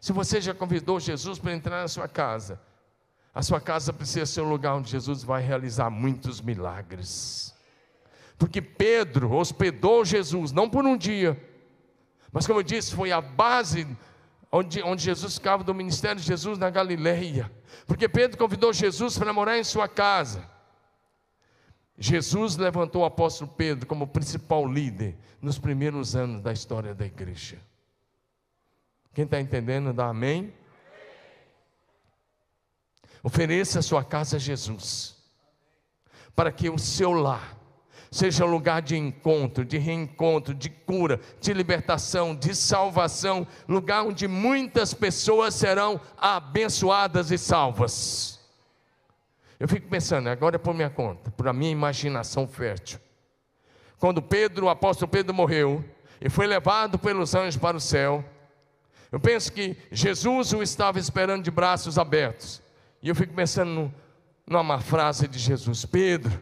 Se 0.00 0.14
você 0.14 0.40
já 0.40 0.54
convidou 0.54 0.98
Jesus 0.98 1.38
para 1.38 1.52
entrar 1.52 1.82
na 1.82 1.88
sua 1.88 2.08
casa, 2.08 2.58
a 3.34 3.42
sua 3.42 3.60
casa 3.60 3.92
precisa 3.92 4.24
ser 4.24 4.40
um 4.40 4.48
lugar 4.48 4.74
onde 4.74 4.90
Jesus 4.90 5.22
vai 5.22 5.42
realizar 5.42 5.90
muitos 5.90 6.40
milagres. 6.40 7.54
Porque 8.38 8.62
Pedro 8.62 9.30
hospedou 9.34 10.06
Jesus, 10.06 10.52
não 10.52 10.70
por 10.70 10.86
um 10.86 10.96
dia, 10.96 11.38
mas 12.32 12.46
como 12.46 12.60
eu 12.60 12.64
disse, 12.64 12.94
foi 12.94 13.12
a 13.12 13.20
base 13.20 13.86
onde, 14.50 14.82
onde 14.82 15.02
Jesus 15.02 15.34
ficava 15.34 15.64
do 15.64 15.74
ministério 15.74 16.20
de 16.20 16.26
Jesus 16.26 16.58
na 16.58 16.70
Galileia. 16.70 17.50
Porque 17.86 18.08
Pedro 18.08 18.38
convidou 18.38 18.72
Jesus 18.72 19.18
para 19.18 19.32
morar 19.32 19.58
em 19.58 19.64
sua 19.64 19.88
casa. 19.88 20.48
Jesus 21.98 22.56
levantou 22.56 23.02
o 23.02 23.04
apóstolo 23.06 23.50
Pedro 23.50 23.86
como 23.86 24.06
principal 24.06 24.66
líder 24.66 25.16
nos 25.40 25.58
primeiros 25.58 26.14
anos 26.14 26.42
da 26.42 26.52
história 26.52 26.94
da 26.94 27.06
igreja. 27.06 27.58
Quem 29.14 29.24
está 29.24 29.40
entendendo, 29.40 29.94
dá 29.94 30.08
amém? 30.08 30.52
Ofereça 33.22 33.78
a 33.78 33.82
sua 33.82 34.04
casa 34.04 34.36
a 34.36 34.38
Jesus, 34.38 35.16
para 36.34 36.52
que 36.52 36.68
o 36.68 36.78
seu 36.78 37.12
lar 37.12 37.55
seja 38.16 38.44
lugar 38.44 38.82
de 38.82 38.96
encontro, 38.96 39.64
de 39.64 39.78
reencontro, 39.78 40.54
de 40.54 40.70
cura, 40.70 41.20
de 41.40 41.52
libertação, 41.52 42.34
de 42.34 42.54
salvação, 42.54 43.46
lugar 43.68 44.04
onde 44.04 44.26
muitas 44.26 44.94
pessoas 44.94 45.54
serão 45.54 46.00
abençoadas 46.16 47.30
e 47.30 47.38
salvas. 47.38 48.40
Eu 49.60 49.68
fico 49.68 49.88
pensando, 49.88 50.28
agora 50.28 50.56
é 50.56 50.58
por 50.58 50.74
minha 50.74 50.90
conta, 50.90 51.30
por 51.30 51.48
a 51.48 51.52
minha 51.52 51.70
imaginação 51.70 52.48
fértil. 52.48 52.98
Quando 53.98 54.20
Pedro, 54.20 54.66
o 54.66 54.68
apóstolo 54.70 55.10
Pedro 55.10 55.34
morreu 55.34 55.84
e 56.20 56.28
foi 56.28 56.46
levado 56.46 56.98
pelos 56.98 57.34
anjos 57.34 57.56
para 57.56 57.76
o 57.76 57.80
céu, 57.80 58.24
eu 59.10 59.20
penso 59.20 59.52
que 59.52 59.76
Jesus 59.90 60.52
o 60.52 60.62
estava 60.62 60.98
esperando 60.98 61.42
de 61.42 61.50
braços 61.50 61.98
abertos. 61.98 62.60
E 63.02 63.08
eu 63.08 63.14
fico 63.14 63.32
pensando 63.34 63.92
numa 64.46 64.80
frase 64.80 65.28
de 65.28 65.38
Jesus: 65.38 65.84
Pedro, 65.84 66.40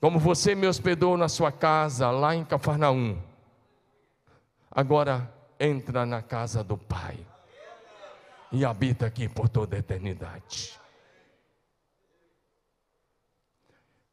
como 0.00 0.18
você 0.18 0.54
me 0.54 0.66
hospedou 0.66 1.16
na 1.16 1.28
sua 1.28 1.50
casa, 1.50 2.10
lá 2.10 2.34
em 2.34 2.44
Cafarnaum, 2.44 3.20
agora 4.70 5.32
entra 5.58 6.04
na 6.04 6.22
casa 6.22 6.62
do 6.62 6.76
Pai 6.76 7.18
e 8.52 8.64
habita 8.64 9.06
aqui 9.06 9.28
por 9.28 9.48
toda 9.48 9.76
a 9.76 9.78
eternidade. 9.78 10.78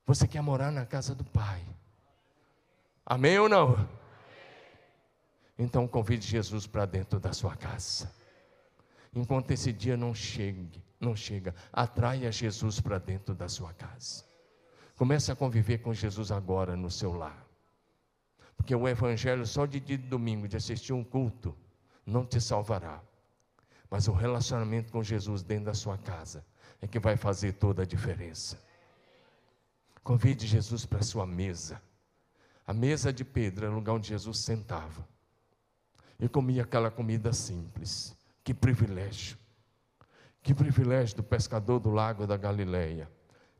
Você 0.05 0.27
quer 0.27 0.41
morar 0.41 0.71
na 0.71 0.85
casa 0.85 1.13
do 1.13 1.23
Pai? 1.23 1.61
Amém 3.05 3.37
ou 3.39 3.49
não? 3.49 3.87
Então 5.57 5.87
convide 5.87 6.25
Jesus 6.25 6.65
para 6.65 6.85
dentro 6.85 7.19
da 7.19 7.33
sua 7.33 7.55
casa. 7.55 8.11
Enquanto 9.13 9.51
esse 9.51 9.71
dia 9.71 9.95
não 9.95 10.13
chegue, 10.15 10.83
não 10.99 11.15
chega, 11.15 11.53
atraia 11.71 12.31
Jesus 12.31 12.79
para 12.79 12.97
dentro 12.97 13.35
da 13.35 13.47
sua 13.47 13.73
casa. 13.73 14.32
Comece 14.95 15.31
a 15.31 15.35
conviver 15.35 15.79
com 15.79 15.93
Jesus 15.93 16.31
agora 16.31 16.75
no 16.75 16.89
seu 16.89 17.13
lar. 17.13 17.45
Porque 18.55 18.75
o 18.75 18.87
evangelho 18.87 19.45
só 19.45 19.65
de 19.65 19.79
dia 19.79 19.97
de 19.97 20.07
domingo, 20.07 20.47
de 20.47 20.55
assistir 20.55 20.93
um 20.93 21.03
culto, 21.03 21.55
não 22.05 22.25
te 22.25 22.39
salvará. 22.39 23.01
Mas 23.89 24.07
o 24.07 24.13
relacionamento 24.13 24.91
com 24.91 25.03
Jesus 25.03 25.43
dentro 25.43 25.65
da 25.65 25.73
sua 25.73 25.97
casa 25.97 26.45
é 26.81 26.87
que 26.87 26.99
vai 26.99 27.17
fazer 27.17 27.53
toda 27.53 27.83
a 27.83 27.85
diferença. 27.85 28.59
Convide 30.03 30.45
Jesus 30.45 30.85
para 30.85 30.99
a 30.99 31.03
sua 31.03 31.25
mesa. 31.25 31.81
A 32.65 32.73
mesa 32.73 33.11
de 33.11 33.25
Pedro 33.25 33.65
era 33.65 33.73
o 33.73 33.75
lugar 33.75 33.93
onde 33.93 34.09
Jesus 34.09 34.39
sentava 34.39 35.07
e 36.19 36.29
comia 36.29 36.63
aquela 36.63 36.91
comida 36.91 37.33
simples. 37.33 38.15
Que 38.43 38.53
privilégio! 38.53 39.37
Que 40.41 40.53
privilégio 40.53 41.17
do 41.17 41.23
pescador 41.23 41.79
do 41.79 41.89
lago 41.89 42.27
da 42.27 42.35
Galileia 42.35 43.09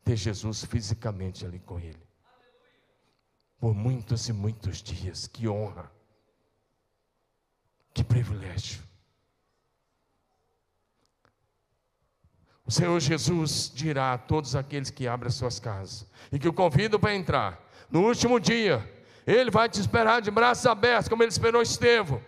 ter 0.04 0.16
Jesus 0.16 0.66
fisicamente 0.66 1.46
ali 1.46 1.60
com 1.60 1.80
ele. 1.80 2.02
Por 3.60 3.74
muitos 3.74 4.28
e 4.28 4.34
muitos 4.34 4.82
dias, 4.82 5.28
que 5.28 5.48
honra, 5.48 5.90
que 7.94 8.04
privilégio. 8.04 8.84
O 12.66 12.72
Senhor 12.72 13.00
Jesus 13.00 13.72
dirá 13.74 14.14
a 14.14 14.18
todos 14.18 14.56
aqueles 14.56 14.90
que 14.90 15.08
abrem 15.08 15.28
as 15.28 15.36
suas 15.36 15.60
casas 15.60 16.06
e 16.32 16.40
que 16.40 16.48
o 16.48 16.54
convidam 16.54 17.00
para 17.00 17.16
entrar, 17.16 17.62
no 17.90 18.06
último 18.06 18.40
dia, 18.40 18.90
Ele 19.28 19.52
vai 19.52 19.70
te 19.70 19.80
esperar 19.80 20.22
de 20.22 20.32
braços 20.32 20.66
abertos, 20.66 21.08
como 21.08 21.24
Ele 21.24 21.32
esperou 21.32 21.62
Estevão, 21.62 22.22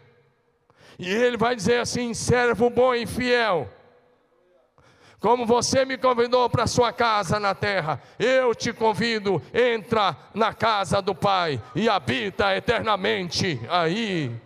e 1.00 1.10
Ele 1.10 1.38
vai 1.38 1.56
dizer 1.56 1.80
assim: 1.80 2.14
servo 2.14 2.70
bom 2.70 2.94
e 2.94 3.06
fiel 3.06 3.70
como 5.26 5.44
você 5.44 5.84
me 5.86 5.98
convidou 5.98 6.48
para 6.48 6.68
sua 6.68 6.94
casa 6.94 7.40
na 7.40 7.56
terra, 7.56 8.00
eu 8.20 8.54
te 8.54 8.72
convido, 8.72 9.42
entra 9.52 10.16
na 10.36 10.54
casa 10.54 11.02
do 11.02 11.16
Pai 11.16 11.60
e 11.74 11.90
habita 11.90 12.56
eternamente 12.56 13.60
aí. 13.68 14.40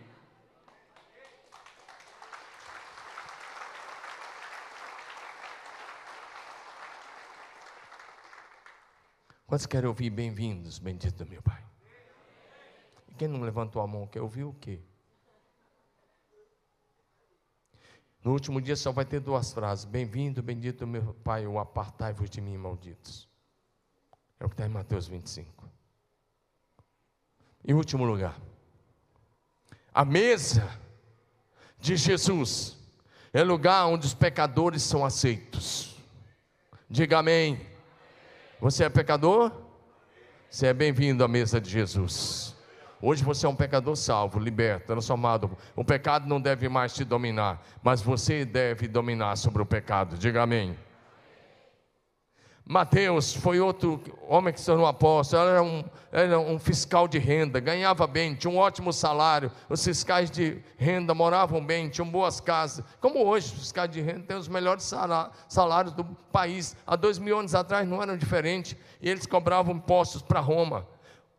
Quantos 9.46 9.66
querem 9.66 9.90
ouvir 9.90 10.10
bem-vindos, 10.10 10.80
bendito 10.80 11.26
meu 11.26 11.42
Pai? 11.42 11.62
Quem 13.18 13.28
não 13.28 13.42
levantou 13.42 13.82
a 13.82 13.88
mão 13.88 14.08
quer 14.08 14.22
ouvir 14.22 14.46
o 14.46 14.54
quê? 14.54 14.80
No 18.30 18.34
último 18.34 18.62
dia 18.62 18.76
só 18.76 18.92
vai 18.92 19.06
ter 19.06 19.20
duas 19.20 19.52
frases: 19.52 19.86
Bem-vindo, 19.86 20.44
bendito 20.44 20.86
meu 20.86 21.16
Pai, 21.24 21.48
ou 21.48 21.58
apartai-vos 21.58 22.30
de 22.30 22.40
mim, 22.40 22.56
malditos. 22.58 23.28
É 24.40 24.46
o 24.46 24.48
que 24.48 24.54
está 24.54 24.68
em 24.68 24.70
Mateus 24.70 25.08
25. 25.08 25.68
Em 27.68 27.74
último 27.74 28.06
lugar, 28.06 28.40
a 29.92 30.06
mesa 30.06 30.80
de 31.80 31.98
Jesus 31.98 32.78
é 33.34 33.42
lugar 33.42 33.88
onde 33.88 34.06
os 34.06 34.14
pecadores 34.14 34.84
são 34.84 35.04
aceitos. 35.04 35.98
Diga 36.88 37.18
amém. 37.18 37.60
Você 38.62 38.84
é 38.84 38.90
pecador? 38.90 39.52
Você 40.52 40.68
é 40.68 40.74
bem-vindo 40.74 41.24
à 41.24 41.28
mesa 41.28 41.60
de 41.60 41.72
Jesus. 41.72 42.56
Hoje 43.02 43.24
você 43.24 43.46
é 43.46 43.50
um 43.50 43.56
pecador 43.56 43.96
salvo, 43.96 44.40
liberto, 44.40 44.88
transformado. 44.88 45.58
O 45.74 45.86
pecado 45.86 46.28
não 46.28 46.42
deve 46.42 46.68
mais 46.68 46.94
te 46.94 47.06
dominar, 47.06 47.62
mas 47.82 48.02
você 48.02 48.44
deve 48.44 48.90
dominar 48.90 49.38
sobre 49.38 49.62
o 49.62 49.66
pecado. 49.66 50.18
Diga 50.18 50.44
amém. 50.44 50.78
Mateus 52.72 53.34
foi 53.34 53.60
outro 53.60 54.00
homem 54.28 54.54
que 54.54 54.60
se 54.60 54.68
tornou 54.68 54.86
apóstolo, 54.86 55.42
era 55.42 55.64
um, 55.64 55.84
era 56.12 56.40
um 56.40 56.60
fiscal 56.60 57.08
de 57.08 57.18
renda, 57.18 57.60
ganhava 57.60 58.06
bem, 58.06 58.36
tinha 58.36 58.52
um 58.52 58.58
ótimo 58.58 58.94
salário, 58.94 59.52
os 59.68 59.84
fiscais 59.84 60.30
de 60.30 60.62
renda 60.78 61.16
moravam 61.16 61.66
bem, 61.66 61.90
tinham 61.90 62.08
boas 62.08 62.40
casas. 62.40 62.86
Como 63.02 63.26
hoje, 63.26 63.48
os 63.48 63.54
fiscais 63.54 63.90
de 63.90 64.02
renda 64.02 64.22
têm 64.28 64.38
os 64.38 64.48
melhores 64.48 64.94
salários 65.48 65.96
do 65.96 66.04
país. 66.04 66.76
Há 66.86 66.96
dois 66.96 67.18
mil 67.18 67.40
anos 67.40 67.56
atrás 67.56 67.88
não 67.88 68.04
eram 68.04 68.16
diferentes, 68.16 68.76
e 69.02 69.10
eles 69.10 69.26
cobravam 69.26 69.74
impostos 69.74 70.22
para 70.22 70.40
Roma. 70.40 70.86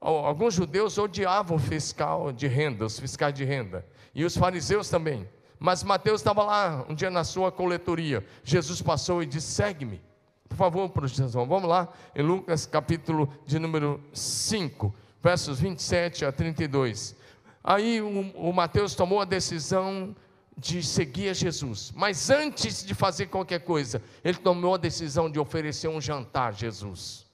Alguns 0.00 0.54
judeus 0.54 0.96
odiavam 0.96 1.58
o 1.58 1.60
fiscal 1.60 2.32
de 2.32 2.46
renda, 2.46 2.86
os 2.86 2.98
fiscais 2.98 3.34
de 3.34 3.44
renda, 3.44 3.84
e 4.14 4.24
os 4.24 4.34
fariseus 4.34 4.88
também. 4.88 5.28
Mas 5.58 5.82
Mateus 5.82 6.22
estava 6.22 6.42
lá 6.42 6.86
um 6.88 6.94
dia 6.94 7.10
na 7.10 7.22
sua 7.22 7.52
coletoria. 7.52 8.24
Jesus 8.42 8.80
passou 8.80 9.22
e 9.22 9.26
disse: 9.26 9.48
Segue-me. 9.48 10.00
Por 10.48 10.56
favor, 10.56 10.88
projeção. 10.88 11.46
Vamos 11.46 11.68
lá, 11.68 11.88
em 12.16 12.22
Lucas 12.22 12.64
capítulo 12.64 13.30
de 13.44 13.58
número 13.58 14.02
5, 14.14 14.92
versos 15.22 15.60
27 15.60 16.24
a 16.24 16.32
32. 16.32 17.14
Aí 17.62 18.00
o, 18.00 18.48
o 18.48 18.52
Mateus 18.54 18.94
tomou 18.94 19.20
a 19.20 19.26
decisão 19.26 20.16
de 20.56 20.82
seguir 20.82 21.28
a 21.28 21.34
Jesus. 21.34 21.92
Mas 21.94 22.30
antes 22.30 22.84
de 22.84 22.94
fazer 22.94 23.26
qualquer 23.26 23.60
coisa, 23.60 24.02
ele 24.24 24.38
tomou 24.38 24.74
a 24.74 24.78
decisão 24.78 25.30
de 25.30 25.38
oferecer 25.38 25.88
um 25.88 26.00
jantar 26.00 26.48
a 26.48 26.52
Jesus. 26.52 27.26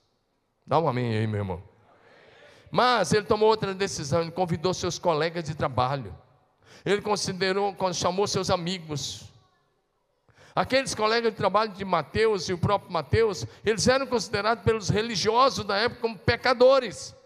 Dá 0.67 0.81
um 0.81 0.89
amém 0.89 1.17
aí, 1.17 1.27
meu 1.29 1.41
irmão. 1.41 1.76
Mas 2.77 3.11
ele 3.15 3.25
tomou 3.25 3.49
outra 3.49 3.73
decisão, 3.73 4.21
ele 4.21 4.31
convidou 4.31 4.75
seus 4.75 4.99
colegas 4.99 5.43
de 5.45 5.55
trabalho. 5.55 6.15
Ele 6.85 7.01
considerou, 7.01 7.75
chamou 7.95 8.27
seus 8.27 8.51
amigos. 8.51 9.33
Aqueles 10.55 10.95
colegas 10.95 11.33
de 11.33 11.39
trabalho 11.39 11.73
de 11.73 11.87
Mateus 11.87 12.51
e 12.51 12.53
o 12.53 12.59
próprio 12.59 12.93
Mateus, 12.93 13.47
eles 13.65 13.89
eram 13.89 14.07
considerados 14.07 14.63
pelos 14.63 14.91
religiosos 14.91 15.65
da 15.65 15.75
época 15.75 16.03
como 16.03 16.19
pecadores. 16.19 17.17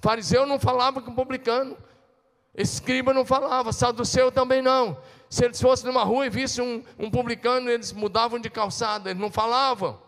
Fariseu 0.00 0.44
não 0.44 0.60
falava 0.60 1.00
com 1.00 1.14
publicano, 1.14 1.78
escriba 2.54 3.14
não 3.14 3.24
falava, 3.24 3.72
saduceu 3.72 4.30
também 4.30 4.60
não. 4.60 4.98
Se 5.30 5.46
eles 5.46 5.62
fossem 5.62 5.86
numa 5.86 6.04
rua 6.04 6.26
e 6.26 6.28
vissem 6.28 6.62
um, 6.62 7.06
um 7.06 7.10
publicano, 7.10 7.70
eles 7.70 7.90
mudavam 7.90 8.38
de 8.38 8.50
calçada, 8.50 9.08
eles 9.08 9.22
não 9.22 9.30
falavam. 9.30 9.98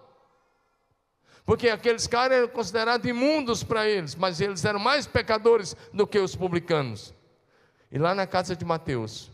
Porque 1.44 1.68
aqueles 1.68 2.06
caras 2.06 2.38
eram 2.38 2.48
considerados 2.48 3.06
imundos 3.06 3.64
para 3.64 3.88
eles, 3.88 4.14
mas 4.14 4.40
eles 4.40 4.64
eram 4.64 4.78
mais 4.78 5.06
pecadores 5.06 5.76
do 5.92 6.06
que 6.06 6.18
os 6.18 6.36
publicanos. 6.36 7.12
E 7.90 7.98
lá 7.98 8.14
na 8.14 8.26
casa 8.26 8.54
de 8.54 8.64
Mateus, 8.64 9.30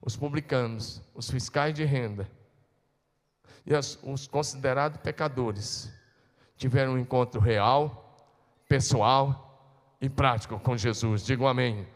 os 0.00 0.16
publicanos, 0.16 1.00
os 1.14 1.30
fiscais 1.30 1.74
de 1.74 1.84
renda 1.84 2.28
e 3.64 3.74
os 3.74 4.26
considerados 4.26 4.98
pecadores 5.00 5.92
tiveram 6.56 6.94
um 6.94 6.98
encontro 6.98 7.40
real, 7.40 8.16
pessoal 8.66 9.70
e 10.00 10.08
prático 10.08 10.58
com 10.58 10.76
Jesus. 10.76 11.24
Digo 11.24 11.46
amém. 11.46 11.86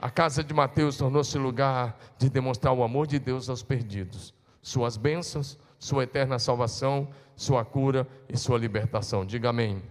A 0.00 0.08
casa 0.08 0.42
de 0.42 0.54
Mateus 0.54 0.96
tornou-se 0.96 1.36
lugar 1.36 1.98
de 2.16 2.30
demonstrar 2.30 2.72
o 2.72 2.82
amor 2.82 3.06
de 3.06 3.18
Deus 3.18 3.50
aos 3.50 3.62
perdidos, 3.62 4.32
suas 4.62 4.96
bênçãos, 4.96 5.58
sua 5.80 6.04
eterna 6.04 6.38
salvação, 6.38 7.08
sua 7.34 7.64
cura 7.64 8.06
e 8.28 8.36
sua 8.36 8.58
libertação. 8.58 9.24
Diga 9.24 9.48
amém. 9.48 9.82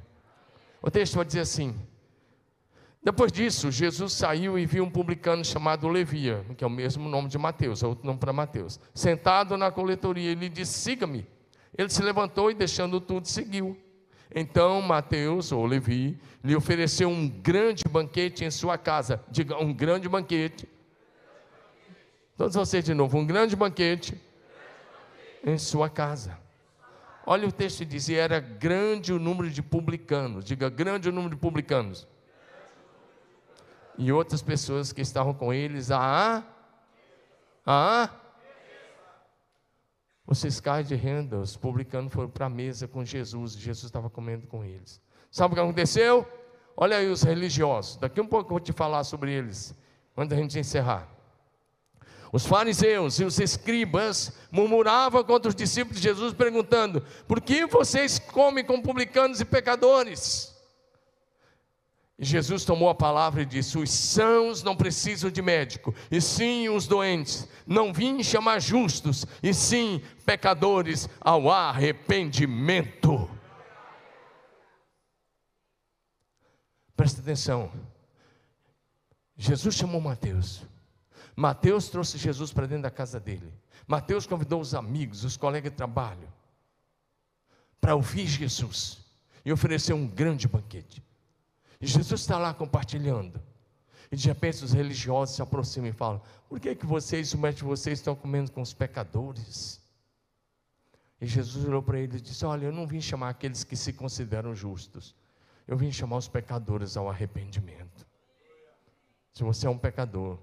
O 0.82 0.90
texto 0.90 1.16
vai 1.16 1.26
dizer 1.26 1.42
assim: 1.42 1.76
depois 3.04 3.32
disso, 3.32 3.72
Jesus 3.72 4.14
saiu 4.14 4.58
e 4.58 4.66
viu 4.66 4.84
um 4.84 4.90
publicano 4.90 5.44
chamado 5.44 5.88
Levia, 5.88 6.46
que 6.56 6.64
é 6.64 6.68
o 6.68 6.70
mesmo 6.70 7.10
nome 7.10 7.28
de 7.28 7.38
Mateus, 7.40 7.82
é 7.82 7.88
outro 7.88 8.06
nome 8.06 8.20
para 8.20 8.32
Mateus, 8.32 8.80
sentado 8.94 9.58
na 9.58 9.72
coletoria. 9.72 10.32
Ele 10.32 10.48
disse: 10.48 10.74
Siga-me. 10.74 11.26
Ele 11.76 11.90
se 11.90 12.02
levantou 12.04 12.52
e, 12.52 12.54
deixando 12.54 13.02
tudo, 13.02 13.28
seguiu. 13.28 13.78
Então 14.34 14.80
Mateus, 14.82 15.52
ou 15.52 15.66
Levi, 15.66 16.20
lhe 16.44 16.56
ofereceu 16.56 17.10
um 17.10 17.28
grande 17.28 17.84
banquete 17.90 18.46
em 18.46 18.52
sua 18.52 18.78
casa. 18.78 19.24
Diga, 19.32 19.58
um 19.58 19.74
grande 19.74 20.08
banquete. 20.08 20.70
Todos 22.38 22.56
vocês 22.56 22.86
de 22.86 22.94
novo, 22.94 23.18
um 23.18 23.26
grande 23.26 23.56
banquete 23.56 24.16
em 25.44 25.58
sua 25.58 25.90
casa. 25.90 26.38
Olha 27.26 27.48
o 27.48 27.52
texto 27.52 27.86
diz, 27.86 28.10
e 28.10 28.16
era 28.16 28.40
grande 28.40 29.14
o 29.14 29.20
número 29.20 29.50
de 29.50 29.62
publicanos. 29.62 30.44
Diga, 30.44 30.70
grande 30.70 31.10
o 31.10 31.12
número 31.12 31.36
de 31.36 31.42
publicanos. 31.42 32.08
E 33.98 34.12
outras 34.12 34.42
pessoas 34.42 34.92
que 34.92 35.02
estavam 35.02 35.34
com 35.34 35.54
eles, 35.54 35.92
ah, 35.92 36.44
ah, 37.66 38.10
os 40.26 40.42
fiscais 40.42 40.88
de 40.88 40.96
renda, 40.96 41.38
os 41.38 41.58
publicanos 41.58 42.14
foram 42.14 42.30
para 42.30 42.46
a 42.46 42.50
mesa 42.50 42.88
com 42.88 43.04
Jesus, 43.04 43.56
e 43.56 43.60
Jesus 43.60 43.86
estava 43.86 44.10
comendo 44.10 44.48
com 44.48 44.64
eles. 44.64 45.02
Sabe 45.30 45.52
o 45.52 45.56
que 45.56 45.62
aconteceu? 45.62 46.26
Olha 46.78 46.98
aí 46.98 47.10
os 47.10 47.24
religiosos, 47.24 47.98
daqui 47.98 48.22
um 48.22 48.28
pouco 48.28 48.46
eu 48.46 48.52
vou 48.52 48.60
te 48.60 48.72
falar 48.72 49.04
sobre 49.04 49.34
eles, 49.34 49.76
quando 50.16 50.32
a 50.34 50.36
gente 50.36 50.58
encerrar. 50.58 51.19
Os 52.32 52.46
fariseus 52.46 53.20
e 53.20 53.24
os 53.24 53.40
escribas 53.40 54.32
murmuravam 54.52 55.24
contra 55.24 55.50
os 55.50 55.56
discípulos 55.56 56.00
de 56.00 56.08
Jesus, 56.08 56.34
perguntando: 56.34 57.04
por 57.28 57.42
que 57.42 57.66
vocês 57.66 58.20
comem 58.20 58.64
com 58.64 58.82
publicanos 58.82 59.42
e 59.42 59.46
pecadores? 59.46 60.56
E 62.20 62.26
Jesus 62.26 62.66
tomou 62.66 62.90
a 62.90 62.96
palavra 62.96 63.42
e 63.42 63.46
disse: 63.46 63.78
Os 63.78 63.90
sãos 63.90 64.62
não 64.62 64.76
precisam 64.76 65.32
de 65.32 65.42
médico, 65.42 65.96
e 66.12 66.20
sim 66.20 66.68
os 66.68 66.86
doentes. 66.86 67.48
Não 67.66 67.94
vim 67.94 68.22
chamar 68.22 68.60
justos, 68.60 69.26
e 69.42 69.54
sim 69.54 70.02
pecadores 70.26 71.08
ao 71.22 71.50
arrependimento. 71.50 73.30
Presta 76.96 77.22
atenção. 77.22 77.72
Jesus 79.38 79.74
chamou 79.74 80.02
Mateus. 80.02 80.69
Mateus 81.40 81.88
trouxe 81.88 82.18
Jesus 82.18 82.52
para 82.52 82.68
dentro 82.68 82.84
da 82.84 82.92
casa 82.92 83.18
dele. 83.18 83.54
Mateus 83.88 84.28
convidou 84.28 84.60
os 84.60 84.76
amigos, 84.76 85.24
os 85.24 85.38
colegas 85.38 85.72
de 85.72 85.78
trabalho, 85.78 86.28
para 87.80 87.96
ouvir 87.96 88.28
Jesus 88.28 88.98
e 89.46 89.54
ofereceu 89.54 89.96
um 89.96 90.06
grande 90.06 90.50
banquete. 90.50 91.02
E 91.80 91.88
Jesus 91.88 92.20
está 92.20 92.38
lá 92.38 92.54
compartilhando. 92.54 93.42
E 94.12 94.18
de 94.18 94.28
repente 94.28 94.66
os 94.66 94.74
religiosos 94.74 95.38
se 95.38 95.42
aproximam 95.42 95.90
e 95.90 95.94
falam: 95.94 96.22
Por 96.50 96.60
que, 96.60 96.76
que 96.76 96.86
vocês, 96.86 97.34
o 97.34 97.38
mestre 97.38 97.64
de 97.64 97.70
vocês, 97.70 98.00
estão 98.00 98.18
comendo 98.18 98.52
com 98.52 98.62
os 98.62 98.74
pecadores? 98.74 99.80
E 101.22 101.26
Jesus 101.26 101.64
olhou 101.64 101.82
para 101.82 102.00
ele 102.00 102.18
e 102.18 102.22
disse: 102.22 102.46
Olha, 102.46 102.66
eu 102.66 102.74
não 102.74 102.86
vim 102.86 103.00
chamar 103.00 103.30
aqueles 103.30 103.64
que 103.64 103.78
se 103.78 103.94
consideram 103.94 104.54
justos, 104.54 105.16
eu 105.66 105.78
vim 105.78 105.90
chamar 105.90 106.18
os 106.18 106.28
pecadores 106.28 106.98
ao 106.98 107.10
arrependimento. 107.10 108.06
Se 109.32 109.42
você 109.42 109.68
é 109.68 109.70
um 109.70 109.78
pecador, 109.78 110.38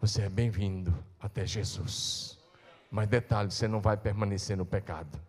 você 0.00 0.22
é 0.22 0.28
bem-vindo 0.28 0.94
até 1.20 1.44
Jesus. 1.44 2.38
Mas 2.90 3.08
detalhe: 3.08 3.50
você 3.50 3.66
não 3.66 3.80
vai 3.80 3.96
permanecer 3.96 4.56
no 4.56 4.64
pecado, 4.64 5.20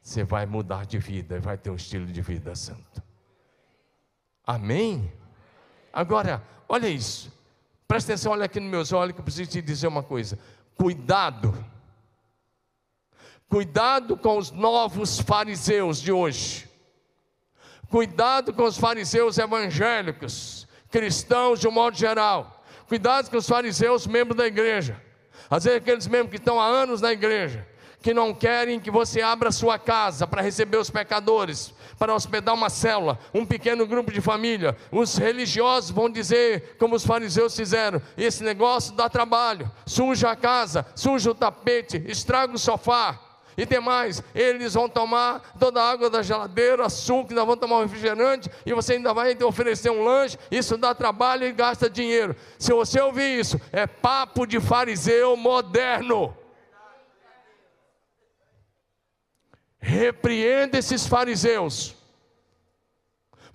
você 0.00 0.24
vai 0.24 0.46
mudar 0.46 0.86
de 0.86 0.98
vida, 0.98 1.38
vai 1.40 1.56
ter 1.56 1.70
um 1.70 1.76
estilo 1.76 2.06
de 2.06 2.20
vida 2.20 2.54
santo. 2.54 3.02
Amém? 4.44 5.12
Agora, 5.92 6.42
olha 6.68 6.88
isso. 6.88 7.32
Presta 7.86 8.12
atenção, 8.12 8.32
olha 8.32 8.46
aqui 8.46 8.58
nos 8.58 8.70
meus 8.70 8.92
olhos 8.92 9.14
que 9.14 9.20
eu 9.20 9.24
preciso 9.24 9.50
te 9.50 9.62
dizer 9.62 9.86
uma 9.86 10.02
coisa. 10.02 10.38
Cuidado. 10.76 11.54
Cuidado 13.48 14.16
com 14.16 14.38
os 14.38 14.50
novos 14.50 15.20
fariseus 15.20 16.00
de 16.00 16.10
hoje. 16.10 16.68
Cuidado 17.88 18.52
com 18.52 18.64
os 18.64 18.76
fariseus 18.76 19.38
evangélicos, 19.38 20.66
cristãos 20.90 21.60
de 21.60 21.68
um 21.68 21.70
modo 21.70 21.96
geral. 21.96 22.55
Cuidado 22.88 23.30
com 23.30 23.36
os 23.36 23.48
fariseus 23.48 24.06
membros 24.06 24.36
da 24.36 24.46
igreja. 24.46 25.00
Às 25.50 25.64
vezes 25.64 25.78
aqueles 25.78 26.06
membros 26.06 26.30
que 26.30 26.36
estão 26.36 26.60
há 26.60 26.66
anos 26.66 27.00
na 27.00 27.12
igreja, 27.12 27.66
que 28.00 28.14
não 28.14 28.32
querem 28.32 28.78
que 28.78 28.90
você 28.90 29.20
abra 29.20 29.50
sua 29.50 29.78
casa 29.78 30.26
para 30.26 30.42
receber 30.42 30.76
os 30.76 30.90
pecadores, 30.90 31.74
para 31.98 32.14
hospedar 32.14 32.54
uma 32.54 32.70
célula, 32.70 33.18
um 33.34 33.44
pequeno 33.44 33.86
grupo 33.86 34.12
de 34.12 34.20
família. 34.20 34.76
Os 34.92 35.16
religiosos 35.16 35.90
vão 35.90 36.08
dizer, 36.08 36.76
como 36.78 36.94
os 36.94 37.04
fariseus 37.04 37.56
fizeram: 37.56 38.00
esse 38.16 38.44
negócio 38.44 38.94
dá 38.94 39.08
trabalho, 39.08 39.70
suja 39.84 40.30
a 40.30 40.36
casa, 40.36 40.86
suja 40.94 41.30
o 41.30 41.34
tapete, 41.34 42.02
estraga 42.06 42.54
o 42.54 42.58
sofá. 42.58 43.25
E 43.56 43.64
tem 43.64 43.80
mais, 43.80 44.22
eles 44.34 44.74
vão 44.74 44.88
tomar 44.88 45.40
toda 45.58 45.82
a 45.82 45.90
água 45.90 46.10
da 46.10 46.22
geladeira, 46.22 46.84
açúcar, 46.84 47.30
ainda 47.30 47.44
vão 47.44 47.56
tomar 47.56 47.78
um 47.78 47.82
refrigerante, 47.82 48.50
e 48.66 48.74
você 48.74 48.94
ainda 48.94 49.14
vai 49.14 49.34
oferecer 49.42 49.90
um 49.90 50.04
lanche, 50.04 50.38
isso 50.50 50.76
dá 50.76 50.94
trabalho 50.94 51.44
e 51.44 51.52
gasta 51.52 51.88
dinheiro. 51.88 52.36
Se 52.58 52.72
você 52.72 53.00
ouvir 53.00 53.40
isso, 53.40 53.58
é 53.72 53.86
papo 53.86 54.46
de 54.46 54.60
fariseu 54.60 55.36
moderno. 55.36 56.36
Repreenda 59.78 60.78
esses 60.78 61.06
fariseus, 61.06 61.94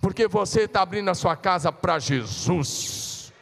porque 0.00 0.26
você 0.26 0.62
está 0.62 0.82
abrindo 0.82 1.10
a 1.10 1.14
sua 1.14 1.36
casa 1.36 1.70
para 1.70 1.98
Jesus. 2.00 3.32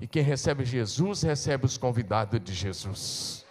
E 0.00 0.06
quem 0.06 0.22
recebe 0.22 0.64
Jesus, 0.64 1.22
recebe 1.22 1.66
os 1.66 1.76
convidados 1.76 2.40
de 2.40 2.54
Jesus. 2.54 3.41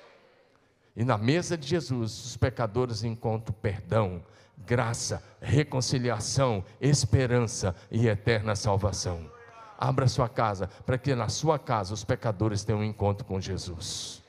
E 0.96 1.04
na 1.04 1.18
mesa 1.18 1.58
de 1.58 1.68
Jesus, 1.68 2.26
os 2.26 2.38
pecadores 2.38 3.04
encontram 3.04 3.56
perdão, 3.62 4.24
graça, 4.58 5.24
reconciliação, 5.42 6.64
esperança 6.80 7.76
e 7.90 8.08
eterna 8.08 8.56
salvação. 8.56 9.32
Abra 9.78 10.08
sua 10.08 10.30
casa, 10.30 10.68
para 10.86 10.98
que 10.98 11.16
na 11.16 11.30
sua 11.30 11.58
casa 11.58 11.94
os 11.94 12.04
pecadores 12.04 12.64
tenham 12.64 12.82
um 12.82 12.84
encontro 12.84 13.26
com 13.26 13.40
Jesus. 13.40 14.22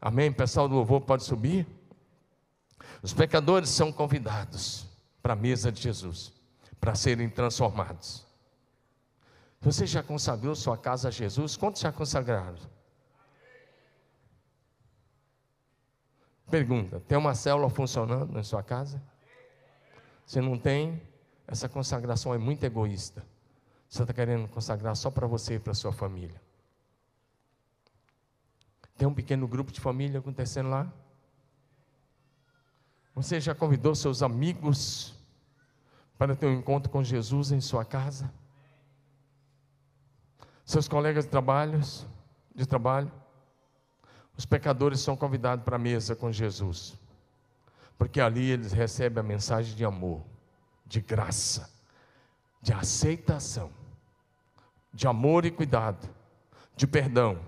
Amém? 0.00 0.32
Pessoal 0.32 0.68
do 0.68 0.74
louvor, 0.74 1.00
pode 1.02 1.24
subir? 1.24 1.66
Os 3.02 3.14
pecadores 3.14 3.70
são 3.70 3.92
convidados 3.92 4.86
para 5.22 5.32
a 5.32 5.36
mesa 5.36 5.70
de 5.70 5.80
Jesus, 5.80 6.32
para 6.80 6.94
serem 6.94 7.30
transformados. 7.30 8.26
Você 9.60 9.86
já 9.86 10.02
consagrou 10.02 10.54
sua 10.56 10.76
casa 10.76 11.08
a 11.08 11.10
Jesus? 11.10 11.56
Quantos 11.56 11.80
já 11.80 11.92
consagraram? 11.92 12.56
Pergunta: 16.52 17.00
tem 17.08 17.16
uma 17.16 17.34
célula 17.34 17.70
funcionando 17.70 18.30
na 18.30 18.42
sua 18.42 18.62
casa? 18.62 19.02
Se 20.26 20.38
não 20.38 20.58
tem, 20.58 21.00
essa 21.46 21.66
consagração 21.66 22.34
é 22.34 22.36
muito 22.36 22.62
egoísta. 22.62 23.24
Você 23.88 24.02
está 24.02 24.12
querendo 24.12 24.46
consagrar 24.48 24.94
só 24.94 25.10
para 25.10 25.26
você 25.26 25.54
e 25.54 25.58
para 25.58 25.72
sua 25.72 25.94
família. 25.94 26.38
Tem 28.98 29.08
um 29.08 29.14
pequeno 29.14 29.48
grupo 29.48 29.72
de 29.72 29.80
família 29.80 30.18
acontecendo 30.18 30.68
lá? 30.68 30.92
Você 33.14 33.40
já 33.40 33.54
convidou 33.54 33.94
seus 33.94 34.22
amigos 34.22 35.14
para 36.18 36.36
ter 36.36 36.48
um 36.48 36.52
encontro 36.52 36.92
com 36.92 37.02
Jesus 37.02 37.50
em 37.50 37.62
sua 37.62 37.82
casa? 37.82 38.30
Seus 40.66 40.86
colegas 40.86 41.24
de 41.24 41.30
trabalho, 41.30 41.80
de 42.54 42.66
trabalho? 42.66 43.10
Os 44.36 44.46
pecadores 44.46 45.00
são 45.00 45.16
convidados 45.16 45.64
para 45.64 45.76
a 45.76 45.78
mesa 45.78 46.16
com 46.16 46.32
Jesus, 46.32 46.98
porque 47.98 48.20
ali 48.20 48.50
eles 48.50 48.72
recebem 48.72 49.20
a 49.20 49.22
mensagem 49.22 49.76
de 49.76 49.84
amor, 49.84 50.22
de 50.86 51.00
graça, 51.00 51.70
de 52.60 52.72
aceitação, 52.72 53.70
de 54.92 55.06
amor 55.06 55.44
e 55.44 55.50
cuidado, 55.50 56.08
de 56.76 56.86
perdão, 56.86 57.38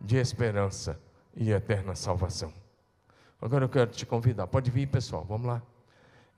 de 0.00 0.16
esperança 0.16 1.00
e 1.34 1.50
eterna 1.50 1.94
salvação. 1.94 2.52
Agora 3.40 3.64
eu 3.64 3.68
quero 3.68 3.90
te 3.90 4.04
convidar. 4.04 4.46
Pode 4.46 4.70
vir, 4.70 4.86
pessoal, 4.88 5.24
vamos 5.24 5.46
lá. 5.46 5.62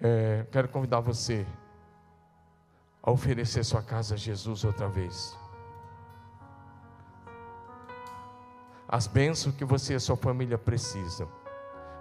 É, 0.00 0.46
quero 0.50 0.68
convidar 0.68 1.00
você 1.00 1.46
a 3.02 3.10
oferecer 3.10 3.64
sua 3.64 3.82
casa 3.82 4.14
a 4.14 4.18
Jesus 4.18 4.64
outra 4.64 4.88
vez. 4.88 5.39
As 8.92 9.06
bênçãos 9.06 9.54
que 9.54 9.64
você 9.64 9.94
e 9.94 10.00
sua 10.00 10.16
família 10.16 10.58
precisam 10.58 11.28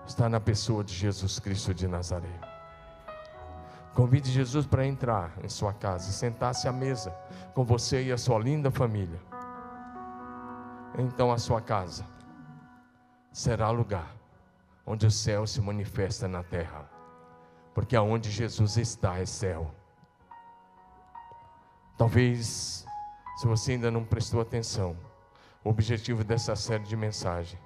está 0.07 0.27
na 0.27 0.39
pessoa 0.39 0.83
de 0.83 0.91
Jesus 0.91 1.37
Cristo 1.37 1.71
de 1.71 1.87
Nazaré. 1.87 2.33
Convide 3.93 4.31
Jesus 4.31 4.65
para 4.65 4.87
entrar 4.87 5.31
em 5.43 5.47
sua 5.47 5.71
casa 5.71 6.09
e 6.09 6.13
sentar-se 6.13 6.67
à 6.67 6.71
mesa 6.71 7.11
com 7.53 7.63
você 7.63 8.05
e 8.05 8.11
a 8.11 8.17
sua 8.17 8.39
linda 8.39 8.71
família. 8.71 9.21
Então 10.97 11.31
a 11.31 11.37
sua 11.37 11.61
casa 11.61 12.03
será 13.31 13.69
lugar 13.69 14.15
onde 14.83 15.05
o 15.05 15.11
céu 15.11 15.45
se 15.45 15.61
manifesta 15.61 16.27
na 16.27 16.41
terra, 16.41 16.89
porque 17.75 17.95
aonde 17.95 18.31
Jesus 18.31 18.77
está 18.77 19.19
é 19.19 19.27
céu. 19.27 19.71
Talvez, 21.95 22.83
se 23.37 23.45
você 23.45 23.73
ainda 23.73 23.91
não 23.91 24.03
prestou 24.03 24.41
atenção, 24.41 24.97
o 25.63 25.69
objetivo 25.69 26.23
dessa 26.23 26.55
série 26.55 26.83
de 26.83 26.95
mensagens 26.95 27.61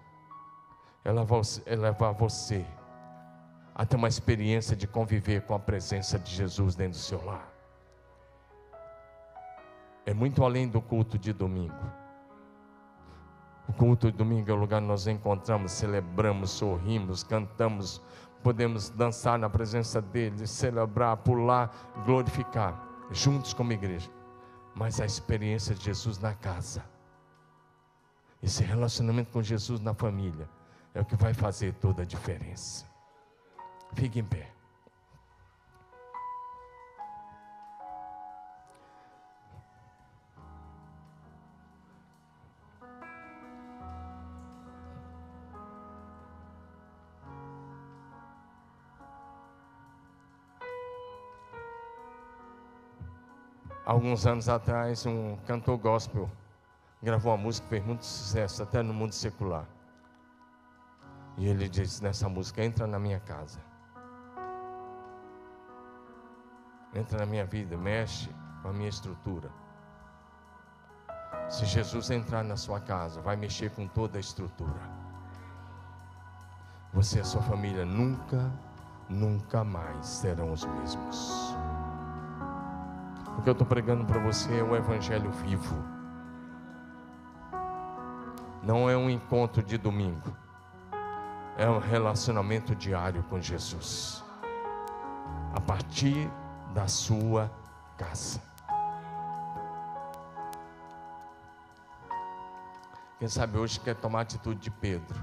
é 1.06 1.12
levar 1.76 2.12
você 2.12 2.66
a 3.76 3.86
ter 3.86 3.96
uma 3.96 4.08
experiência 4.08 4.76
de 4.76 4.88
conviver 4.88 5.42
com 5.42 5.54
a 5.54 5.60
presença 5.60 6.18
de 6.20 6.32
Jesus 6.34 6.76
dentro 6.76 6.94
do 7.00 7.04
seu 7.04 7.24
lar. 7.26 7.52
É 10.06 10.14
muito 10.14 10.44
além 10.44 10.68
do 10.68 10.82
culto 10.82 11.18
de 11.18 11.34
domingo. 11.34 11.74
O 13.68 13.74
culto 13.74 14.12
de 14.12 14.18
domingo 14.18 14.50
é 14.52 14.54
o 14.54 14.58
lugar 14.58 14.78
onde 14.78 14.88
nós 14.88 15.08
encontramos, 15.08 15.72
celebramos, 15.72 16.52
sorrimos, 16.52 17.24
cantamos, 17.24 18.02
podemos 18.44 18.90
dançar 18.90 19.40
na 19.40 19.50
presença 19.50 20.02
dele, 20.02 20.46
celebrar, 20.46 21.18
pular, 21.18 21.74
glorificar, 22.06 22.88
juntos 23.10 23.54
como 23.54 23.72
igreja. 23.72 24.10
Mas 24.76 25.00
a 25.00 25.06
experiência 25.06 25.74
de 25.74 25.86
Jesus 25.86 26.20
na 26.20 26.34
casa, 26.34 26.84
esse 28.44 28.62
relacionamento 28.62 29.32
com 29.32 29.42
Jesus 29.42 29.80
na 29.80 29.94
família, 29.94 30.50
é 30.94 31.00
o 31.00 31.06
que 31.06 31.16
vai 31.16 31.34
fazer 31.34 31.74
toda 31.76 32.02
a 32.02 32.06
diferença. 32.06 32.86
Fique 33.94 34.20
em 34.20 34.24
pé. 34.24 34.50
Alguns 53.86 54.26
anos 54.26 54.50
atrás, 54.50 55.06
um 55.06 55.38
cantor 55.46 55.78
gospel 55.78 56.30
gravou 57.04 57.34
uma 57.34 57.38
música 57.38 57.66
que 57.66 57.70
fez 57.70 57.86
muito 57.86 58.06
sucesso, 58.06 58.64
até 58.64 58.82
no 58.82 58.94
mundo 58.94 59.12
secular. 59.12 59.68
E 61.38 61.48
ele 61.48 61.68
disse 61.68 62.02
nessa 62.02 62.30
música: 62.30 62.64
Entra 62.64 62.88
na 62.88 62.98
minha 62.98 63.20
casa, 63.20 63.60
entra 66.96 67.20
na 67.20 67.26
minha 67.26 67.46
vida, 67.46 67.78
mexe 67.78 68.30
com 68.62 68.70
a 68.70 68.74
minha 68.74 68.90
estrutura. 68.90 69.52
Se 71.50 71.66
Jesus 71.66 72.10
entrar 72.10 72.44
na 72.44 72.56
sua 72.56 72.80
casa, 72.80 73.22
vai 73.22 73.36
mexer 73.36 73.70
com 73.72 73.88
toda 73.88 74.18
a 74.18 74.22
estrutura. 74.22 75.04
Você 76.94 77.18
e 77.18 77.22
a 77.22 77.26
sua 77.26 77.42
família 77.42 77.86
nunca, 77.86 78.52
nunca 79.10 79.64
mais 79.64 80.06
serão 80.06 80.54
os 80.54 80.64
mesmos. 80.64 81.56
O 83.38 83.42
que 83.42 83.50
eu 83.50 83.54
estou 83.54 83.68
pregando 83.68 84.06
para 84.06 84.20
você 84.20 84.60
é 84.60 84.64
o 84.64 84.76
Evangelho 84.76 85.32
vivo. 85.32 86.03
Não 88.64 88.90
é 88.90 88.96
um 88.96 89.10
encontro 89.10 89.62
de 89.62 89.78
domingo. 89.78 90.34
É 91.58 91.70
um 91.70 91.80
relacionamento 91.80 92.74
diário 92.74 93.22
com 93.24 93.40
Jesus. 93.42 94.24
A 95.54 95.60
partir 95.60 96.32
da 96.74 96.88
sua 96.88 97.52
casa. 97.98 98.42
Quem 103.20 103.28
sabe 103.28 103.58
hoje 103.58 103.80
quer 103.82 103.96
tomar 103.96 104.22
atitude 104.22 104.60
de 104.60 104.72
Pedro. 104.72 105.18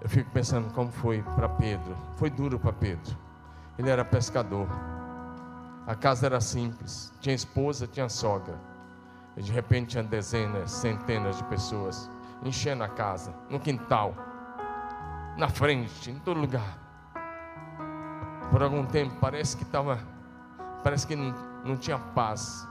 Eu 0.00 0.08
fico 0.08 0.30
pensando 0.30 0.72
como 0.72 0.90
foi 0.90 1.22
para 1.22 1.48
Pedro. 1.48 1.94
Foi 2.16 2.30
duro 2.30 2.58
para 2.58 2.72
Pedro. 2.72 3.16
Ele 3.78 3.90
era 3.90 4.04
pescador. 4.04 4.68
A 5.86 5.94
casa 5.94 6.26
era 6.26 6.40
simples, 6.40 7.12
tinha 7.20 7.34
esposa, 7.34 7.86
tinha 7.86 8.08
sogra. 8.08 8.58
E 9.36 9.42
de 9.42 9.52
repente 9.52 9.90
tinha 9.90 10.02
dezenas, 10.02 10.70
centenas 10.70 11.36
de 11.36 11.44
pessoas 11.44 12.10
enchendo 12.42 12.84
a 12.84 12.88
casa, 12.88 13.34
no 13.50 13.60
quintal, 13.60 14.14
na 15.36 15.48
frente, 15.48 16.10
em 16.10 16.18
todo 16.18 16.40
lugar. 16.40 16.78
Por 18.50 18.62
algum 18.62 18.86
tempo 18.86 19.16
parece 19.20 19.56
que 19.56 19.62
estava, 19.62 19.98
parece 20.82 21.06
que 21.06 21.16
não, 21.16 21.34
não 21.64 21.76
tinha 21.76 21.98
paz 21.98 22.66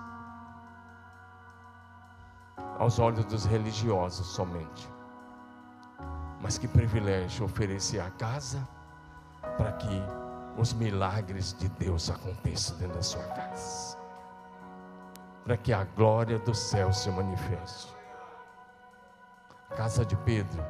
aos 2.80 3.00
olhos 3.00 3.26
dos 3.26 3.46
religiosos 3.46 4.28
somente. 4.28 4.90
Mas 6.42 6.58
que 6.58 6.68
privilégio 6.68 7.46
oferecer 7.46 8.00
a 8.00 8.10
casa 8.12 8.68
para 9.58 9.72
que 9.74 10.02
os 10.58 10.74
milagres 10.74 11.54
de 11.54 11.68
Deus 11.70 12.10
aconteçam 12.10 12.78
dentro 12.78 12.96
da 12.96 13.04
sua 13.04 13.24
casa. 13.24 13.95
Para 15.46 15.56
que 15.56 15.72
a 15.72 15.84
glória 15.84 16.40
do 16.40 16.54
céu 16.54 16.92
se 16.92 17.10
manifeste. 17.10 17.96
A 19.70 19.76
casa 19.76 20.04
de 20.04 20.16
Pedro 20.18 20.62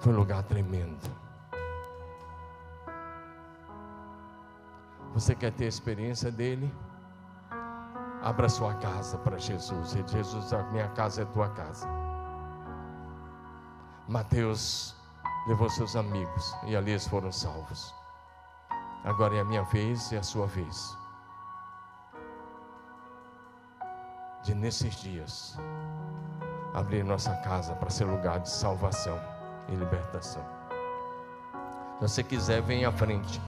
foi 0.00 0.12
um 0.12 0.16
lugar 0.16 0.42
tremendo. 0.42 1.10
Você 5.12 5.34
quer 5.34 5.52
ter 5.52 5.66
a 5.66 5.68
experiência 5.68 6.32
dele? 6.32 6.74
Abra 8.22 8.48
sua 8.48 8.74
casa 8.76 9.18
para 9.18 9.38
Jesus. 9.38 9.94
E 9.94 10.02
Jesus, 10.08 10.52
a 10.54 10.62
minha 10.70 10.88
casa 10.88 11.22
é 11.22 11.24
tua 11.26 11.50
casa. 11.50 11.86
Mateus 14.08 14.96
levou 15.46 15.68
seus 15.68 15.94
amigos 15.94 16.56
e 16.66 16.74
ali 16.74 16.92
eles 16.92 17.06
foram 17.06 17.30
salvos. 17.30 17.94
Agora 19.04 19.36
é 19.36 19.40
a 19.40 19.44
minha 19.44 19.62
vez 19.64 20.10
e 20.10 20.16
a 20.16 20.22
sua 20.22 20.46
vez. 20.46 21.03
De 24.44 24.54
nesses 24.54 24.94
dias 24.96 25.58
abrir 26.74 27.02
nossa 27.02 27.34
casa 27.36 27.74
para 27.74 27.88
ser 27.88 28.04
lugar 28.04 28.40
de 28.40 28.50
salvação 28.50 29.18
e 29.68 29.74
libertação. 29.74 30.44
Se 31.98 32.02
você 32.02 32.22
quiser, 32.22 32.60
venha 32.60 32.88
à 32.88 32.92
frente. 32.92 33.40